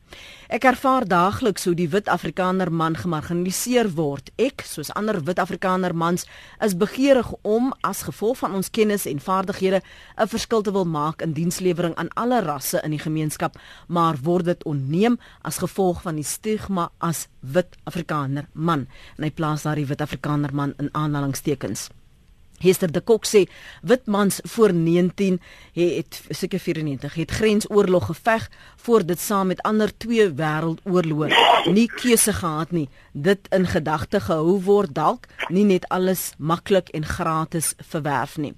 Ek 0.48 0.64
ervaar 0.64 1.09
daagliks 1.09 1.64
hoe 1.64 1.74
die 1.74 1.88
wit 1.88 2.09
Afrikaner 2.09 2.70
man 2.70 2.96
gemarginaliseer 2.96 3.94
word. 3.94 4.30
Ek, 4.37 4.61
soos 4.61 4.92
ander 4.92 5.24
wit 5.24 5.38
Afrikaner 5.38 5.94
mans, 5.94 6.26
is 6.61 6.76
begeerig 6.76 7.33
om 7.42 7.72
as 7.80 8.02
gevolg 8.02 8.38
van 8.38 8.54
ons 8.54 8.70
kennis 8.70 9.07
en 9.07 9.18
vaardighede 9.18 9.80
'n 10.18 10.28
verskil 10.28 10.62
te 10.62 10.70
wil 10.70 10.85
maak 10.85 11.22
in 11.22 11.33
dienslewering 11.33 11.94
aan 11.94 12.12
alle 12.14 12.40
rasse 12.42 12.80
in 12.85 12.90
die 12.90 12.98
gemeenskap, 12.98 13.57
maar 13.88 14.16
word 14.22 14.34
dit 14.42 14.64
onneem 14.64 15.18
as 15.42 15.59
gevolg 15.59 16.03
van 16.03 16.14
die 16.14 16.25
stigma 16.25 16.90
as 16.99 17.29
wit 17.40 17.77
Afrikaner 17.85 18.49
man. 18.53 18.87
En 19.16 19.25
hy 19.25 19.31
plaas 19.31 19.62
daardie 19.62 19.87
wit 19.87 20.01
Afrikaner 20.01 20.55
man 20.55 20.75
in 20.79 20.88
aanhalingstekens. 20.92 21.90
Hester 22.62 22.92
de 22.92 23.01
Kok 23.01 23.27
sê 23.27 23.44
wit 23.83 24.07
mans 24.07 24.40
voor 24.55 24.73
19 24.73 25.40
het 25.75 26.20
seker 26.29 26.59
94 26.59 27.14
het 27.14 27.31
grensoorlog 27.31 28.07
geveg 28.07 28.51
voor 28.77 29.07
dit 29.07 29.20
saam 29.20 29.47
met 29.47 29.62
ander 29.62 29.90
twee 29.97 30.29
wêreldoorloë 30.31 31.33
nie 31.75 31.88
keuse 31.90 32.33
gehad 32.33 32.70
nie 32.70 32.88
dit 33.12 33.49
in 33.51 33.66
gedagte 33.66 34.20
gehou 34.20 34.61
word 34.62 34.94
dalk 34.94 35.27
nie 35.49 35.64
net 35.64 35.88
alles 35.88 36.33
maklik 36.38 36.88
en 36.94 37.05
gratis 37.05 37.75
verwerf 37.90 38.38
nie 38.38 38.55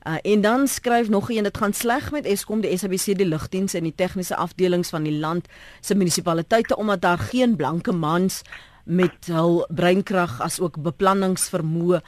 Uh, 0.00 0.16
en 0.22 0.40
dan 0.40 0.68
skryf 0.68 1.08
nog 1.08 1.30
een 1.30 1.42
dit 1.42 1.56
gaan 1.56 1.72
sleg 1.72 2.10
met 2.10 2.24
Eskom 2.24 2.62
die 2.64 2.72
SABC 2.76 3.12
die 3.18 3.26
lugdiens 3.28 3.74
en 3.74 3.84
die 3.84 3.94
tegniese 3.94 4.36
afdelings 4.36 4.88
van 4.88 5.04
die 5.04 5.18
land 5.18 5.48
se 5.80 5.94
munisipaliteite 5.94 6.76
omdat 6.76 7.00
daar 7.00 7.18
geen 7.18 7.56
blanke 7.56 7.92
mans 7.92 8.40
met 8.84 9.28
hul 9.28 9.66
breinkrag 9.68 10.40
as 10.40 10.56
ook 10.60 10.80
beplanningsvermoë 10.80 12.00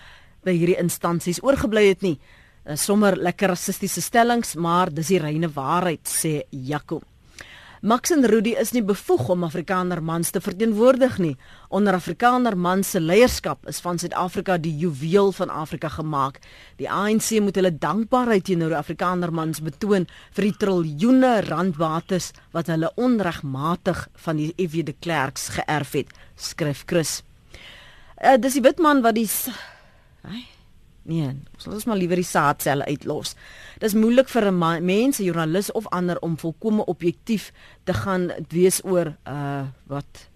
by 0.43 0.57
hierdie 0.57 0.81
instansies 0.81 1.43
oorgebly 1.45 1.85
het 1.91 2.01
nie. 2.01 2.17
Uh, 2.65 2.77
sommer 2.81 3.17
lekker 3.17 3.53
rassistiese 3.53 4.01
stellings, 4.01 4.55
maar 4.55 4.89
dis 4.89 5.13
die 5.13 5.21
reine 5.21 5.53
waarheid 5.53 6.09
sê 6.09 6.41
Jaco. 6.51 7.03
Max 7.83 8.13
en 8.15 8.23
Rudy 8.23 8.53
is 8.55 8.71
nie 8.71 8.85
bevoeg 8.87 9.25
om 9.35 9.43
Afrikaner 9.43 9.99
mans 10.07 10.29
te 10.31 10.39
verteenwoordig 10.39 11.17
nie. 11.19 11.33
Onder 11.75 11.97
Afrikaner 11.99 12.55
mans 12.55 12.93
se 12.95 13.01
leierskap 13.03 13.67
is 13.67 13.81
van 13.83 13.99
Suid-Afrika 13.99 14.55
die 14.63 14.71
juweel 14.85 15.33
van 15.35 15.51
Afrika 15.51 15.91
gemaak. 15.91 16.39
Die 16.79 16.87
ANC 16.87 17.33
moet 17.43 17.59
hulle 17.59 17.75
dankbaarheid 17.75 18.47
teenoor 18.47 18.77
Afrikaner 18.79 19.35
mans 19.35 19.59
betoon 19.67 20.07
vir 20.31 20.47
die 20.47 20.55
triljoene 20.63 21.33
randbates 21.49 22.31
wat 22.55 22.71
hulle 22.71 22.95
onregmatig 22.95 24.07
van 24.29 24.39
die 24.39 24.53
FW 24.55 24.87
de 24.87 24.95
Klerks 25.03 25.51
geërf 25.59 25.99
het, 25.99 26.17
skryf 26.39 26.87
Chris. 26.87 27.19
Uh, 28.23 28.39
dis 28.39 28.61
die 28.61 28.63
wit 28.63 28.79
man 28.79 29.03
wat 29.03 29.19
die 29.19 29.27
Ai. 30.23 30.52
Nee, 31.03 31.33
ons 31.55 31.65
laat 31.67 31.75
ons 31.75 31.85
maar 31.91 31.99
liewer 31.99 32.21
die 32.21 32.27
saadselle 32.27 32.87
uitlos. 32.87 33.35
Dis 33.83 33.95
moeilik 33.99 34.29
vir 34.29 34.47
'n 34.51 34.85
mens, 34.85 35.19
'n 35.19 35.25
joernalis 35.25 35.73
of 35.73 35.89
ander 35.89 36.19
om 36.21 36.39
volkomme 36.39 36.85
objektief 36.85 37.53
te 37.85 37.95
gaan 37.95 38.31
wees 38.49 38.85
oor 38.85 39.17
uh 39.27 39.67
wat 39.87 40.31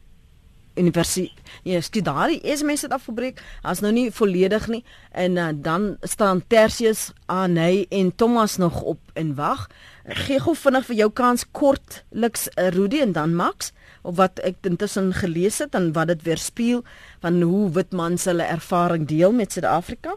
universiteit. 0.76 1.32
Ja, 1.62 1.80
skiet 1.80 2.04
daar 2.04 2.28
die 2.28 2.40
SMS 2.56 2.82
het 2.82 2.92
afgebreek. 2.92 3.40
As 3.62 3.80
nou 3.80 3.92
nie 3.92 4.10
volledig 4.12 4.66
nie 4.68 4.84
en 5.12 5.36
uh, 5.36 5.48
dan 5.54 5.96
staan 6.00 6.42
Tertius 6.46 7.10
aan 7.26 7.56
hy 7.56 7.86
en 7.88 8.14
Thomas 8.14 8.56
nog 8.56 8.82
op 8.82 9.00
en 9.14 9.34
wag. 9.34 9.66
Gee 10.04 10.40
gou 10.40 10.54
vinnig 10.56 10.86
vir 10.90 10.96
jou 10.96 11.10
kans 11.10 11.46
kortliks 11.50 12.48
uh, 12.54 12.68
Rudy 12.68 13.00
en 13.00 13.12
dan 13.12 13.34
Max 13.34 13.72
of 14.02 14.16
wat 14.16 14.38
ek 14.46 14.68
intussen 14.68 15.12
gelees 15.16 15.58
het 15.58 15.74
en 15.74 15.92
wat 15.92 16.12
dit 16.12 16.22
weerspieël 16.22 16.84
van 17.24 17.40
hoe 17.42 17.70
wit 17.70 17.92
mans 17.92 18.24
hulle 18.24 18.44
ervaring 18.44 19.08
deel 19.08 19.32
met 19.32 19.52
Suid-Afrika? 19.52 20.14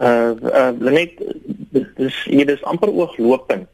Uh 0.00 0.32
uh 0.32 0.70
net 0.70 1.18
dis 1.96 2.24
hier 2.24 2.48
is 2.48 2.62
amper 2.64 2.88
ooglopend 2.88 3.68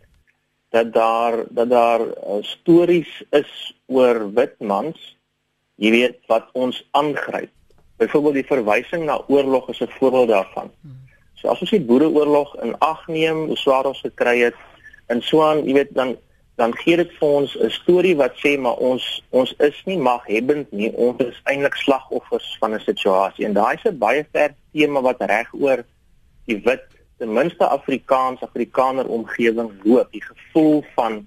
dat 0.74 0.92
daar 0.92 1.44
dat 1.48 1.70
daar 1.70 2.00
uh, 2.00 2.40
stories 2.40 3.22
is 3.30 3.52
oor 3.86 4.26
wit 4.34 4.58
mans 4.58 5.16
jy 5.76 5.90
weet 5.92 6.18
wat 6.30 6.48
ons 6.56 6.80
aangryp. 6.96 7.52
Byvoorbeeld 8.00 8.40
die 8.40 8.48
verwysing 8.48 9.04
na 9.04 9.20
oorlog 9.28 9.68
is 9.68 9.80
'n 9.80 9.92
voorbeeld 9.98 10.28
daarvan. 10.28 10.70
So 11.34 11.48
as 11.48 11.60
ons 11.60 11.70
die 11.70 11.84
boereoorlog 11.84 12.56
in 12.64 12.78
ag 12.78 13.06
neem 13.08 13.46
hoe 13.46 13.56
swaar 13.56 13.86
ons 13.86 14.00
gekry 14.00 14.38
het 14.40 14.56
en 15.06 15.22
so 15.22 15.42
aan 15.42 15.64
jy 15.64 15.72
weet 15.72 15.94
dan 15.94 16.16
dan 16.56 16.72
gee 16.76 16.96
dit 16.96 17.12
vir 17.18 17.28
ons 17.28 17.56
'n 17.56 17.70
storie 17.70 18.16
wat 18.16 18.32
sê 18.44 18.58
maar 18.58 18.76
ons 18.76 19.22
ons 19.30 19.54
is 19.58 19.82
nie 19.84 19.98
maghebbend 19.98 20.72
nie. 20.72 20.92
Ons 20.92 21.20
is 21.20 21.40
eintlik 21.44 21.74
slagoffers 21.74 22.56
van 22.60 22.74
'n 22.74 22.80
situasie. 22.80 23.44
En 23.44 23.52
daai 23.52 23.74
is 23.74 23.84
'n 23.84 23.98
baie 23.98 24.26
ver 24.32 24.54
tema 24.72 25.00
wat 25.00 25.20
reg 25.20 25.52
oor 25.52 25.84
die 26.46 26.60
wit 26.64 26.84
ten 27.18 27.32
minste 27.32 27.66
Afrikaans 27.66 28.42
Afrikaner 28.44 29.08
omgewing 29.08 29.70
loop 29.84 30.12
die 30.12 30.22
gevoel 30.22 30.84
van 30.94 31.26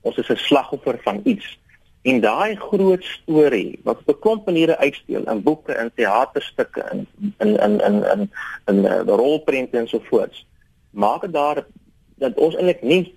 ons 0.00 0.16
is 0.16 0.28
'n 0.28 0.36
slagoffer 0.36 0.98
van 1.02 1.20
iets. 1.24 1.58
En 2.02 2.20
daai 2.20 2.56
groot 2.56 3.04
storie 3.04 3.80
wat 3.84 3.98
op 3.98 4.08
'n 4.08 4.20
klomp 4.20 4.46
maniere 4.46 4.76
uitspeel 4.78 5.24
in 5.28 5.42
boeke 5.42 5.72
en 5.72 5.92
teaterstukke 5.94 6.82
in 6.92 7.06
in 7.38 7.56
in 7.56 7.80
in 7.80 8.04
in 8.04 8.30
in 8.66 8.82
die 8.82 8.90
uh, 8.90 9.16
rolprente 9.22 9.78
en 9.78 9.88
so 9.88 10.00
voort 10.08 10.44
maak 10.90 11.20
dit 11.20 11.32
daar 11.32 11.66
dat 12.14 12.36
ons 12.36 12.56
eintlik 12.56 12.82
nie 12.82 13.14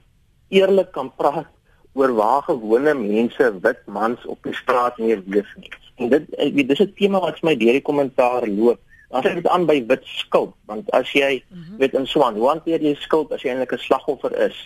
eerlik 0.48 0.92
kan 0.92 1.12
praat 1.16 1.50
oor 1.94 2.13
waar 2.13 2.42
gewone 2.42 2.94
mense 2.94 3.60
wit 3.62 3.82
mans 3.86 4.26
op 4.26 4.44
die 4.44 4.56
straat 4.56 4.98
meer 4.98 5.22
leef 5.26 5.50
nie. 5.58 5.70
En 5.96 6.10
dit 6.10 6.68
dis 6.68 6.80
'n 6.80 6.94
tema 6.96 7.20
wat 7.20 7.39
vir 7.39 7.50
my 7.50 7.56
deur 7.56 7.78
die 7.80 7.88
kommentaar 7.89 8.48
loop 8.48 8.80
dan 9.13 9.23
sit 9.23 9.36
dit 9.39 9.47
aan 9.47 9.65
by 9.69 9.78
wit 9.88 10.06
skuld 10.10 10.54
want 10.65 10.89
as 10.97 11.12
jy 11.13 11.43
mm 11.47 11.63
-hmm. 11.63 11.78
weet 11.78 11.93
in 11.93 12.08
Swan 12.08 12.36
hoe 12.36 12.47
hanteer 12.49 12.82
jy 12.82 12.95
skuld 12.99 13.32
as 13.32 13.41
jy 13.41 13.49
eintlik 13.54 13.73
'n 13.73 13.86
slagoffer 13.86 14.34
is 14.45 14.58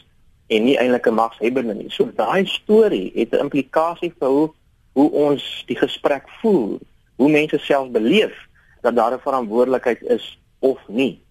en 0.47 0.63
nie 0.63 0.77
eintlik 0.79 1.07
'n 1.07 1.13
magshebber 1.13 1.63
nie 1.63 1.89
so 1.91 2.11
daai 2.15 2.45
storie 2.45 3.11
het 3.15 3.33
'n 3.33 3.43
implikasie 3.45 4.13
vir 4.19 4.27
hoe 4.27 4.49
hoe 4.93 5.09
ons 5.11 5.63
die 5.67 5.77
gesprek 5.77 6.23
voer 6.41 6.79
hoe 7.15 7.29
mense 7.29 7.57
self 7.57 7.91
beleef 7.91 8.35
dat 8.81 8.95
daar 8.95 9.13
'n 9.13 9.19
verantwoordelikheid 9.19 10.01
is 10.01 10.39
of 10.59 10.79
nie 10.87 11.21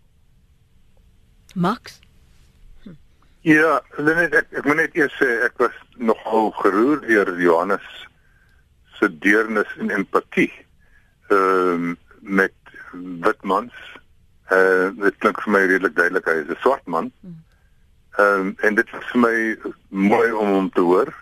Max 1.54 2.00
hm. 2.82 2.90
Ja, 3.40 3.80
net 3.98 4.34
ek 4.34 4.46
ek 4.52 4.64
moet 4.64 4.76
net 4.76 4.94
eers 4.94 5.16
sê 5.22 5.44
ek 5.44 5.58
was 5.58 5.76
nogal 5.96 6.50
geroer 6.50 7.00
deur 7.00 7.40
Johannes 7.40 8.06
se 8.98 9.18
deernis 9.18 9.76
en 9.78 9.90
empatie. 9.90 10.52
Ehm 11.28 11.72
um, 11.72 11.96
met 12.20 12.52
wit 13.20 13.42
mans. 13.42 13.72
Uh 14.50 14.90
dit 15.02 15.18
klink 15.18 15.40
vir 15.42 15.52
my 15.52 15.62
redelik 15.66 15.94
duidelik 15.96 16.28
hy 16.30 16.38
is 16.42 16.50
'n 16.54 16.62
swart 16.62 16.86
man. 16.86 17.12
Ehm 18.16 18.40
um, 18.40 18.54
en 18.60 18.74
dit 18.74 18.90
was 18.90 19.04
vir 19.12 19.20
my 19.20 19.36
mooi 19.88 20.32
om 20.32 20.52
hom 20.52 20.70
te 20.70 20.80
hoor. 20.80 21.14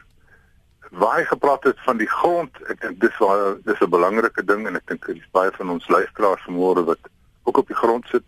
Waar 0.91 1.17
hy 1.17 1.25
gepraat 1.25 1.65
het 1.65 1.81
van 1.85 1.97
die 1.97 2.11
grond, 2.11 2.51
ek 2.71 2.81
dink 2.81 3.01
dis 3.01 3.17
waar 3.19 3.57
dis 3.65 3.81
'n 3.81 3.91
belangrike 3.91 4.45
ding 4.45 4.67
en 4.67 4.77
ek 4.77 4.87
dink 4.87 5.07
dis 5.07 5.31
baie 5.33 5.51
van 5.57 5.71
ons 5.71 5.89
luisteraars 5.89 6.45
vanmôre 6.47 6.85
wat 6.85 7.11
ook 7.43 7.57
op 7.57 7.67
die 7.67 7.77
grond 7.77 8.07
sit. 8.09 8.27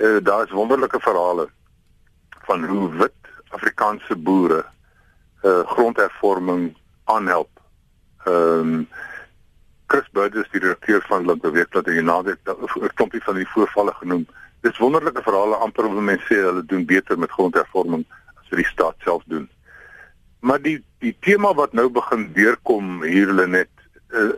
Uh 0.00 0.18
daar 0.22 0.44
is 0.44 0.50
wonderlike 0.50 1.00
verhale 1.00 1.48
van 2.46 2.64
hoe 2.64 2.88
wit 2.96 3.20
Afrikaanse 3.48 4.16
boere 4.16 4.64
uh 5.44 5.62
grondhervorming 5.66 6.76
aanhelp. 7.04 7.60
Ehm 8.24 8.58
um, 8.58 8.88
Chris 9.86 10.08
Burgess 10.12 10.50
die 10.50 10.60
direkteur 10.60 11.02
van 11.08 11.24
Landbouweekblad 11.24 11.86
en 11.86 12.04
naweek 12.04 12.38
'n 12.48 12.94
klompie 12.94 13.22
van 13.22 13.34
die 13.34 13.48
voorvalle 13.48 13.92
genoem. 13.94 14.26
Dis 14.60 14.78
wonderlike 14.78 15.22
verhale 15.22 15.56
amper 15.56 15.84
hoe 15.84 16.00
mense 16.00 16.24
sê 16.28 16.40
hulle 16.40 16.64
doen 16.64 16.84
beter 16.84 17.18
met 17.18 17.30
grondhervorming 17.30 18.04
as 18.40 18.48
wat 18.48 18.58
die 18.58 18.72
staat 18.72 18.96
self 18.98 19.22
doen. 19.26 19.48
Maar 20.40 20.62
die 20.62 20.84
die 20.98 21.16
tema 21.20 21.54
wat 21.54 21.72
nou 21.72 21.88
begin 21.88 22.32
deurkom 22.32 23.02
hier 23.02 23.26
hulle 23.26 23.46
net 23.46 23.70
uh, 24.08 24.32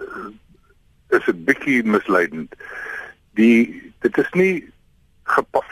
is 1.09 1.27
'n 1.27 1.45
bietjie 1.45 1.83
misleidend. 1.85 2.55
Die 3.35 3.93
dit 4.01 4.19
is 4.19 4.31
nie 4.33 4.73
gepas 5.23 5.71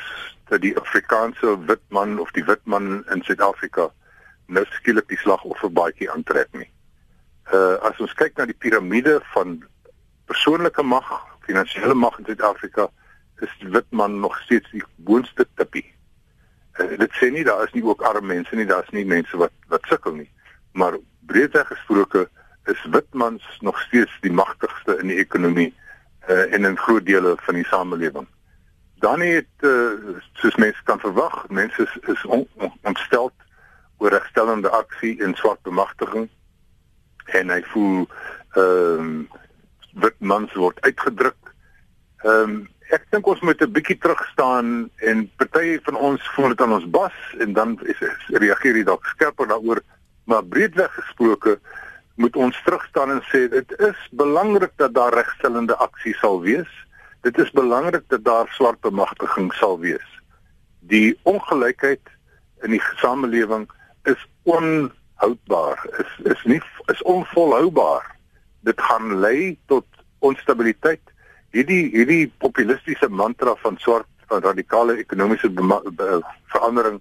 dat 0.49 0.61
die 0.61 0.77
Afrikaanse 0.79 1.59
wit 1.67 1.83
man 1.89 2.19
of 2.19 2.31
die 2.31 2.45
wit 2.45 2.65
man 2.65 3.05
in 3.11 3.23
Suid-Afrika 3.23 3.91
nou 4.47 4.65
skielik 4.71 5.09
die 5.09 5.19
slagoffer 5.19 5.73
baadjie 5.73 6.11
aantrek 6.11 6.49
nie. 6.53 6.71
Uh 7.53 7.77
as 7.85 7.99
ons 8.01 8.15
kyk 8.17 8.37
na 8.37 8.47
die 8.49 8.57
piramide 8.57 9.19
van 9.35 9.59
persoonlike 10.31 10.83
mag, 10.83 11.09
finansiële 11.45 11.95
mag 11.95 12.19
in 12.19 12.25
Suid-Afrika 12.25 12.89
is 13.45 13.53
die 13.61 13.69
wit 13.69 13.91
man 13.91 14.21
nog 14.21 14.39
steeds 14.47 14.71
die 14.73 14.85
boonste 14.97 15.47
tippie. 15.59 15.85
En 16.81 16.97
dit 16.99 17.19
sê 17.19 17.29
nie 17.31 17.45
daar 17.45 17.67
is 17.67 17.75
nie 17.77 17.85
ook 17.85 18.03
arme 18.03 18.33
mense 18.35 18.57
nie, 18.57 18.67
daar's 18.67 18.91
nie 18.97 19.05
mense 19.05 19.37
wat 19.37 19.53
wat 19.69 19.85
sukkel 19.91 20.17
nie. 20.17 20.31
Maar 20.73 20.97
breedweg 21.29 21.69
gesproke 21.69 22.29
is 22.73 22.87
wit 22.91 23.11
mans 23.13 23.45
nog 23.61 23.81
steeds 23.81 24.15
die 24.21 24.33
magtigste 24.33 24.97
in 25.03 25.13
die 25.13 25.21
ekonomie 25.21 25.75
uh, 26.29 26.53
en 26.55 26.65
in 26.65 26.79
groot 26.79 27.05
dele 27.07 27.37
van 27.47 27.55
die 27.61 27.67
samelewing. 27.69 28.27
Dan 29.05 29.21
het 29.21 29.67
uh, 29.69 30.17
soos 30.41 30.57
mense 30.57 30.81
kan 30.89 31.01
verwag, 31.01 31.45
mense 31.49 31.83
is, 31.83 31.97
is 32.09 32.25
on, 32.25 32.47
on, 32.57 32.73
ontstel 32.89 33.33
oor 33.99 34.11
regstellende 34.11 34.71
aksie 34.71 35.19
en 35.23 35.37
swart 35.37 35.61
bemagtiging 35.63 36.31
en 37.33 37.51
hy 37.51 37.63
voel 37.73 38.07
ehm 38.55 39.01
um, 39.01 39.29
wit 39.95 40.17
mans 40.19 40.53
word 40.59 40.81
uitgedruk. 40.81 41.55
Ehm 42.25 42.41
um, 42.41 42.55
ek 42.93 43.07
dink 43.11 43.27
ons 43.27 43.41
moet 43.41 43.63
'n 43.63 43.73
bietjie 43.73 43.99
terug 43.99 44.21
staan 44.33 44.91
en 44.97 45.31
party 45.37 45.81
van 45.87 45.97
ons 45.97 46.23
voel 46.35 46.49
dit 46.49 46.61
aan 46.61 46.73
ons 46.73 46.91
bas 46.91 47.17
en 47.41 47.53
dan 47.53 47.79
is, 47.83 48.01
is 48.01 48.27
reageer 48.29 48.77
jy 48.77 48.85
dalk 48.85 49.05
skerper 49.07 49.49
daaroor, 49.49 49.81
maar 50.25 50.45
breedweg 50.45 50.93
gesproke 50.95 51.59
moet 52.15 52.37
ons 52.37 52.63
terug 52.65 52.85
staan 52.87 53.11
en 53.11 53.23
sê 53.33 53.49
dit 53.49 53.73
is 53.81 53.99
belangrik 54.11 54.73
dat 54.77 54.95
daar 54.95 55.15
regstellende 55.15 55.77
aksie 55.77 56.15
sal 56.15 56.41
wees. 56.41 56.71
Dit 57.23 57.39
is 57.39 57.51
belangrik 57.51 58.05
dat 58.09 58.25
daar 58.25 58.49
swart 58.53 58.81
bemagtiging 58.81 59.53
sal 59.55 59.79
wees. 59.81 60.07
Die 60.81 61.19
ongelykheid 61.23 62.03
in 62.63 62.71
die 62.71 62.83
samelewing 63.01 63.67
is 64.05 64.21
onhoudbaar. 65.19 65.87
Is 65.99 66.33
is 66.33 66.45
nie 66.45 66.63
is 66.87 67.03
onvolhoubaar. 67.03 68.17
Dit 68.61 68.81
gaan 68.81 69.19
lei 69.19 69.59
tot 69.67 69.85
onstabiliteit. 70.19 71.01
Hierdie 71.51 71.91
hierdie 71.91 72.33
populistiese 72.39 73.09
mantra 73.09 73.55
van 73.55 73.77
swart 73.79 74.07
van 74.27 74.43
radikale 74.43 74.97
ekonomiese 74.97 75.51
verandering 76.47 77.01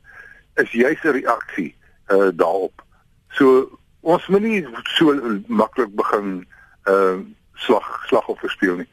is 0.55 0.71
juis 0.71 1.03
'n 1.03 1.11
reaksie 1.11 1.75
uh, 2.07 2.29
daarop. 2.33 2.83
So 3.29 3.79
ons 3.99 4.27
moet 4.27 4.41
nie 4.41 4.67
so 4.83 5.13
maklik 5.47 5.95
begin 5.95 6.47
uh 6.85 7.17
slag 7.53 8.03
slagoffer 8.07 8.49
speel 8.49 8.75
nie. 8.75 8.89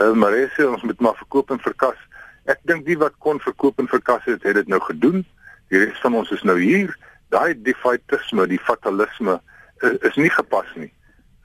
Uh 0.00 0.12
maar 0.12 0.32
hy 0.32 0.48
sê 0.56 0.64
ons 0.64 0.82
moet 0.82 1.00
maar 1.00 1.16
verkoop 1.16 1.50
en 1.50 1.58
verkas. 1.58 1.98
Ek 2.44 2.58
dink 2.62 2.86
die 2.86 2.98
wat 2.98 3.14
kon 3.18 3.40
verkoop 3.40 3.78
en 3.78 3.88
verkas 3.88 4.24
het, 4.24 4.42
het 4.42 4.54
dit 4.54 4.68
nou 4.68 4.80
gedoen. 4.80 5.26
Die 5.68 5.78
res 5.78 5.98
van 6.00 6.14
ons 6.14 6.30
is 6.30 6.42
nou 6.42 6.58
hier. 6.58 6.96
Daai 7.32 7.56
defaitisme, 7.64 8.46
die 8.46 8.60
fatalisme 8.60 9.40
is, 9.80 9.98
is 10.10 10.18
nie 10.20 10.30
gepas 10.30 10.68
nie. 10.78 10.90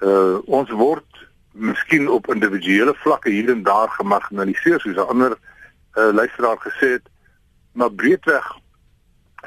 Uh 0.03 0.43
ons 0.45 0.69
word 0.69 1.25
miskien 1.57 2.09
op 2.11 2.29
individuele 2.29 2.93
vlakke 3.03 3.31
hier 3.33 3.49
en 3.49 3.63
daar 3.65 3.89
gemarginaliseer 3.97 4.79
soos 4.83 4.99
'n 4.99 5.09
ander 5.13 5.37
uh 5.97 6.11
luisteraar 6.13 6.59
gesê 6.61 6.99
het. 6.99 7.05
Maar 7.73 7.91
breedweg 7.91 8.45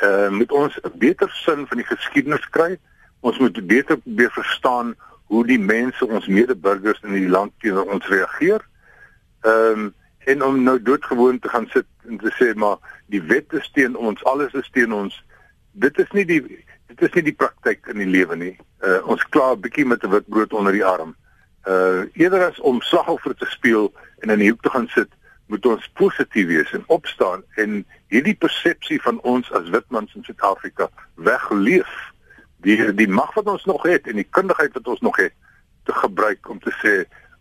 uh 0.03 0.29
moet 0.29 0.53
ons 0.53 0.79
'n 0.83 0.99
beter 0.99 1.31
sin 1.45 1.67
van 1.67 1.77
die 1.77 1.91
geskiedenis 1.93 2.49
kry 2.51 2.79
ons 3.21 3.39
moet 3.39 3.67
beter 3.67 3.99
probeer 3.99 4.31
verstaan 4.31 4.95
hoe 5.25 5.47
die 5.47 5.61
mense 5.61 6.07
ons 6.07 6.27
medeburgers 6.27 7.01
in 7.03 7.13
die 7.15 7.29
land 7.29 7.53
teenoor 7.59 7.93
ons 7.93 8.07
reageer. 8.09 8.65
Ehm 9.41 9.81
um, 9.87 9.95
en 10.29 10.43
om 10.45 10.63
nou 10.63 10.83
doodgewoon 10.83 11.39
te 11.39 11.49
gaan 11.49 11.67
sit 11.73 11.87
en 12.07 12.19
te 12.21 12.31
sê 12.37 12.53
maar 12.55 12.77
die 13.09 13.23
wet 13.23 13.53
is 13.57 13.71
teen 13.73 13.97
ons, 13.97 14.25
alles 14.25 14.53
is 14.53 14.69
teen 14.71 14.93
ons. 14.93 15.15
Dit 15.73 15.99
is 15.99 16.11
nie 16.11 16.25
die 16.25 16.43
dit 16.91 17.03
is 17.03 17.13
nie 17.15 17.23
die 17.23 17.37
praktyk 17.37 17.87
in 17.87 17.99
die 18.03 18.11
lewe 18.11 18.37
nie. 18.37 18.57
Uh 18.83 18.99
ons 19.07 19.23
kla 19.29 19.53
'n 19.53 19.61
bietjie 19.61 19.87
met 19.87 20.05
'n 20.05 20.11
wit 20.11 20.29
brood 20.29 20.53
onder 20.53 20.73
die 20.73 20.85
arm. 20.85 21.15
Uh 21.67 22.05
eerder 22.15 22.49
as 22.51 22.61
om 22.61 22.81
slagoffer 22.81 23.35
te 23.35 23.47
speel 23.47 23.93
en 24.19 24.31
in 24.31 24.39
die 24.39 24.51
hoek 24.51 24.63
te 24.63 24.71
gaan 24.71 24.89
sit, 24.89 25.09
moet 25.51 25.67
ons 25.67 25.91
positief 25.99 26.47
wees 26.47 26.71
en 26.73 26.85
opstaan 26.87 27.43
en 27.63 27.83
hierdie 28.13 28.37
persepsie 28.39 29.01
van 29.03 29.19
ons 29.27 29.51
as 29.59 29.71
witmans 29.75 30.15
in 30.15 30.25
Suid-Afrika 30.27 30.89
wegleef 31.15 31.91
die 32.67 32.79
die 32.95 33.09
mag 33.09 33.35
wat 33.35 33.51
ons 33.51 33.67
nog 33.71 33.83
het 33.89 34.07
en 34.11 34.21
die 34.21 34.29
kundigheid 34.39 34.77
wat 34.79 34.91
ons 34.95 35.03
nog 35.07 35.19
het 35.19 35.35
te 35.89 35.97
gebruik 35.97 36.49
om 36.53 36.61
te 36.63 36.75
sê 36.83 36.95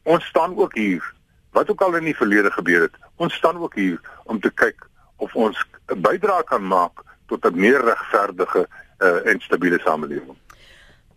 ons 0.10 0.26
staan 0.26 0.56
ook 0.58 0.74
hier 0.80 1.06
wat 1.58 1.70
ook 1.70 1.82
al 1.86 2.00
in 2.00 2.10
die 2.10 2.18
verlede 2.18 2.52
gebeur 2.56 2.88
het 2.88 2.98
ons 3.22 3.36
staan 3.38 3.62
ook 3.62 3.78
hier 3.78 4.00
om 4.26 4.42
te 4.42 4.52
kyk 4.64 4.88
of 5.18 5.36
ons 5.36 5.62
'n 5.94 6.02
bydrae 6.02 6.44
kan 6.50 6.66
maak 6.66 7.06
tot 7.30 7.46
'n 7.46 7.60
meer 7.60 7.82
regverdige 7.82 8.68
uh, 8.68 9.26
en 9.30 9.40
stabiele 9.40 9.80
samelewing 9.80 10.38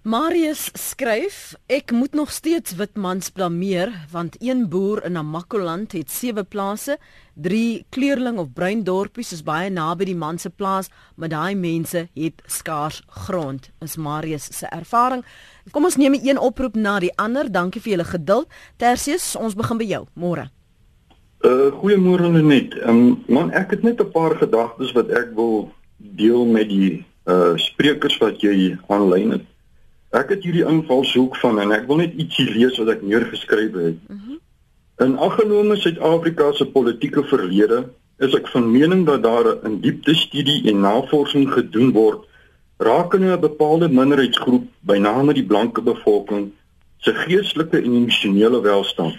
Marius 0.03 0.64
skryf: 0.75 1.55
Ek 1.70 1.92
moet 1.94 2.14
nog 2.18 2.33
steeds 2.35 2.75
wit 2.75 2.96
mans 2.98 3.31
blameer 3.31 3.92
want 4.11 4.35
een 4.42 4.64
boer 4.68 5.05
in 5.07 5.12
Namakoland 5.12 5.92
het 5.92 6.11
sewe 6.11 6.42
plase, 6.42 6.96
drie 7.35 7.87
kleurling 7.94 8.38
of 8.38 8.51
bruin 8.53 8.83
dorpies 8.83 9.31
is 9.33 9.44
baie 9.46 9.70
naby 9.70 10.09
die 10.11 10.16
man 10.18 10.40
se 10.42 10.51
plaas, 10.51 10.90
maar 11.14 11.31
daai 11.31 11.55
mense 11.55 12.09
het 12.18 12.42
skaars 12.46 12.98
grond. 13.07 13.70
Is 13.79 13.94
Marius 13.96 14.48
se 14.51 14.66
ervaring. 14.66 15.22
Kom 15.70 15.87
ons 15.87 15.96
neem 15.96 16.18
een 16.18 16.38
oproep 16.38 16.75
na 16.75 16.98
die 16.98 17.12
ander. 17.14 17.46
Dankie 17.46 17.81
vir 17.81 17.92
julle 17.92 18.09
geduld. 18.11 18.51
Tersius, 18.83 19.37
ons 19.38 19.55
begin 19.55 19.79
by 19.79 19.87
jou. 19.87 20.03
Môre. 20.18 20.48
Uh 21.46 21.70
goeiemôre 21.79 22.27
Lenet. 22.27 22.75
Um, 22.83 23.22
man, 23.31 23.55
ek 23.55 23.79
het 23.79 23.87
net 23.87 24.03
'n 24.03 24.11
paar 24.11 24.35
gedagtes 24.35 24.90
wat 24.98 25.14
ek 25.14 25.31
wil 25.38 25.70
deel 26.03 26.45
met 26.47 26.69
die 26.69 27.05
uh 27.25 27.55
sprekers 27.57 28.19
wat 28.19 28.41
jy 28.43 28.77
aanlyn 28.88 29.31
het. 29.38 29.47
Ek 30.11 30.29
het 30.35 30.43
hierdie 30.45 30.67
invalshoek 30.69 31.37
van 31.41 31.61
en 31.62 31.73
ek 31.73 31.87
wil 31.87 32.03
net 32.03 32.19
ietsie 32.19 32.49
lees 32.51 32.77
wat 32.79 32.88
ek 32.97 33.03
neergeskryf 33.03 33.73
het. 33.73 33.99
Mm 34.09 34.19
-hmm. 34.19 34.41
In 35.01 35.19
aggenome 35.19 35.77
Suid-Afrika 35.77 36.53
se 36.53 36.67
politieke 36.67 37.25
verlede 37.25 37.85
is 38.19 38.35
ek 38.35 38.49
van 38.49 38.71
mening 38.71 39.07
dat 39.07 39.23
daar 39.23 39.47
'n 39.65 39.81
diepte 39.81 40.15
studie 40.15 40.69
en 40.71 40.81
navorsing 40.81 41.53
gedoen 41.53 41.93
word 41.93 42.29
rakende 42.77 43.37
'n 43.37 43.41
bepaalde 43.41 43.88
minderheidsgroep, 43.88 44.65
byname 44.81 45.33
die 45.35 45.47
blanke 45.47 45.83
bevolking, 45.83 46.51
se 46.99 47.15
geestelike 47.15 47.77
en 47.77 47.95
emosionele 47.95 48.61
welstand. 48.61 49.17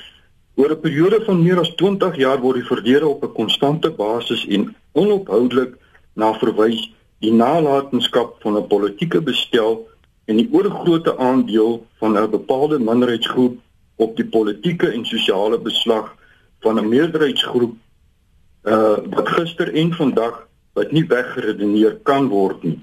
Oor 0.56 0.72
'n 0.72 0.80
periode 0.80 1.22
van 1.26 1.44
meer 1.44 1.60
as 1.60 1.76
20 1.76 2.16
jaar 2.16 2.40
word 2.40 2.56
die 2.56 2.72
verlede 2.74 3.08
op 3.08 3.24
'n 3.24 3.34
konstante 3.34 3.92
basis 3.92 4.48
en 4.48 4.76
onophoudelik 4.92 5.76
na 6.14 6.34
verwys 6.40 6.90
die 7.24 7.34
nalatenskap 7.34 8.42
van 8.44 8.58
'n 8.58 8.68
politieke 8.68 9.22
bestel 9.22 9.88
en 10.26 10.38
die 10.38 10.50
oorgrootste 10.52 11.18
aandeel 11.18 11.86
van 12.00 12.18
'n 12.18 12.30
bepaalde 12.30 12.80
minderheidsgroep 12.80 13.60
op 13.96 14.16
die 14.16 14.26
politieke 14.26 14.92
en 14.92 15.06
sosiale 15.06 15.60
beslag 15.60 16.16
van 16.60 16.80
'n 16.80 16.90
meerderheidsgroep 16.90 17.76
uh 18.64 18.98
wat 19.16 19.30
gister 19.30 19.74
en 19.74 19.94
vandag 19.94 20.48
wat 20.74 20.92
nie 20.92 21.06
weggeredeneer 21.08 22.00
kan 22.04 22.28
word 22.28 22.64
nie. 22.64 22.80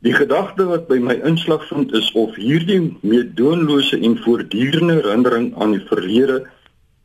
Die 0.00 0.12
gedagte 0.12 0.64
wat 0.64 0.86
by 0.88 0.98
my 1.02 1.16
inslag 1.24 1.66
vind 1.68 1.92
is 1.92 2.12
of 2.12 2.34
hierdie 2.34 2.96
meedoenlose 3.00 3.98
en 3.98 4.18
voortdurende 4.22 5.00
herinnering 5.00 5.54
aan 5.58 5.72
die 5.72 5.86
verlede 5.88 6.46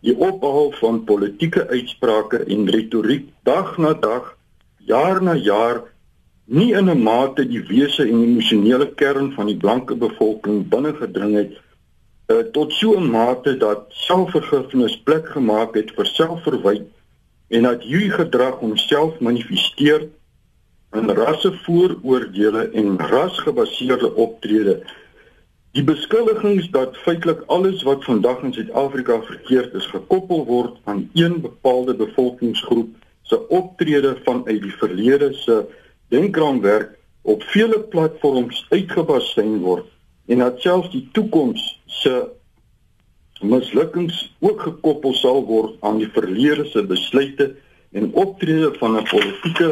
die 0.01 0.15
ophaal 0.17 0.71
van 0.79 1.03
politieke 1.03 1.67
uitsprake 1.67 2.37
en 2.37 2.69
retoriek 2.69 3.27
dag 3.43 3.77
na 3.77 3.93
dag, 3.93 4.37
jaar 4.91 5.23
na 5.23 5.35
jaar 5.35 5.81
nie 6.45 6.71
in 6.73 6.89
'n 6.89 7.03
mate 7.03 7.47
die 7.47 7.63
wese 7.67 8.03
en 8.03 8.23
emosionele 8.23 8.87
kern 9.01 9.31
van 9.31 9.45
die 9.47 9.57
blanke 9.57 9.95
bevolking 9.95 10.69
binne 10.69 10.93
gedring 10.93 11.35
het 11.35 11.51
uh, 12.31 12.43
tot 12.55 12.73
so 12.73 12.95
'n 12.99 13.11
mate 13.11 13.57
dat 13.57 13.85
selfvergifnis 13.89 14.97
plek 15.03 15.29
gemaak 15.35 15.75
het 15.75 15.91
vir 15.97 16.05
selfverwyd 16.05 16.87
en 17.47 17.63
dat 17.63 17.83
hierdie 17.83 18.11
gedrag 18.11 18.59
homself 18.59 19.19
manifesteer 19.19 20.07
in 20.91 21.09
rassevooroordeele 21.09 22.69
en 22.71 22.97
rasgebaseerde 22.97 24.15
optrede. 24.15 24.81
Die 25.71 25.83
beskuldigings 25.83 26.69
dat 26.69 26.97
feitelik 26.97 27.43
alles 27.47 27.83
wat 27.87 28.03
vandag 28.03 28.41
in 28.43 28.53
Suid-Afrika 28.53 29.21
verkeerd 29.21 29.73
is 29.73 29.85
gekoppel 29.85 30.45
word 30.45 30.79
aan 30.83 31.09
een 31.13 31.41
bepaalde 31.41 31.95
bevolkingsgroep 31.95 32.95
se 33.31 33.39
optrede 33.47 34.17
vanuit 34.25 34.59
die 34.61 34.75
verlede 34.83 35.31
se 35.39 35.61
denkraamwerk 36.11 36.97
op 37.21 37.43
vele 37.53 37.79
platforms 37.93 38.65
uitgebaseer 38.75 39.57
word 39.63 39.87
en 40.27 40.43
dat 40.43 40.59
selfs 40.63 40.91
die 40.91 41.05
toekoms 41.15 41.63
se 42.01 42.15
mislukkings 43.41 44.19
ook 44.39 44.61
gekoppel 44.67 45.15
sal 45.17 45.43
word 45.47 45.79
aan 45.87 46.01
die 46.03 46.11
verlede 46.13 46.67
se 46.69 46.83
besluite 46.85 47.53
en 47.91 48.11
optrede 48.13 48.73
van 48.79 48.97
'n 48.99 49.07
politieke 49.13 49.69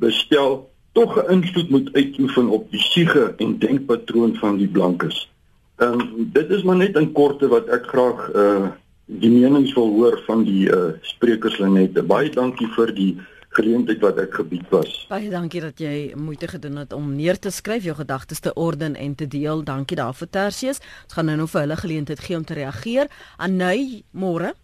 bestel 0.00 0.70
tog 0.92 1.16
'n 1.16 1.30
invloed 1.32 1.70
moet 1.70 1.92
uitoefen 1.92 2.48
op 2.48 2.70
die 2.70 2.80
siege 2.80 3.34
en 3.36 3.58
denkpatroon 3.58 4.34
van 4.34 4.56
die 4.56 4.68
blankes. 4.68 5.30
Ehm 5.76 6.00
um, 6.00 6.30
dit 6.32 6.50
is 6.50 6.62
maar 6.62 6.76
net 6.76 6.96
in 6.96 7.12
korte 7.12 7.48
wat 7.48 7.66
ek 7.66 7.84
graag 7.86 8.32
uh 8.34 8.68
die 9.18 9.30
menings 9.30 9.72
wil 9.74 9.90
hoor 9.96 10.20
van 10.26 10.44
die 10.46 10.68
uh 10.70 10.92
sprekers 11.02 11.58
Lenette. 11.58 12.02
Baie 12.06 12.30
dankie 12.30 12.68
vir 12.76 12.92
die 12.94 13.10
geleentheid 13.56 13.98
wat 14.04 14.18
ek 14.22 14.36
gebied 14.38 14.68
was. 14.70 14.92
Baie 15.10 15.30
dankie 15.32 15.62
dat 15.64 15.80
jy 15.82 16.12
moeite 16.14 16.46
gedoen 16.52 16.78
het 16.84 16.94
om 16.94 17.08
neer 17.16 17.38
te 17.38 17.50
skryf, 17.50 17.84
jou 17.84 17.96
gedagtes 17.98 18.40
te 18.40 18.54
orden 18.54 18.94
en 18.94 19.14
te 19.18 19.26
deel. 19.26 19.64
Dankie 19.66 19.98
daarvoor 19.98 20.30
Tersius. 20.30 20.78
Ons 21.08 21.18
gaan 21.18 21.26
nou 21.26 21.36
nog 21.42 21.50
vir 21.50 21.64
hulle 21.64 21.78
geleentheid 21.82 22.22
gee 22.22 22.38
om 22.38 22.46
te 22.46 22.54
reageer. 22.54 23.10
Anay, 23.36 24.04
môre. 24.14 24.54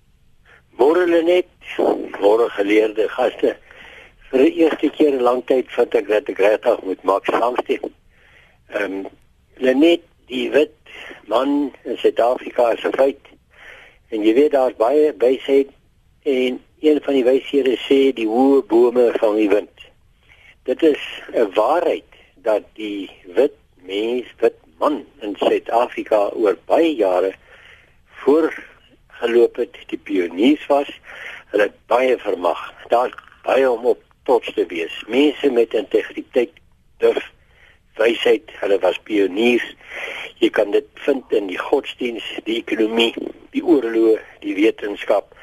Môre 0.78 1.06
Lenet, 1.11 1.50
môre 2.20 2.50
geleerde 2.54 3.09
gaste. 3.09 3.56
Vir 4.30 4.42
die 4.44 4.54
eerste 4.62 4.90
keer 4.94 5.14
in 5.14 5.24
lang 5.26 5.42
tyd 5.50 5.70
vind 5.74 5.94
ek 5.94 6.11
dat 6.11 6.30
ek 6.30 6.42
regtig 6.42 6.82
moet 6.87 7.06
maak 7.09 7.26
saamstem. 7.30 7.90
Ehm 8.74 9.00
um, 9.02 9.06
Lenet, 9.56 10.02
die 10.28 10.50
wit 10.52 10.74
man 11.32 11.72
in 11.88 11.96
Suid-Afrika 11.96 12.74
is 12.76 12.85
'n 12.85 12.92
feit. 12.92 13.36
En 14.09 14.23
jy 14.23 14.35
weet 14.35 14.55
daar's 14.55 14.77
baie 14.79 15.14
wysheid 15.19 15.71
en 16.23 16.61
een 16.81 17.01
van 17.03 17.14
die 17.14 17.25
wyshede 17.27 17.75
sê 17.87 18.01
die 18.14 18.29
hoë 18.29 18.62
bome 18.71 19.09
vang 19.19 19.38
die 19.40 19.51
wind. 19.51 19.87
Dit 20.69 20.83
is 20.83 21.03
'n 21.33 21.51
waarheid 21.55 22.11
dat 22.35 22.62
die 22.75 23.11
wit 23.35 23.55
mens, 23.83 24.27
wit 24.38 24.59
man 24.79 25.05
in 25.21 25.35
Suid-Afrika 25.38 26.29
oor 26.35 26.59
baie 26.66 26.95
jare 26.95 27.33
voorgeloop 28.23 29.57
het, 29.57 29.77
die 29.87 29.99
pioniers 29.99 30.66
was. 30.66 30.90
Hulle 31.51 31.73
baie 31.87 32.19
vermag. 32.19 32.75
Daar's 32.88 33.14
baie 33.42 33.71
om 33.71 33.87
op 33.87 34.03
trots 34.23 34.53
te 34.53 34.66
wees. 34.66 35.05
Mense 35.09 35.51
met 35.51 35.75
integriteit, 35.75 36.53
durf, 36.99 37.31
wysheid, 37.97 38.51
hulle 38.61 38.79
was 38.79 38.99
pioniers. 38.99 39.75
Jy 40.38 40.51
kan 40.51 40.70
dit 40.70 40.87
vind 41.05 41.33
in 41.33 41.46
die 41.46 41.59
godsdiens, 41.59 42.25
die 42.44 42.59
ekonomie, 42.61 43.14
die 43.51 43.64
oorloë, 43.64 44.18
die 44.40 44.55
wetenskap. 44.55 45.35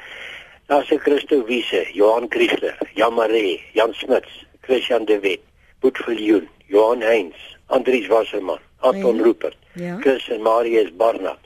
Daar's 0.66 0.90
'n 0.90 0.98
Christo 0.98 1.44
Wiese, 1.44 1.86
Johan 1.92 2.26
Christler, 2.30 2.78
Jan 2.94 3.14
Maree, 3.14 3.60
Jan 3.72 3.94
Smuts, 3.94 4.44
Christian 4.60 5.04
de 5.04 5.18
Wet, 5.20 5.40
Boet 5.80 5.98
Viljoen, 5.98 6.48
Johan 6.66 7.00
Heinz, 7.00 7.34
Andries 7.66 8.06
Wasserman, 8.06 8.58
Anton 8.80 9.16
ja. 9.16 9.22
Rupert, 9.22 9.56
ja. 9.74 9.96
Chris 10.00 10.28
en 10.28 10.42
Marius 10.42 10.96
Barnard. 10.96 11.38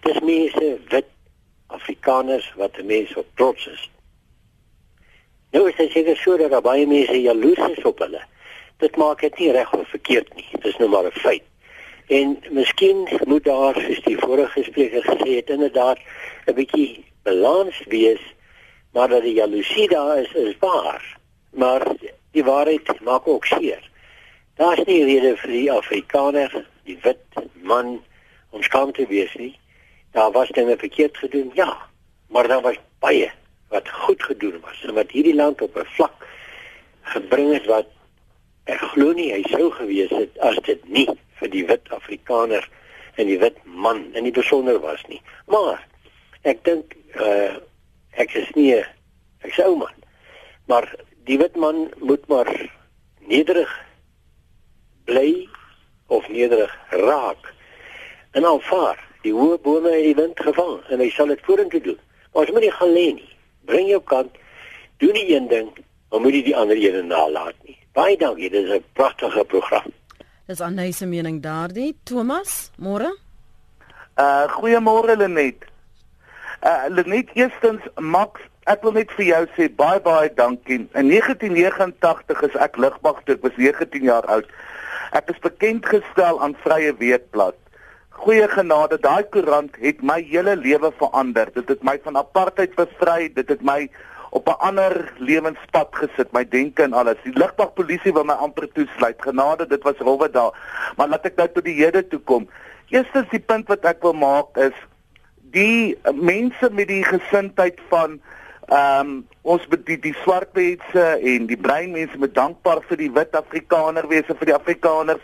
Dis 0.00 0.20
mense 0.20 0.78
wit 0.88 1.06
Afrikaners 1.66 2.52
wat 2.56 2.78
'n 2.78 2.86
mens 2.86 3.14
op 3.14 3.26
trots 3.34 3.66
is. 3.66 3.90
Nou 5.50 5.68
is 5.68 5.76
dit 5.76 5.90
seker 5.90 6.16
so 6.16 6.36
dat 6.36 6.62
baie 6.62 6.86
mense 6.86 7.20
jaloes 7.20 7.68
is 7.76 7.84
op 7.84 7.98
hulle. 7.98 8.22
Dit 8.76 8.96
maak 8.96 9.20
dit 9.20 9.38
nie 9.38 9.52
reg 9.52 9.72
of 9.72 9.88
verkeerd 9.88 10.34
nie. 10.34 10.46
Dit 10.52 10.64
is 10.64 10.76
nou 10.76 10.90
maar 10.90 11.04
'n 11.04 11.10
feit. 11.10 11.42
En 12.06 12.38
miskien 12.50 13.08
moet 13.24 13.44
daar, 13.44 13.74
soos 13.74 14.02
die 14.04 14.18
vorige 14.18 14.62
spreker 14.62 15.02
gesê 15.02 15.36
het, 15.36 15.50
inderdaad 15.50 15.98
'n 16.46 16.54
bietjie 16.54 17.04
balans 17.22 17.82
wees, 17.88 18.20
maar 18.92 19.08
dat 19.08 19.22
die 19.22 19.34
jaloesie 19.34 19.88
daar 19.88 20.18
is, 20.18 20.32
is 20.32 20.56
waar. 20.58 21.16
Maar 21.50 21.86
die 22.30 22.44
waarheid 22.44 23.00
maak 23.00 23.28
ook 23.28 23.44
seer. 23.44 23.90
Daar's 24.56 24.84
nie 24.84 25.04
rede 25.04 25.36
vir 25.36 25.50
die 25.50 25.72
Afrikaner, 25.72 26.66
die 26.84 26.98
wit 27.02 27.22
man 27.62 28.02
om 28.50 28.62
skaam 28.62 28.92
te 28.92 29.06
wees 29.06 29.34
nie. 29.34 29.58
Daar 30.12 30.30
was 30.30 30.48
dinge 30.48 30.76
verkeerd 30.76 31.16
gedoen, 31.16 31.50
ja, 31.54 31.76
maar 32.28 32.48
daar 32.48 32.62
was 32.62 32.76
baie 32.98 33.32
wat 33.68 33.88
goed 33.88 34.22
gedoen 34.22 34.60
was 34.60 34.84
en 34.84 34.94
wat 34.94 35.10
hierdie 35.10 35.34
land 35.34 35.62
op 35.62 35.76
'n 35.76 35.86
vlak 35.96 36.26
gebring 37.02 37.52
het 37.52 37.66
wat 37.66 37.86
ek 38.64 38.80
glo 38.92 39.12
nie 39.12 39.32
hy 39.32 39.42
sou 39.50 39.70
gewees 39.70 40.10
het 40.10 40.38
as 40.38 40.58
dit 40.68 40.88
nie 40.88 41.08
vir 41.40 41.50
die 41.50 41.64
wit 41.66 41.90
Afrikaner 41.94 42.68
en 43.14 43.26
die 43.26 43.38
wit 43.38 43.58
man 43.64 44.04
in 44.14 44.26
die 44.26 44.34
besonder 44.34 44.80
was 44.82 45.02
nie. 45.08 45.20
Maar 45.46 45.80
ek 46.42 46.64
dink 46.64 46.96
uh 47.18 47.60
ek 48.14 48.34
is 48.38 48.50
nie 48.54 48.70
ek 48.78 49.52
sou 49.56 49.74
man. 49.76 49.94
Maar 50.70 50.86
die 51.26 51.38
wit 51.38 51.56
man 51.56 51.88
moet 51.98 52.26
maar 52.28 52.50
nederig 53.26 53.70
bly 55.04 55.48
of 56.06 56.28
nederig 56.28 56.72
raak 56.90 57.50
en 58.32 58.46
aanvaar 58.46 59.00
die 59.24 59.32
hoë 59.32 59.58
bome 59.64 59.92
in 59.98 60.08
die 60.10 60.18
wind 60.18 60.40
gevang 60.40 60.78
en 60.92 61.00
hy 61.00 61.10
sal 61.12 61.32
dit 61.32 61.42
vorentoe 61.46 61.80
doen. 61.80 62.00
Maar 62.32 62.46
as 62.46 62.54
moet 62.54 62.66
jy 62.66 62.72
gaan 62.76 62.94
lê 62.94 63.06
nie. 63.16 63.30
Bring 63.64 63.88
jou 63.88 64.00
kant. 64.04 64.40
Doen 65.02 65.14
die 65.16 65.28
een 65.32 65.48
ding, 65.48 65.70
maar 66.10 66.20
moet 66.20 66.36
jy 66.36 66.42
die 66.50 66.56
ander 66.56 66.78
een 66.78 67.08
nalat 67.08 67.56
nie. 67.64 67.78
Baie 67.96 68.16
dankie, 68.18 68.50
dit 68.50 68.64
is 68.64 68.74
'n 68.74 68.84
pragtige 68.92 69.44
program. 69.44 69.92
Dis 70.44 70.60
Anne 70.60 70.92
se 70.92 71.06
mening 71.08 71.38
daardie. 71.40 71.94
Thomas, 72.04 72.70
môre? 72.76 73.08
Uh 74.20 74.44
goeiemôre 74.52 75.16
Lenet. 75.16 75.64
Uh 76.60 76.84
Lenet, 76.92 77.30
eerstens 77.32 77.80
Max, 77.96 78.44
ek 78.68 78.84
wil 78.84 78.92
net 78.98 79.14
vir 79.16 79.24
jou 79.30 79.40
sê 79.56 79.70
baie 79.72 80.02
baie 80.04 80.28
dankie. 80.36 80.82
In 80.92 81.08
1989 81.08 82.44
is 82.44 82.58
ek 82.60 82.76
lugmag 82.76 83.24
toe, 83.24 83.38
ek 83.38 83.46
was 83.48 83.56
19 83.56 84.04
jaar 84.04 84.28
oud. 84.36 84.52
Ek 85.16 85.32
is 85.32 85.40
bekend 85.40 85.88
gestel 85.88 86.42
aan 86.44 86.52
Vrye 86.60 86.92
Weekblad. 87.00 87.56
Goeie 88.12 88.44
genade, 88.52 89.00
daai 89.00 89.24
koerant 89.32 89.72
het 89.80 90.04
my 90.04 90.20
hele 90.28 90.58
lewe 90.60 90.92
verander. 91.00 91.48
Dit 91.56 91.72
het 91.72 91.80
my 91.80 91.96
van 92.04 92.20
apartheid 92.20 92.76
bevry, 92.76 93.32
dit 93.32 93.48
het 93.48 93.64
my 93.64 93.88
op 94.34 94.48
'n 94.48 94.58
ander 94.68 95.12
lewenspad 95.18 95.88
gesit, 95.90 96.32
my 96.32 96.44
denke 96.48 96.82
en 96.82 96.92
alles. 96.92 97.22
Die 97.22 97.38
lugmagpolisie 97.38 98.12
wou 98.12 98.24
my 98.24 98.34
amper 98.34 98.68
toesluit. 98.72 99.22
Genade, 99.22 99.66
dit 99.66 99.82
was 99.82 99.98
rowwe 99.98 100.30
daar. 100.30 100.52
Maar 100.96 101.08
laat 101.08 101.26
ek 101.26 101.36
nou 101.36 101.48
tot 101.48 101.64
die 101.64 101.78
hede 101.84 102.02
toe 102.08 102.20
kom. 102.20 102.48
Eerstens 102.88 103.30
die 103.30 103.40
punt 103.40 103.68
wat 103.68 103.84
ek 103.84 104.02
wil 104.02 104.12
maak 104.12 104.56
is 104.56 104.76
die 105.54 105.98
mense 106.12 106.70
met 106.70 106.88
die 106.88 107.04
gesindheid 107.04 107.78
van 107.88 108.20
Ehm 108.64 109.00
um, 109.00 109.26
ons 109.42 109.64
die 109.84 109.98
die 110.00 110.14
swart 110.22 110.54
mense 110.56 111.02
en 111.20 111.46
die 111.46 111.56
bruin 111.56 111.90
mense 111.92 112.16
met 112.18 112.32
dankbaar 112.34 112.80
vir 112.88 112.96
die 112.96 113.10
wit 113.12 113.36
Afrikaner 113.36 114.06
wees 114.08 114.24
vir 114.24 114.48
die 114.48 114.54
Afrikaners 114.56 115.20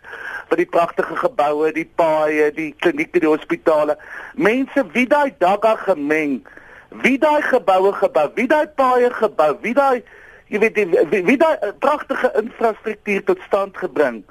vir 0.50 0.60
die 0.60 0.66
pragtige 0.68 1.16
geboue, 1.16 1.70
die 1.72 1.86
paaie, 1.96 2.50
die 2.52 2.74
klinieke, 2.84 3.22
die 3.22 3.30
hospitale. 3.30 3.96
Mense 4.34 4.84
wie 4.92 5.06
daai 5.08 5.32
dagga 5.38 5.72
gemeng, 5.86 6.42
wie 6.90 7.18
daai 7.18 7.42
geboue 7.42 7.92
gebou, 7.92 8.30
wie 8.34 8.46
daai 8.46 8.66
paaie 8.66 9.10
gebou, 9.10 9.56
wie 9.62 9.74
daai 9.74 10.02
jy 10.50 10.58
weet 10.58 10.74
die, 10.74 10.86
wie, 11.10 11.22
wie 11.24 11.38
daai 11.38 11.56
eh, 11.62 11.72
pragtige 11.78 12.32
infrastruktuur 12.42 13.24
tot 13.24 13.42
stand 13.46 13.76
gebring. 13.78 14.24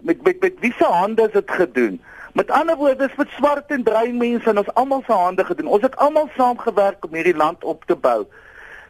Met 0.00 0.22
met 0.22 0.40
met 0.40 0.60
wie 0.60 0.72
se 0.78 0.84
hande 0.84 1.22
is 1.22 1.32
dit 1.32 1.50
gedoen? 1.50 2.00
Met 2.32 2.50
ander 2.50 2.76
woorde, 2.76 3.06
dis 3.06 3.16
met 3.16 3.28
swart 3.36 3.70
en 3.70 3.82
bruin 3.82 4.16
mense 4.16 4.48
en 4.50 4.58
ons 4.58 4.74
almal 4.74 5.02
se 5.06 5.12
hande 5.12 5.44
gedoen. 5.44 5.66
Ons 5.66 5.82
het 5.82 5.96
almal 5.96 6.28
saamgewerk 6.36 7.04
om 7.04 7.14
hierdie 7.14 7.36
land 7.36 7.64
op 7.64 7.84
te 7.84 7.96
bou. 7.96 8.26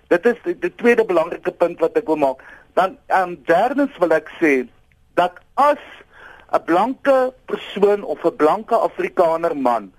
Dit 0.09 0.27
is 0.27 0.39
die, 0.43 0.59
die 0.59 0.75
tweede 0.75 1.05
belangrike 1.05 1.51
punt 1.51 1.83
wat 1.83 1.99
ek 1.99 2.07
wil 2.07 2.23
maak. 2.23 2.43
Dan 2.79 2.99
ehm 3.07 3.35
um, 3.35 3.37
derdens 3.47 3.99
wil 3.99 4.15
ek 4.15 4.31
sê 4.39 4.55
dat 5.15 5.39
as 5.55 5.83
'n 6.55 6.63
blanke 6.65 7.33
persoon 7.51 8.03
of 8.03 8.23
'n 8.25 8.37
blanke 8.37 8.75
Afrikaner 8.75 9.57
man 9.57 9.93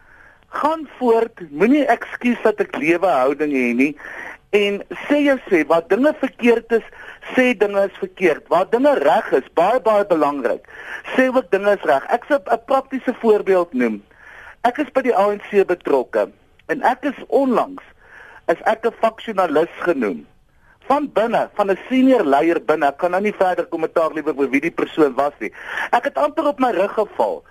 gaan 0.47 0.87
voort, 0.97 1.41
moenie 1.51 1.85
ekskuus 1.85 2.39
dat 2.43 2.59
ek 2.63 2.77
lewe 2.79 3.07
houding 3.07 3.51
hê 3.51 3.73
nie 3.75 3.93
en 4.55 4.79
sê 5.07 5.19
jy 5.25 5.35
sê 5.49 5.63
wat 5.67 5.89
dinge 5.91 6.13
verkeerd 6.21 6.71
is, 6.79 6.85
sê 7.35 7.51
dinge 7.59 7.83
is 7.89 7.97
verkeerd. 7.99 8.45
Waar 8.47 8.69
dinge 8.71 8.93
reg 9.03 9.31
is, 9.35 9.47
baie 9.59 9.79
baie 9.83 10.05
belangrik. 10.07 10.63
Sê 11.15 11.27
ook 11.27 11.51
dinge 11.51 11.73
is 11.75 11.83
reg. 11.83 12.05
Ek 12.09 12.23
sal 12.29 12.39
'n 12.39 12.63
praktiese 12.65 13.13
voorbeeld 13.21 13.73
noem. 13.73 14.03
Ek 14.63 14.79
is 14.79 14.89
by 14.93 15.01
die 15.01 15.15
ANC 15.15 15.51
betrokke 15.67 16.31
en 16.67 16.81
ek 16.83 17.03
is 17.03 17.19
onlangs 17.27 17.83
is 18.47 18.61
ek 18.63 18.85
'n 18.85 18.95
faksionalis 19.01 19.73
genoem. 19.83 20.25
Van 20.87 21.11
binne, 21.11 21.49
van 21.55 21.71
'n 21.71 21.79
senior 21.89 22.23
leier 22.23 22.59
binne, 22.59 22.87
ek 22.87 22.97
kan 22.97 23.11
nou 23.11 23.21
nie 23.21 23.33
verder 23.33 23.65
kommentaar 23.65 24.13
liewer 24.13 24.35
oor 24.37 24.49
wie 24.49 24.61
die 24.61 24.71
persoon 24.71 25.13
was 25.15 25.33
nie. 25.39 25.51
Ek 25.91 26.03
het 26.03 26.17
amper 26.17 26.47
op 26.47 26.59
my 26.59 26.71
rug 26.71 26.93
geval 26.93 27.43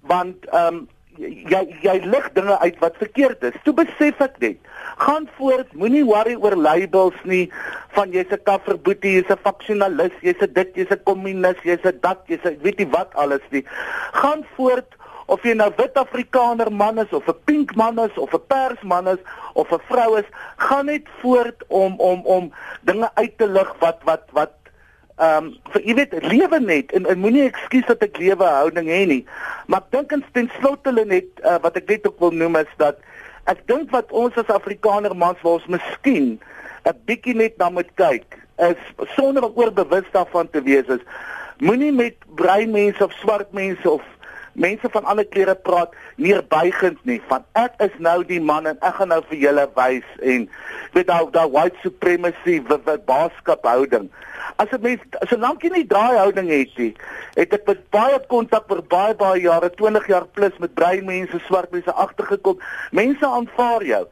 want 0.00 0.48
ehm 0.48 0.74
um, 0.74 0.88
jy 1.20 1.62
jy 1.84 1.96
lig 2.04 2.28
dinge 2.36 2.58
uit 2.58 2.78
wat 2.82 2.96
verkeerd 3.00 3.42
is. 3.48 3.56
Toe 3.64 3.74
besef 3.76 4.20
ek 4.24 4.38
net, 4.42 4.58
gaan 5.00 5.28
voort, 5.38 5.72
moenie 5.78 6.04
worry 6.04 6.36
oor 6.36 6.56
labels 6.56 7.18
nie 7.24 7.50
van 7.96 8.12
jy's 8.12 8.30
'n 8.32 8.42
kafferboetie, 8.44 9.16
jy's 9.18 9.30
'n 9.30 9.42
faksionalis, 9.44 10.14
jy's 10.22 10.40
'n 10.42 10.52
dit, 10.52 10.74
jy's 10.74 10.90
'n 10.90 11.04
kommunis, 11.04 11.58
jy's 11.64 11.84
'n 11.84 11.98
dat, 12.00 12.22
jy's 12.26 12.44
weet 12.62 12.78
nie 12.78 12.90
wat 12.90 13.14
alles 13.14 13.44
nie. 13.50 13.64
Gaan 14.12 14.44
voort 14.56 14.96
of 15.26 15.42
jy 15.46 15.54
nou 15.54 15.70
wit 15.78 15.94
Afrikaner 15.94 16.70
man 16.72 16.98
is 16.98 17.12
of 17.12 17.28
'n 17.28 17.38
pink 17.44 17.76
man 17.76 17.98
is 17.98 18.16
of 18.18 18.34
'n 18.34 18.46
pers 18.48 18.82
man 18.82 19.08
is 19.08 19.20
of 19.54 19.70
'n 19.72 19.80
vrou 19.88 20.18
is, 20.18 20.28
gaan 20.56 20.86
net 20.86 21.06
voort 21.20 21.62
om 21.68 22.00
om 22.00 22.20
om 22.24 22.52
dinge 22.82 23.10
uit 23.14 23.38
te 23.38 23.46
lig 23.46 23.74
wat 23.78 23.98
wat 24.04 24.24
wat 24.32 24.59
ehm 25.20 25.46
um, 25.46 25.48
vir 25.72 25.82
jy 25.84 25.94
weet 25.98 26.14
lewe 26.24 26.60
net 26.64 26.92
en, 26.96 27.06
en 27.06 27.18
moenie 27.20 27.46
ekskuus 27.48 27.86
dat 27.90 28.02
ek 28.06 28.18
lewe 28.22 28.46
houding 28.46 28.88
hê 28.88 29.02
nie. 29.06 29.24
Maar 29.68 29.84
ek 29.84 29.90
dink 29.92 30.28
ten 30.32 30.48
slotte 30.58 30.88
hulle 30.88 31.04
net 31.04 31.42
uh, 31.44 31.58
wat 31.64 31.76
ek 31.76 31.88
net 31.92 32.06
ook 32.08 32.22
wil 32.24 32.32
noem 32.32 32.56
is 32.62 32.70
dat 32.80 33.02
ek 33.52 33.66
dink 33.68 33.92
wat 33.92 34.12
ons 34.16 34.36
as 34.40 34.52
Afrikaner 34.54 35.12
mans 35.16 35.40
wil 35.44 35.58
ons 35.58 35.68
miskien 35.76 36.38
'n 36.88 36.96
bietjie 37.06 37.36
net 37.36 37.58
na 37.58 37.68
moet 37.68 37.90
kyk 38.00 38.38
is 38.68 38.80
sonder 39.16 39.44
om 39.44 39.56
oorbewus 39.56 40.08
daarvan 40.12 40.48
te 40.50 40.62
wees 40.62 40.88
is 40.88 41.04
moenie 41.58 41.92
met 41.92 42.16
bruin 42.36 42.72
mense 42.72 43.04
of 43.04 43.12
swart 43.20 43.52
mense 43.52 43.90
of 43.90 44.04
mense 44.52 44.88
van 44.92 45.04
alle 45.04 45.24
kleure 45.24 45.54
praat 45.54 45.94
neerbuigend 46.16 46.98
nie 47.08 47.20
van 47.28 47.44
ek 47.58 47.76
is 47.86 47.94
nou 47.98 48.20
die 48.26 48.40
man 48.40 48.66
en 48.66 48.78
ek 48.80 48.98
gaan 48.98 49.12
nou 49.12 49.20
vir 49.28 49.38
julle 49.44 49.66
wys 49.76 50.08
en 50.34 50.48
weet 50.96 51.10
daai 51.10 51.30
daai 51.36 51.50
white 51.54 51.78
supremacy 51.84 52.58
wat 52.68 52.84
wat 52.88 53.06
baaskap 53.06 53.66
houding. 53.66 54.10
As 54.58 54.72
dit 54.72 54.82
mense 54.82 55.30
solank 55.30 55.62
jy 55.64 55.72
nie 55.74 55.86
daai 55.86 56.18
houding 56.18 56.50
het 56.50 56.74
nie 56.80 56.92
het 57.36 57.54
ek 57.54 57.68
met 57.68 57.84
baie 57.94 58.18
kontak 58.32 58.66
vir 58.72 58.82
baie 58.90 59.14
baie 59.14 59.44
jare 59.44 59.70
20 59.78 60.10
jaar 60.10 60.26
plus 60.34 60.58
met 60.58 60.74
bruin 60.74 61.06
mense 61.06 61.44
swart 61.46 61.72
mense 61.72 61.92
agtergekom. 62.06 62.58
Mense 62.90 63.26
aanvaar 63.26 63.86
jou 63.86 64.04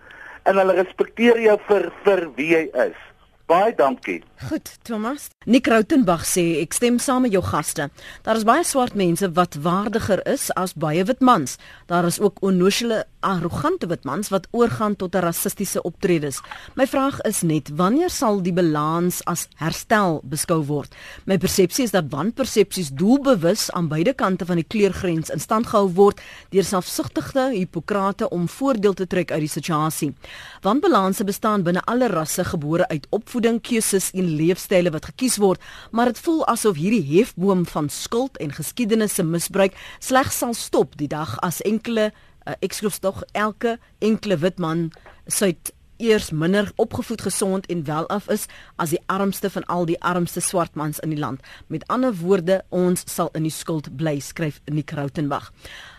en 0.48 0.62
hulle 0.62 0.80
respekteer 0.80 1.42
jou 1.44 1.58
vir 1.68 1.92
vir 2.06 2.26
wie 2.38 2.52
jy 2.54 2.64
is 2.88 3.07
Baie 3.48 3.74
dankie. 3.74 4.22
Goed, 4.48 4.68
Thomas. 4.84 5.30
Nick 5.46 5.66
Rautenbach 5.72 6.26
sê 6.28 6.58
ek 6.60 6.74
stem 6.76 6.98
saam 7.00 7.24
met 7.24 7.32
jou 7.32 7.40
gaste. 7.40 7.86
Daar 8.26 8.36
is 8.36 8.44
baie 8.44 8.60
swart 8.60 8.92
mense 8.92 9.30
wat 9.38 9.56
waardiger 9.64 10.20
is 10.28 10.50
as 10.52 10.74
baie 10.76 11.06
wit 11.08 11.24
mans. 11.24 11.56
Daar 11.88 12.04
is 12.04 12.20
ook 12.20 12.42
onnoosele 12.44 13.06
arrogante 13.20 13.86
wit 13.86 14.04
mans 14.04 14.28
wat 14.28 14.46
oorgaan 14.50 14.96
tot 14.96 15.14
'n 15.14 15.20
rassistiese 15.20 15.82
optredes. 15.82 16.40
My 16.74 16.86
vraag 16.86 17.20
is 17.20 17.42
net 17.42 17.70
wanneer 17.76 18.10
sal 18.10 18.42
die 18.42 18.52
balans 18.52 19.24
as 19.24 19.48
herstel 19.56 20.20
beskou 20.24 20.64
word? 20.64 20.94
My 21.24 21.38
persepsie 21.38 21.84
is 21.84 21.90
dat 21.90 22.04
wanpersepsies 22.08 22.90
doelbewus 22.90 23.70
aan 23.72 23.88
beide 23.88 24.14
kante 24.14 24.46
van 24.46 24.56
die 24.56 24.64
kleurgrens 24.64 25.30
in 25.30 25.40
stand 25.40 25.66
gehou 25.66 25.92
word 25.94 26.20
deur 26.50 26.64
selfsugtige 26.64 27.50
hipokrate 27.52 28.28
om 28.28 28.48
voordeel 28.48 28.94
te 28.94 29.06
trek 29.06 29.30
uit 29.30 29.40
die 29.40 29.48
situasie. 29.48 30.14
Wanbalanse 30.62 31.24
bestaan 31.24 31.62
binne 31.62 31.84
alle 31.84 32.06
rasse 32.06 32.44
gebore 32.44 32.88
uit 32.88 33.06
opvoeding, 33.10 33.60
keuses 33.60 34.10
en 34.10 34.24
leefstyle 34.24 34.90
wat 34.90 35.04
gekies 35.04 35.36
word, 35.36 35.60
maar 35.90 36.06
dit 36.06 36.18
voel 36.18 36.46
asof 36.46 36.76
hierdie 36.76 37.18
hefboom 37.18 37.66
van 37.66 37.88
skuld 37.88 38.36
en 38.36 38.52
geskiedenis 38.52 39.14
se 39.14 39.22
misbruik 39.22 39.76
slegs 39.98 40.38
sal 40.38 40.54
stop 40.54 40.96
die 40.96 41.08
dag 41.08 41.36
as 41.44 41.62
enkele 41.62 42.12
uh, 42.48 42.56
ek 42.64 42.76
skryf 42.76 42.98
tog 43.04 43.22
elke 43.32 43.76
enkele 44.04 44.38
wit 44.40 44.58
man 44.58 44.88
suid 45.28 45.72
eers 45.98 46.30
minder 46.30 46.70
opgevoed 46.78 47.24
gesond 47.26 47.66
en 47.66 47.82
welaf 47.84 48.28
is 48.30 48.46
as 48.78 48.92
die 48.94 49.02
armste 49.10 49.50
van 49.50 49.66
al 49.66 49.86
die 49.88 49.98
armste 50.00 50.40
swart 50.40 50.78
mans 50.78 51.00
in 51.02 51.10
die 51.10 51.18
land. 51.18 51.42
Met 51.66 51.86
ander 51.90 52.14
woorde, 52.14 52.62
ons 52.70 53.02
sal 53.10 53.32
in 53.34 53.48
die 53.48 53.54
skuld 53.54 53.90
bly, 53.98 54.18
skryf 54.22 54.60
Nick 54.70 54.94
Rautenbach 54.94 55.50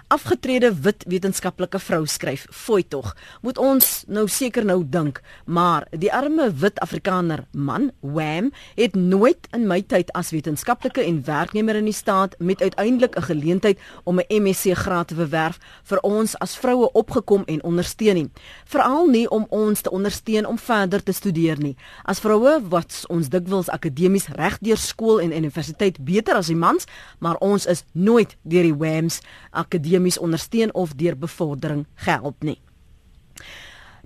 afgetrede 0.09 0.73
wit 0.81 1.03
wetenskaplike 1.07 1.79
vrou 1.79 2.05
skryf, 2.05 2.45
"Fooi 2.49 2.87
tog, 2.87 3.15
moet 3.41 3.57
ons 3.57 4.03
nou 4.07 4.27
seker 4.27 4.65
nou 4.65 4.83
dink, 4.89 5.21
maar 5.45 5.87
die 5.91 6.13
arme 6.13 6.53
wit 6.53 6.79
Afrikaner 6.79 7.45
man, 7.51 7.91
Wham, 8.01 8.51
het 8.75 8.95
nooit 8.95 9.47
in 9.51 9.67
my 9.67 9.81
tyd 9.81 10.11
as 10.11 10.31
wetenskaplike 10.31 11.01
en 11.01 11.25
werknemer 11.25 11.75
in 11.75 11.85
die 11.85 11.93
staat 11.93 12.35
met 12.39 12.61
uiteindelik 12.61 13.15
'n 13.17 13.21
geleentheid 13.21 13.79
om 14.03 14.19
'n 14.19 14.41
MSc 14.41 14.73
graad 14.73 15.07
te 15.07 15.15
verwerf 15.15 15.59
vir 15.83 15.99
ons 15.99 16.39
as 16.39 16.57
vroue 16.57 16.91
opgekom 16.91 17.43
en 17.45 17.63
ondersteun 17.63 18.15
nie. 18.15 18.29
Veral 18.65 19.07
nie 19.07 19.29
om 19.29 19.45
ons 19.49 19.81
te 19.81 19.91
ondersteun 19.91 20.45
om 20.45 20.57
verder 20.57 21.03
te 21.03 21.11
studeer 21.11 21.59
nie. 21.59 21.75
As 22.03 22.19
vroue 22.19 22.61
wat 22.69 23.05
ons 23.07 23.29
dikwels 23.29 23.69
akademies 23.69 24.27
reg 24.27 24.57
deur 24.59 24.77
skool 24.77 25.19
en 25.19 25.37
universiteit 25.37 25.97
beter 26.05 26.35
as 26.35 26.47
die 26.47 26.55
mans, 26.55 26.85
maar 27.19 27.35
ons 27.35 27.65
is 27.65 27.83
nooit 27.91 28.37
deur 28.43 28.63
die 28.63 28.75
Whams 28.75 29.19
akademie 29.51 29.98
akademies 29.99 30.17
ondersteun 30.17 30.73
of 30.73 30.95
deur 30.95 31.17
bevordering 31.17 31.85
gehelp 31.95 32.43
nie. 32.43 32.59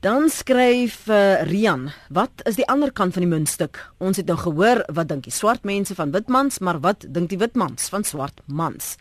Dan 0.02 0.30
skryf 0.30 1.08
uh, 1.08 1.44
Rian, 1.48 1.92
wat 2.10 2.42
is 2.46 2.58
die 2.58 2.68
ander 2.68 2.92
kant 2.92 3.14
van 3.14 3.24
die 3.24 3.30
muntstuk? 3.30 3.80
Ons 4.00 4.18
het 4.18 4.28
nou 4.28 4.38
gehoor 4.38 4.84
wat 4.92 5.08
dink 5.08 5.24
die 5.24 5.32
swart 5.32 5.64
mense 5.64 5.96
van 5.96 6.12
wit 6.12 6.28
mans, 6.28 6.60
maar 6.60 6.82
wat 6.84 7.06
dink 7.08 7.30
die 7.30 7.40
wit 7.40 7.56
mans 7.56 7.88
van 7.90 8.04
swart 8.04 8.42
mans? 8.48 8.98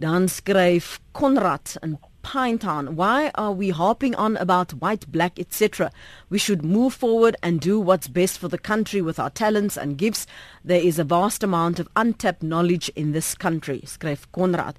Dan 0.00 0.28
skryf 0.28 0.98
Konrad 1.12 1.76
in 1.82 1.98
Pinetown, 2.22 2.96
why 2.96 3.30
are 3.34 3.52
we 3.52 3.70
harping 3.70 4.14
on 4.14 4.36
about 4.36 4.72
white, 4.80 5.10
black, 5.10 5.38
etc.? 5.38 5.90
We 6.28 6.38
should 6.38 6.64
move 6.64 6.94
forward 6.94 7.36
and 7.42 7.60
do 7.60 7.80
what's 7.80 8.08
best 8.08 8.38
for 8.38 8.48
the 8.48 8.58
country 8.58 9.00
with 9.00 9.18
our 9.18 9.30
talents 9.30 9.76
and 9.76 9.98
gifts. 9.98 10.26
There 10.64 10.80
is 10.80 10.98
a 10.98 11.04
vast 11.04 11.42
amount 11.42 11.80
of 11.80 11.88
untapped 11.96 12.42
knowledge 12.42 12.90
in 12.96 13.12
this 13.12 13.34
country, 13.34 13.80
skryf 13.84 14.24
Konrad. 14.32 14.76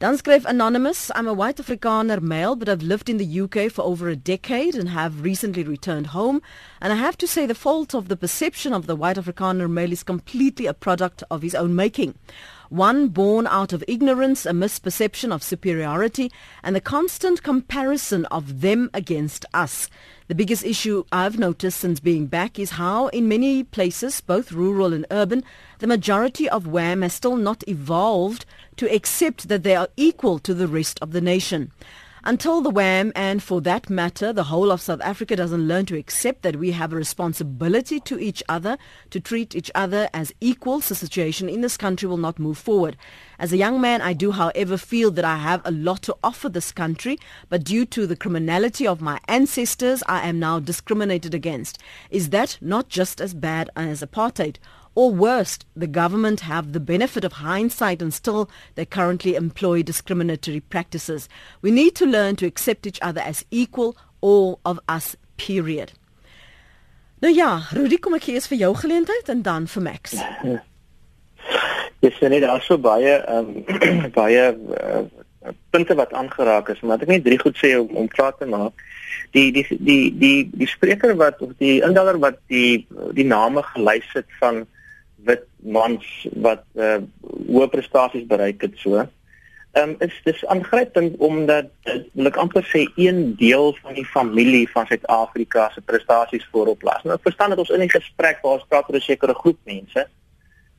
Dan 0.00 0.16
skryf 0.16 0.44
Anonymous, 0.44 1.10
I'm 1.16 1.26
a 1.26 1.32
white 1.32 1.56
Afrikaner 1.56 2.22
male, 2.22 2.54
but 2.54 2.68
I've 2.68 2.82
lived 2.82 3.10
in 3.10 3.16
the 3.16 3.40
UK 3.40 3.68
for 3.68 3.82
over 3.82 4.08
a 4.08 4.14
decade 4.14 4.76
and 4.76 4.90
have 4.90 5.24
recently 5.24 5.64
returned 5.64 6.08
home. 6.08 6.40
And 6.80 6.92
I 6.92 6.96
have 6.96 7.18
to 7.18 7.26
say 7.26 7.46
the 7.46 7.54
fault 7.56 7.94
of 7.94 8.06
the 8.06 8.16
perception 8.16 8.72
of 8.72 8.86
the 8.86 8.94
white 8.94 9.16
Afrikaner 9.16 9.68
male 9.68 9.90
is 9.90 10.04
completely 10.04 10.66
a 10.66 10.72
product 10.72 11.24
of 11.32 11.42
his 11.42 11.56
own 11.56 11.74
making. 11.74 12.14
One 12.70 13.08
born 13.08 13.46
out 13.46 13.72
of 13.72 13.82
ignorance, 13.88 14.44
a 14.44 14.50
misperception 14.50 15.32
of 15.32 15.42
superiority, 15.42 16.30
and 16.62 16.76
the 16.76 16.82
constant 16.82 17.42
comparison 17.42 18.26
of 18.26 18.60
them 18.60 18.90
against 18.92 19.46
us. 19.54 19.88
The 20.26 20.34
biggest 20.34 20.64
issue 20.64 21.04
I've 21.10 21.38
noticed 21.38 21.80
since 21.80 21.98
being 21.98 22.26
back 22.26 22.58
is 22.58 22.72
how, 22.72 23.06
in 23.08 23.26
many 23.26 23.64
places, 23.64 24.20
both 24.20 24.52
rural 24.52 24.92
and 24.92 25.06
urban, 25.10 25.44
the 25.78 25.86
majority 25.86 26.46
of 26.46 26.66
WAM 26.66 27.00
has 27.00 27.14
still 27.14 27.36
not 27.36 27.64
evolved 27.66 28.44
to 28.76 28.94
accept 28.94 29.48
that 29.48 29.62
they 29.62 29.74
are 29.74 29.88
equal 29.96 30.38
to 30.40 30.52
the 30.52 30.68
rest 30.68 30.98
of 31.00 31.12
the 31.12 31.22
nation. 31.22 31.72
Until 32.24 32.60
the 32.60 32.70
WAM, 32.70 33.12
and 33.14 33.40
for 33.40 33.60
that 33.60 33.88
matter, 33.88 34.32
the 34.32 34.44
whole 34.44 34.72
of 34.72 34.80
South 34.80 35.00
Africa 35.02 35.36
doesn't 35.36 35.68
learn 35.68 35.86
to 35.86 35.96
accept 35.96 36.42
that 36.42 36.56
we 36.56 36.72
have 36.72 36.92
a 36.92 36.96
responsibility 36.96 38.00
to 38.00 38.18
each 38.18 38.42
other, 38.48 38.76
to 39.10 39.20
treat 39.20 39.54
each 39.54 39.70
other 39.74 40.08
as 40.12 40.34
equals, 40.40 40.88
the 40.88 40.96
situation 40.96 41.48
in 41.48 41.60
this 41.60 41.76
country 41.76 42.08
will 42.08 42.16
not 42.16 42.40
move 42.40 42.58
forward. 42.58 42.96
As 43.38 43.52
a 43.52 43.56
young 43.56 43.80
man, 43.80 44.02
I 44.02 44.14
do, 44.14 44.32
however, 44.32 44.76
feel 44.76 45.12
that 45.12 45.24
I 45.24 45.36
have 45.36 45.62
a 45.64 45.70
lot 45.70 46.02
to 46.02 46.16
offer 46.24 46.48
this 46.48 46.72
country, 46.72 47.18
but 47.48 47.62
due 47.62 47.86
to 47.86 48.04
the 48.06 48.16
criminality 48.16 48.84
of 48.84 49.00
my 49.00 49.20
ancestors, 49.28 50.02
I 50.08 50.28
am 50.28 50.40
now 50.40 50.58
discriminated 50.58 51.34
against. 51.34 51.78
Is 52.10 52.30
that 52.30 52.58
not 52.60 52.88
just 52.88 53.20
as 53.20 53.32
bad 53.32 53.70
as 53.76 54.02
apartheid? 54.02 54.56
Or 54.98 55.12
worst, 55.12 55.64
the 55.76 55.86
government 55.86 56.40
have 56.40 56.72
the 56.72 56.80
benefit 56.80 57.24
of 57.24 57.34
hindsight 57.34 58.02
and 58.02 58.12
still 58.12 58.50
they 58.74 58.84
currently 58.84 59.36
employ 59.36 59.84
discriminatory 59.84 60.58
practices. 60.58 61.28
We 61.62 61.70
need 61.70 61.94
to 61.94 62.04
learn 62.04 62.34
to 62.34 62.46
accept 62.46 62.84
each 62.84 62.98
other 63.00 63.20
as 63.20 63.44
equal, 63.52 63.96
all 64.20 64.58
of 64.64 64.80
us, 64.88 65.14
period. 65.36 65.92
Nou 67.22 67.32
ja, 67.32 67.62
Rudy, 67.70 68.00
kom 68.02 68.16
ek 68.18 68.24
gee 68.26 68.34
eers 68.40 68.48
vir 68.50 68.58
jou 68.58 68.72
geleentheid 68.80 69.30
en 69.30 69.44
dan 69.46 69.68
vir 69.70 69.84
Max. 69.86 70.16
Dis 72.02 72.18
net 72.18 72.42
daar 72.42 72.64
so 72.66 72.74
baie 72.82 73.12
um, 73.30 73.52
baie 74.18 74.48
uh, 74.80 75.04
punte 75.70 75.94
wat 76.00 76.10
aangeraak 76.10 76.72
is, 76.74 76.80
maar 76.82 76.98
ek 77.06 77.12
net 77.12 77.22
drie 77.28 77.38
goed 77.38 77.54
sê 77.62 77.70
om 77.78 77.94
om 78.02 78.10
klaar 78.16 78.34
te 78.34 78.50
maak. 78.50 78.82
Die 79.30 79.46
die 79.54 79.62
die 79.78 80.10
die 80.24 80.42
die 80.58 80.70
spreker 80.74 81.14
wat 81.22 81.38
of 81.46 81.54
die 81.62 81.76
indaller 81.86 82.18
wat 82.18 82.42
die 82.50 82.82
die 83.14 83.28
name 83.30 83.62
gelys 83.70 84.10
het 84.18 84.26
van 84.42 84.64
wit 85.26 85.44
mans 85.66 86.04
wat 86.42 86.64
uh, 86.74 86.98
hoë 87.48 87.68
prestasies 87.72 88.26
bereik 88.26 88.62
het 88.62 88.76
so. 88.78 89.06
Ehm 89.76 89.90
um, 89.90 89.96
is 89.98 90.14
dis 90.24 90.44
aangrypend 90.46 91.16
omdat 91.22 91.68
wil 92.12 92.30
ek 92.30 92.38
amper 92.40 92.64
sê 92.66 92.86
een 92.96 93.34
deel 93.36 93.74
van 93.82 93.94
die 93.94 94.06
familie 94.06 94.64
van 94.70 94.86
Suid-Afrika 94.86 95.68
se 95.74 95.80
prestasies 95.80 96.46
voorop 96.52 96.78
plaas. 96.84 97.02
Nou 97.04 97.18
ek 97.18 97.26
verstaan 97.28 97.52
dat 97.54 97.58
ons 97.58 97.74
in 97.74 97.82
'n 97.84 97.96
gesprek 97.96 98.40
waar 98.42 98.58
ons 98.58 98.68
praat 98.68 98.88
oor 98.88 98.96
'n 98.96 99.08
sekere 99.10 99.34
groep 99.34 99.58
mense. 99.64 100.06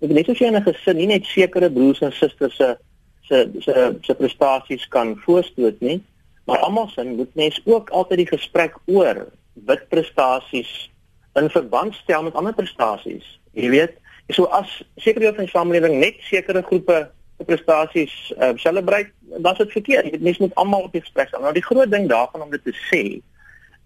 Ek 0.01 0.09
net 0.09 0.25
soos 0.25 0.39
jy 0.39 0.47
in 0.47 0.55
'n 0.55 0.63
gesin 0.63 0.97
nie 0.97 1.07
net 1.07 1.25
sekere 1.25 1.69
broers 1.71 2.01
en 2.01 2.11
susters 2.11 2.55
se 2.55 2.77
se 3.21 3.49
se 3.59 3.97
se 4.01 4.13
prestasies 4.15 4.87
kan 4.87 5.17
voorstoot 5.25 5.79
nie, 5.81 6.03
maar 6.45 6.57
almal 6.57 6.87
sin 6.87 7.15
moet 7.15 7.35
mens 7.35 7.61
ook 7.65 7.89
altyd 7.89 8.17
die 8.17 8.31
gesprek 8.37 8.75
oor 8.85 9.27
wit 9.53 9.89
prestasies 9.89 10.89
in 11.35 11.49
verband 11.49 11.93
stel 11.95 12.23
met 12.23 12.33
ander 12.33 12.53
prestasies. 12.53 13.39
Jy 13.53 13.69
weet, 13.69 13.93
So 14.29 14.45
as 14.53 14.69
sekere 15.01 15.25
deel 15.25 15.35
van 15.37 15.47
die 15.47 15.53
samelewing 15.53 15.97
net 16.01 16.19
sekere 16.27 16.61
groepe 16.65 17.07
prestasies 17.47 18.13
uh, 18.37 18.51
celebrate, 18.55 19.11
dan 19.37 19.51
is 19.51 19.57
dit 19.57 19.71
verkeerd. 19.71 20.11
Dit 20.11 20.21
mens 20.21 20.37
moet 20.37 20.55
almal 20.55 20.87
op 20.87 20.93
die 20.93 21.01
gesprek 21.01 21.27
staan. 21.27 21.41
Nou 21.47 21.53
die 21.55 21.65
groot 21.65 21.91
ding 21.91 22.09
daarvan 22.09 22.41
om 22.45 22.51
dit 22.53 22.63
te 22.63 22.75
sê, 22.89 23.03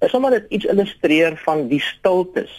is 0.03 0.11
sommer 0.11 0.33
dit 0.35 0.49
iets 0.57 0.67
illustreer 0.73 1.37
van 1.45 1.67
die 1.71 1.79
stiltes 1.79 2.53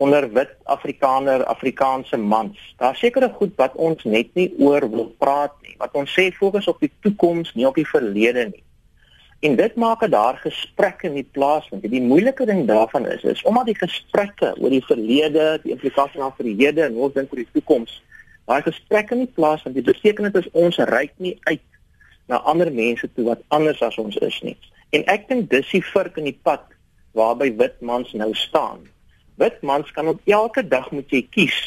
onder 0.00 0.24
wit 0.32 0.54
Afrikaner, 0.64 1.44
Afrikaanse 1.44 2.16
mans. 2.16 2.56
Daar 2.80 2.96
sekere 2.96 3.28
goed 3.36 3.52
wat 3.60 3.74
ons 3.76 4.04
net 4.08 4.32
nie 4.34 4.48
oor 4.58 4.86
wil 4.88 5.10
praat 5.20 5.52
nie. 5.66 5.74
Wat 5.82 5.92
ons 5.92 6.14
sê 6.16 6.30
fokus 6.32 6.70
op 6.72 6.80
die 6.80 6.92
toekoms, 7.04 7.52
nie 7.54 7.68
op 7.68 7.76
die 7.76 7.88
verlede 7.88 8.46
nie. 8.54 8.64
En 9.40 9.56
dit 9.56 9.74
maak 9.74 10.00
dat 10.00 10.10
daar 10.10 10.36
gesprekke 10.36 11.06
in 11.06 11.14
die 11.14 11.28
plaas 11.32 11.68
vind. 11.68 11.82
Die 11.82 12.02
moeilike 12.02 12.44
ding 12.44 12.66
daarvan 12.68 13.06
is 13.08 13.22
is 13.22 13.42
omdat 13.42 13.70
die 13.70 13.78
gesprekke 13.78 14.52
oor 14.60 14.70
die 14.70 14.84
verlede, 14.84 15.60
die 15.62 15.72
implikasies 15.72 16.20
van 16.20 16.48
die 16.48 16.56
hede 16.58 16.84
en 16.84 16.98
ons 17.00 17.14
dink 17.14 17.32
oor 17.32 17.40
die 17.40 17.52
toekoms, 17.52 18.02
daai 18.44 18.60
gesprekke 18.66 19.16
in 19.16 19.24
die 19.24 19.34
plaas 19.34 19.64
vind. 19.64 19.78
Dit 19.78 19.88
beteken 19.88 20.28
dit 20.28 20.36
is 20.42 20.50
ons 20.52 20.76
reik 20.92 21.16
nie 21.16 21.38
uit 21.48 21.64
na 22.28 22.42
ander 22.52 22.68
mense 22.72 23.08
toe 23.14 23.24
wat 23.30 23.40
anders 23.48 23.80
as 23.82 23.96
ons 23.98 24.20
is 24.20 24.36
nie. 24.44 24.56
En 24.92 25.06
ek 25.08 25.28
dink 25.32 25.48
dis 25.50 25.72
die 25.72 25.84
vurk 25.88 26.20
in 26.20 26.28
die 26.28 26.36
pad 26.36 26.68
waarby 27.16 27.48
wit 27.56 27.80
mans 27.80 28.12
nou 28.12 28.34
staan. 28.36 28.84
Wit 29.40 29.62
mans 29.64 29.88
kan 29.96 30.12
op 30.12 30.20
elke 30.28 30.66
dag 30.68 30.90
moet 30.92 31.08
jy 31.08 31.24
kies. 31.32 31.58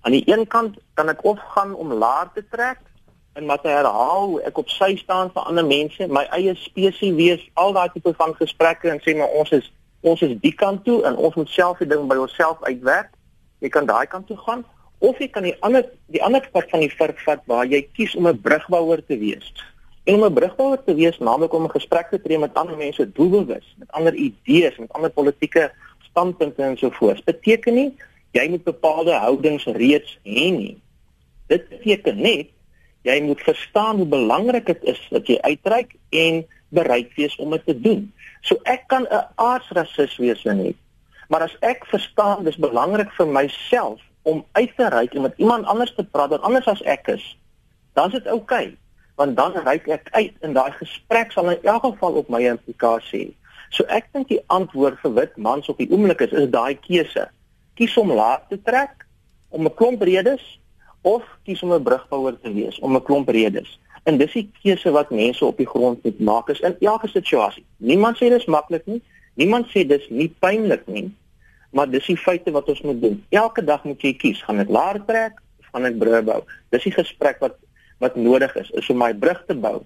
Aan 0.00 0.16
die 0.16 0.24
een 0.24 0.46
kant 0.48 0.80
kan 0.96 1.12
ek 1.12 1.20
of 1.28 1.42
gaan 1.52 1.76
om 1.76 1.92
laer 1.92 2.32
te 2.32 2.46
trek 2.48 2.80
en 3.38 3.46
wat 3.46 3.62
hy 3.66 3.74
herhaal 3.76 4.24
hoe 4.32 4.40
ek 4.48 4.58
op 4.58 4.70
sy 4.74 4.94
staan 4.98 5.30
vir 5.34 5.44
ander 5.46 5.66
mense, 5.66 6.06
my 6.10 6.24
eie 6.34 6.54
spesies 6.58 7.14
wees, 7.14 7.44
al 7.54 7.74
daai 7.76 7.88
tipe 7.94 8.12
van 8.18 8.34
gesprekke 8.38 8.90
en 8.90 8.98
sê 9.04 9.14
maar 9.18 9.30
ons 9.40 9.52
is 9.54 9.70
ons 10.06 10.20
is 10.22 10.34
die 10.42 10.54
kant 10.54 10.84
toe 10.86 11.00
en 11.06 11.16
ons 11.16 11.34
moet 11.38 11.50
self 11.50 11.80
die 11.82 11.88
ding 11.90 12.04
by 12.10 12.16
onsself 12.22 12.60
uitwerk. 12.62 13.10
Jy 13.62 13.70
kan 13.74 13.86
daai 13.86 14.06
kant 14.10 14.28
toe 14.30 14.38
gaan 14.44 14.64
of 15.02 15.18
jy 15.22 15.28
kan 15.34 15.46
die 15.46 15.54
ander 15.66 15.86
die 16.14 16.22
ander 16.26 16.44
pad 16.54 16.70
van 16.70 16.82
die 16.82 16.90
vurk 16.92 17.18
vat 17.26 17.42
waar 17.50 17.66
jy 17.66 17.82
kies 17.96 18.14
om 18.18 18.28
'n 18.28 18.42
brugbouer 18.42 19.02
te 19.06 19.18
wees. 19.18 19.52
En 20.06 20.18
om 20.18 20.24
'n 20.24 20.34
brugbouer 20.34 20.82
te 20.84 20.94
wees, 20.94 21.18
naamlik 21.18 21.54
om 21.54 21.64
'n 21.64 21.78
gesprek 21.78 22.10
te 22.10 22.20
tree 22.22 22.38
met 22.38 22.54
ander 22.54 22.76
mense 22.76 23.12
doelbewus, 23.12 23.74
met 23.78 23.90
ander 23.90 24.14
idees, 24.14 24.78
met 24.78 24.92
ander 24.92 25.10
politieke 25.10 25.70
standpunte 26.10 26.62
en 26.62 26.78
so 26.78 26.90
voort. 26.90 27.24
Beteken 27.24 27.74
nie 27.74 27.94
jy 28.30 28.48
moet 28.48 28.64
bepaalde 28.64 29.12
houdings 29.12 29.64
reeds 29.64 30.18
hê 30.22 30.50
nie. 30.50 30.78
Dit 31.46 31.68
beteken 31.68 32.20
net 32.20 32.46
jy 33.02 33.20
moet 33.22 33.42
verstaan 33.42 33.96
hoe 33.96 34.06
belangrik 34.06 34.66
dit 34.66 34.84
is 34.94 35.00
dat 35.10 35.26
jy 35.26 35.38
uitreik 35.40 35.94
en 36.10 36.44
bereid 36.68 37.14
wees 37.16 37.36
om 37.36 37.50
dit 37.50 37.64
te 37.64 37.80
doen. 37.80 38.12
So 38.40 38.58
ek 38.64 38.86
kan 38.86 39.06
'n 39.10 39.26
aardsrasis 39.34 40.16
wees 40.16 40.42
net. 40.44 40.76
Maar 41.28 41.42
as 41.42 41.56
ek 41.60 41.86
verstaan 41.86 42.44
dis 42.44 42.56
belangrik 42.56 43.12
vir 43.12 43.26
myself 43.26 44.00
om 44.22 44.44
uit 44.52 44.76
te 44.76 44.88
reik 44.88 45.14
en 45.14 45.22
met 45.22 45.34
iemand 45.36 45.66
anders 45.66 45.94
te 45.94 46.04
praat 46.04 46.30
dan 46.30 46.42
anders 46.42 46.66
as 46.66 46.82
ek 46.82 47.06
is, 47.06 47.38
dan 47.92 48.06
is 48.06 48.12
dit 48.12 48.26
oukei. 48.26 48.66
Okay, 48.66 48.76
want 49.18 49.36
dan 49.36 49.52
reik 49.66 49.88
ek 49.90 50.08
uit 50.14 50.34
en 50.46 50.54
daai 50.54 50.70
gesprek 50.78 51.32
sal 51.34 51.50
in 51.50 51.62
elk 51.66 51.82
geval 51.82 52.20
op 52.22 52.28
my 52.30 52.40
implikasie. 52.46 53.34
So 53.74 53.84
ek 53.90 54.06
dink 54.14 54.30
die 54.30 54.40
antwoord 54.54 55.00
vir 55.02 55.14
wit 55.16 55.36
mans 55.36 55.68
op 55.68 55.80
die 55.82 55.88
oomblik 55.90 56.22
is 56.24 56.32
is 56.32 56.46
daai 56.54 56.78
keuse. 56.86 57.26
Kies 57.74 57.96
om 57.98 58.14
laat 58.14 58.46
te 58.48 58.58
trek 58.62 59.04
om 59.50 59.66
'n 59.66 59.74
klomp 59.74 60.02
redes 60.02 60.44
of 61.02 61.22
kies 61.44 61.62
om 61.62 61.72
'n 61.72 61.82
brugbouer 61.82 62.40
te 62.40 62.52
wees 62.52 62.78
om 62.78 62.96
'n 62.96 63.02
klomp 63.02 63.28
redes. 63.28 63.78
En 64.02 64.16
dis 64.18 64.32
die 64.32 64.50
keuse 64.62 64.90
wat 64.90 65.10
mense 65.10 65.44
op 65.44 65.56
die 65.56 65.66
grond 65.66 66.02
moet 66.04 66.20
maak 66.20 66.48
is 66.48 66.60
in 66.60 66.76
elke 66.80 67.08
situasie. 67.08 67.64
Niemand 67.76 68.16
sê 68.16 68.28
dis 68.28 68.46
maklik 68.46 68.86
nie. 68.86 69.02
Niemand 69.34 69.66
sê 69.66 69.86
dis 69.86 70.06
nie 70.10 70.34
pynlik 70.38 70.86
nie. 70.86 71.10
Maar 71.70 71.90
dis 71.90 72.06
die 72.06 72.16
feite 72.16 72.50
wat 72.50 72.68
ons 72.68 72.80
moet 72.80 73.02
doen. 73.02 73.24
Elke 73.28 73.64
dag 73.64 73.84
moet 73.84 74.00
jy 74.02 74.14
kies, 74.16 74.42
gaan 74.42 74.58
ek 74.58 74.68
laer 74.68 75.02
trek 75.06 75.42
of 75.58 75.66
gaan 75.72 75.84
ek 75.84 75.98
brug 75.98 76.24
bou? 76.24 76.40
Dis 76.70 76.82
die 76.82 76.92
gesprek 76.92 77.40
wat 77.44 77.56
wat 77.98 78.16
nodig 78.16 78.52
is, 78.56 78.70
is 78.78 78.88
om 78.90 79.00
my 79.02 79.10
brug 79.14 79.40
te 79.46 79.54
bou. 79.58 79.82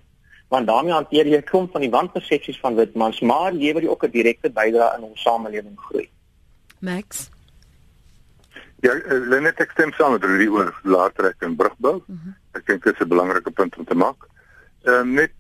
Want 0.53 0.67
daarmee 0.67 0.93
hanteer 0.93 1.27
jy 1.27 1.37
'n 1.37 1.49
klomp 1.49 1.73
van 1.73 1.81
die 1.81 1.91
wanpersepsies 1.91 2.61
van 2.61 2.75
wit 2.75 2.95
mans, 2.95 3.21
maar 3.21 3.53
lewer 3.53 3.83
jy 3.83 3.89
ook 3.89 4.05
'n 4.05 4.11
direkte 4.11 4.51
bydrae 4.51 4.97
in 4.99 5.05
ons 5.05 5.23
samelewing 5.23 5.79
groei. 5.79 6.09
Max 6.81 7.31
Ja, 8.83 8.95
eh, 8.95 9.19
Lenet 9.31 9.61
ek 9.63 9.71
stem 9.77 9.93
saam 9.95 10.17
met 10.17 10.25
Rudy 10.27 10.49
oor 10.51 10.73
laartrek 10.83 11.45
en 11.47 11.55
brugbou. 11.57 12.01
Mm 12.07 12.19
-hmm. 12.23 12.35
Ek 12.59 12.67
dink 12.67 12.83
dit 12.85 12.95
is 12.95 13.01
'n 13.01 13.09
belangrike 13.09 13.51
punt 13.51 13.77
om 13.77 13.85
te 13.85 13.95
maak. 13.95 14.27
Ehm 14.83 15.09
uh, 15.09 15.15
net 15.21 15.33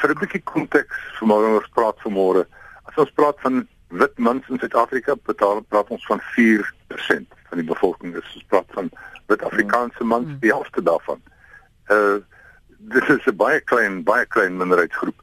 vir 0.00 0.10
'n 0.10 0.18
bietjie 0.20 0.42
konteks 0.44 0.96
vir 1.18 1.28
môre 1.28 1.56
ons 1.56 1.70
praat 1.72 1.96
vanmôre. 2.04 2.44
As 2.84 2.96
ons 2.96 3.10
praat 3.10 3.40
van 3.40 3.68
wit 3.88 4.18
mans 4.18 4.48
in 4.48 4.58
Suid-Afrika, 4.58 5.16
betaal 5.24 5.60
praat 5.62 5.88
ons 5.88 6.06
van 6.06 6.20
4% 6.20 7.28
van 7.48 7.58
die 7.58 7.66
bevolking. 7.72 8.12
Dis 8.12 8.34
ons 8.34 8.44
praat 8.48 8.68
van 8.68 8.90
wit 9.26 9.42
Afrikaanse 9.42 10.04
mans, 10.04 10.24
mm 10.24 10.30
-hmm. 10.30 10.40
die 10.40 10.52
helfte 10.52 10.82
daarvan. 10.82 11.20
Uh 11.88 12.18
dis 12.78 13.08
is 13.08 13.26
'n 13.26 13.36
baie 13.36 13.60
klein, 13.60 14.02
baie 14.02 14.26
klein 14.26 14.56
minderheidsgroep. 14.56 15.22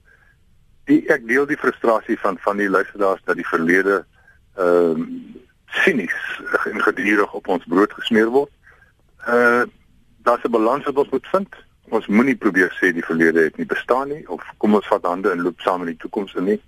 Die 0.86 1.06
ek 1.08 1.28
deel 1.28 1.45
die 1.45 1.58
frustrasie 1.58 2.20
van 2.20 2.38
van 2.38 2.58
die 2.58 2.70
luisteraars 2.70 3.22
dat 3.24 3.36
die 3.36 3.47
verlede 3.47 4.06
ehm 4.56 5.01
uh, 5.01 5.41
sinies 5.74 6.41
en 6.69 6.82
gedurig 6.82 7.34
op 7.34 7.47
ons 7.47 7.65
brood 7.67 7.93
gesmeer 7.93 8.30
word. 8.34 8.51
Uh 9.28 9.63
daar's 10.24 10.43
'n 10.43 10.51
balans 10.51 10.86
wat 10.86 10.97
ons 10.97 11.09
moet 11.09 11.28
vind. 11.28 11.55
Ons 11.89 12.07
moenie 12.07 12.36
probeer 12.36 12.71
sê 12.80 12.93
die 12.93 13.05
verlede 13.05 13.43
het 13.43 13.57
nie 13.57 13.65
bestaan 13.65 14.07
nie 14.07 14.30
of 14.30 14.43
kom 14.57 14.76
ons 14.76 14.88
vat 14.88 15.03
hande 15.03 15.32
en 15.32 15.41
loop 15.41 15.59
saam 15.59 15.82
in 15.82 15.91
die 15.91 15.97
toekoms 15.97 16.34
in 16.34 16.43
nie. 16.43 16.61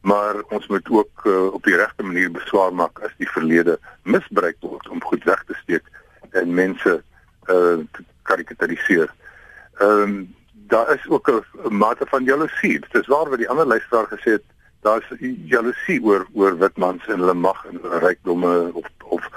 Maar 0.00 0.42
ons 0.48 0.66
moet 0.66 0.88
ook 0.90 1.24
uh, 1.24 1.46
op 1.46 1.64
die 1.64 1.76
regte 1.76 2.02
manier 2.02 2.30
beswaar 2.30 2.74
maak 2.74 3.00
as 3.00 3.10
die 3.16 3.30
verlede 3.30 3.78
misbruik 4.02 4.56
word 4.60 4.88
om 4.88 5.02
goed 5.02 5.24
weg 5.24 5.44
te 5.44 5.54
steek 5.62 5.84
en 6.30 6.54
mense 6.54 7.02
uh 7.50 7.78
karikaturiseer. 8.22 9.10
Ehm 9.78 10.02
um, 10.02 10.34
daar 10.66 10.94
is 10.94 11.08
ook 11.08 11.28
'n 11.30 11.76
mate 11.76 12.06
van 12.06 12.24
jaloesie. 12.24 12.80
Dit 12.80 12.94
is 12.94 13.06
waar 13.06 13.28
wat 13.28 13.38
die 13.38 13.48
ander 13.48 13.66
luisteraar 13.66 14.06
gesê 14.06 14.30
het 14.38 14.44
daar's 14.84 15.08
jaloesie 15.48 15.98
oor 16.04 16.26
oor 16.32 16.58
wit 16.60 16.76
mans 16.76 17.06
en 17.08 17.22
hulle 17.22 17.34
mag 17.34 17.64
en 17.70 17.80
hulle 17.82 18.00
rykdomme 18.04 18.54
of 18.80 18.88
of 19.16 19.28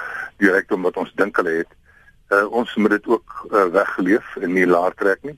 die 0.42 0.52
rykdom 0.52 0.86
wat 0.88 0.98
ons 0.98 1.14
dink 1.16 1.40
hulle 1.40 1.62
het. 1.62 1.76
Uh, 2.30 2.46
ons 2.52 2.76
moet 2.76 2.92
dit 2.98 3.08
ook 3.08 3.36
uh, 3.52 3.66
weggeleef 3.72 4.36
en 4.42 4.54
nie 4.54 4.68
laer 4.68 4.96
trek 5.00 5.24
nie. 5.24 5.38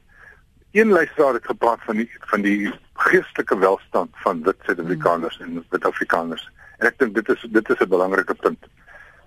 Een 0.72 0.90
luisteraar 0.90 1.38
het 1.38 1.46
gepraat 1.46 1.84
van 1.86 2.02
die 2.02 2.10
van 2.32 2.42
die 2.46 2.72
geestelike 3.06 3.58
welstand 3.58 4.12
van 4.26 4.42
wit 4.44 4.58
Suid-Afrikaners 4.66 5.38
mm. 5.38 5.46
en 5.46 5.66
wit 5.70 5.86
Afrikaners. 5.86 6.50
En 6.80 6.90
ek 6.90 7.00
dink 7.02 7.16
dit 7.22 7.30
is 7.36 7.46
dit 7.60 7.70
is 7.70 7.86
'n 7.86 7.94
belangrike 7.94 8.36
punt. 8.42 8.70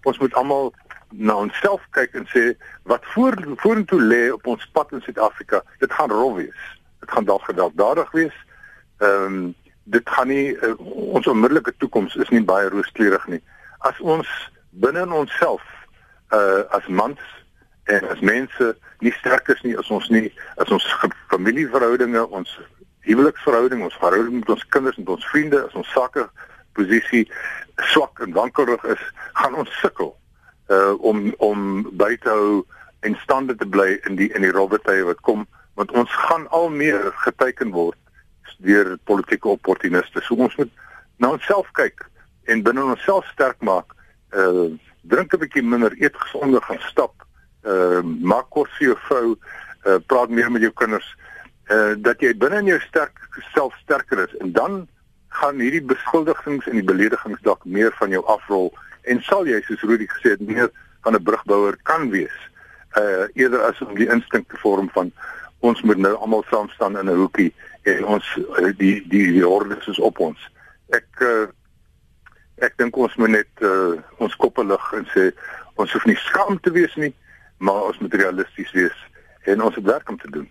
Ons 0.03 0.19
moet 0.19 0.35
almal 0.35 0.75
na 1.11 1.35
onsself 1.37 1.87
kyk 1.91 2.15
en 2.19 2.27
sê 2.35 2.45
wat 2.83 3.07
voor 3.15 3.39
vorentoe 3.63 4.01
lê 4.01 4.23
op 4.33 4.47
ons 4.47 4.69
pad 4.73 4.93
in 4.93 5.01
Suid-Afrika. 5.01 5.63
Dit 5.79 5.93
gaan 5.93 6.11
rof 6.11 6.37
wees. 6.37 6.63
Dit 7.01 7.11
gaan 7.11 7.25
dalk 7.25 7.45
gewelddadig 7.45 8.11
wees. 8.11 8.37
Ehm 8.99 9.35
um, 9.35 9.55
dit 9.85 10.09
gaan 10.09 10.29
nie 10.29 10.53
uh, 10.55 10.75
ons 11.17 11.27
onmiddellike 11.27 11.75
toekoms 11.79 12.15
is 12.23 12.31
nie 12.31 12.43
baie 12.47 12.69
rooskleurig 12.69 13.27
nie. 13.27 13.41
As 13.89 13.99
ons 14.01 14.29
binne 14.71 15.07
in 15.07 15.13
onsself 15.13 15.63
uh 16.33 16.63
as 16.77 16.87
mans 16.89 17.21
en 17.93 18.07
as 18.09 18.21
mense 18.21 18.69
nie 19.01 19.13
sterk 19.19 19.49
is 19.53 19.61
nie, 19.67 19.75
as 19.79 19.91
ons 19.91 20.09
nie 20.09 20.31
as 20.63 20.71
ons 20.73 20.87
familieverhoudinge, 21.33 22.23
ons 22.31 22.53
huweliksverhouding, 23.09 23.83
ons 23.83 23.99
verhouding 24.01 24.39
met 24.41 24.53
ons 24.55 24.65
kinders 24.71 24.97
en 24.97 25.11
ons 25.17 25.31
vriende, 25.33 25.59
as 25.67 25.75
ons 25.75 25.93
sake 25.93 26.25
posisie 26.79 27.27
swak 27.93 28.23
en 28.25 28.33
wankelrig 28.33 28.85
is, 28.95 29.03
gaan 29.35 29.59
ons 29.61 29.81
sukkel 29.83 30.15
uh 30.73 30.95
om 31.01 31.33
om 31.39 31.83
by 31.99 32.15
te 32.23 32.31
hou 32.31 32.63
en 33.03 33.19
stande 33.25 33.57
te 33.59 33.67
bly 33.67 33.99
in 34.07 34.17
die 34.17 34.31
in 34.37 34.47
die 34.47 34.55
rowwe 34.55 34.79
tye 34.87 35.03
wat 35.09 35.21
kom 35.27 35.45
want 35.75 35.93
ons 35.99 36.13
gaan 36.29 36.47
al 36.55 36.71
meer 36.71 37.11
geteken 37.25 37.75
word 37.75 37.99
deur 38.59 38.97
politieke 39.05 39.49
opportuniste. 39.49 40.21
So 40.21 40.35
ons 40.35 40.57
moet 40.57 40.71
na 41.17 41.33
onsself 41.33 41.71
kyk 41.73 42.05
en 42.45 42.63
binne 42.63 42.85
onsself 42.85 43.27
sterk 43.33 43.61
maak. 43.61 43.95
Uh 44.31 44.73
drink 45.03 45.35
'n 45.35 45.39
bietjie 45.39 45.63
minder, 45.63 45.93
eet 45.99 46.17
gesonder, 46.17 46.63
gaan 46.63 46.81
stap. 46.91 47.15
Uh 47.65 48.03
maak 48.03 48.51
kos 48.51 48.71
vir 48.79 48.87
jou 48.89 48.99
vrou, 49.09 49.37
uh 49.87 49.99
praat 50.07 50.31
meer 50.31 50.51
met 50.53 50.63
jou 50.63 50.73
kinders. 50.73 51.09
Uh 51.71 51.95
dat 51.97 52.21
jy 52.21 52.35
binne 52.35 52.59
in 52.59 52.67
jou 52.67 52.81
sterk 52.81 53.19
self 53.55 53.75
sterker 53.83 54.29
is 54.29 54.37
en 54.41 54.53
dan 54.53 54.89
gaan 55.29 55.59
hierdie 55.59 55.83
beskuldigings 55.83 56.67
en 56.67 56.77
die 56.77 56.87
beledigings 56.87 57.41
dalk 57.43 57.65
meer 57.65 57.93
van 57.99 58.11
jou 58.11 58.23
afrol 58.27 58.73
en 59.09 59.23
sal 59.23 59.47
jy 59.49 59.61
soos 59.67 59.83
Rudy 59.83 60.07
gesê 60.07 60.37
het 60.37 60.41
meer 60.41 60.71
van 61.03 61.15
'n 61.15 61.23
brugbouer 61.23 61.77
kan 61.83 62.11
wees. 62.11 62.39
Uh 62.97 63.27
eerder 63.35 63.63
as 63.63 63.81
om 63.81 63.95
die 63.95 64.11
instink 64.11 64.49
te 64.49 64.57
vorm 64.57 64.91
van 64.93 65.13
ons 65.61 65.83
moet 65.83 65.97
nou 65.97 66.15
almal 66.15 66.45
saam 66.51 66.69
staan 66.69 66.99
in 66.99 67.11
'n 67.11 67.17
hoekie 67.17 67.55
en 67.83 68.05
ons 68.05 68.29
eh, 68.59 68.71
die 68.79 68.97
die 69.09 69.27
die 69.33 69.45
hordes 69.45 69.87
is 69.87 69.99
op 69.99 70.21
ons. 70.23 70.39
Ek 70.95 71.25
uh, 71.25 71.49
ek 72.63 72.77
dink 72.79 72.97
ons 72.97 73.15
moet 73.19 73.35
net 73.35 73.65
uh, 73.67 73.99
ons 74.23 74.37
koppe 74.39 74.65
lig 74.67 74.89
en 74.99 75.07
sê 75.15 75.31
ons 75.81 75.93
hoef 75.93 76.05
nie 76.07 76.19
skaam 76.29 76.61
te 76.63 76.71
wees 76.75 76.95
nie, 77.01 77.11
maar 77.59 77.89
ons 77.89 77.99
moet 78.05 78.15
realisties 78.21 78.71
wees 78.77 78.99
en 79.51 79.65
ons 79.65 79.75
het 79.75 79.89
werk 79.89 80.11
om 80.13 80.19
te 80.21 80.31
doen. 80.31 80.47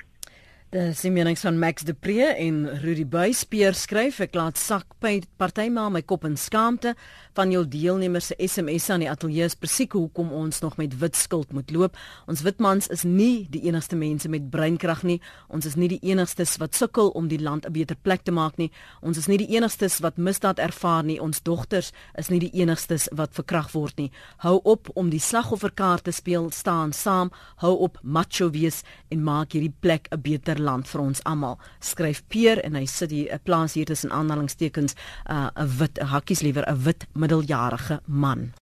Die 0.72 0.94
simenings 0.96 1.42
van 1.44 1.58
Max 1.60 1.84
de 1.84 1.92
Pre 1.92 2.30
en 2.32 2.62
Rudy 2.80 3.04
Buyspeer 3.04 3.76
skryf 3.76 4.22
ek 4.24 4.38
laat 4.40 4.56
sak 4.56 4.94
party 5.02 5.66
maar 5.68 5.90
my 5.92 6.00
kop 6.08 6.24
in 6.24 6.38
skaamte 6.40 6.94
van 7.36 7.52
jou 7.52 7.66
deelnemers 7.68 8.30
se 8.32 8.38
SMS 8.40 8.88
aan 8.94 9.04
die 9.04 9.10
ateljee 9.12 9.50
is 9.50 9.58
presies 9.60 9.92
hoekom 9.92 10.30
ons 10.32 10.62
nog 10.64 10.78
met 10.80 10.94
wit 11.02 11.18
skuld 11.20 11.52
moet 11.52 11.74
loop. 11.76 11.98
Ons 12.32 12.44
wit 12.48 12.64
mans 12.64 12.88
is 12.88 13.04
nie 13.04 13.50
die 13.52 13.66
enigste 13.68 13.98
mense 14.00 14.30
met 14.32 14.48
breinkrag 14.54 15.02
nie. 15.04 15.18
Ons 15.50 15.68
is 15.68 15.76
nie 15.76 15.90
die 15.92 16.00
enigstes 16.08 16.56
wat 16.62 16.78
sukkel 16.80 17.12
om 17.20 17.28
die 17.28 17.42
land 17.42 17.66
'n 17.66 17.74
beter 17.74 17.98
plek 17.98 18.24
te 18.24 18.32
maak 18.32 18.58
nie. 18.58 18.72
Ons 19.02 19.18
is 19.18 19.28
nie 19.28 19.38
die 19.38 19.52
enigstes 19.58 20.00
wat 20.00 20.18
misdaad 20.18 20.60
ervaar 20.60 21.04
nie. 21.04 21.20
Ons 21.20 21.42
dogters 21.42 21.92
is 22.16 22.30
nie 22.30 22.40
die 22.40 22.62
enigstes 22.62 23.10
wat 23.12 23.34
verkragt 23.34 23.74
word 23.74 23.98
nie. 23.98 24.12
Hou 24.38 24.62
op 24.64 24.90
om 24.96 25.10
die 25.10 25.20
slagofferkaart 25.20 26.04
te 26.04 26.12
speel, 26.12 26.52
staan 26.52 26.94
saam, 26.94 27.32
hou 27.58 27.76
op 27.78 27.98
macho 28.04 28.50
wees 28.52 28.84
en 29.10 29.24
maak 29.24 29.52
hierdie 29.52 29.74
plek 29.82 30.08
'n 30.12 30.22
beter 30.22 30.61
land 30.64 30.88
vir 30.88 31.02
ons 31.02 31.24
almal. 31.24 31.58
Skryf 31.80 32.24
Peer 32.28 32.62
en 32.66 32.76
hy 32.76 32.86
sit 32.86 33.12
hier 33.12 33.34
'n 33.34 33.40
plaas 33.44 33.74
hier 33.74 33.86
tussen 33.86 34.12
aanhalingstekens 34.12 34.96
uh, 35.30 35.50
'n 35.56 35.78
wit 35.78 36.00
hakkies 36.00 36.42
liewer 36.42 36.66
'n 36.68 36.84
wit 36.84 37.08
middeljarige 37.14 38.02
man. 38.06 38.54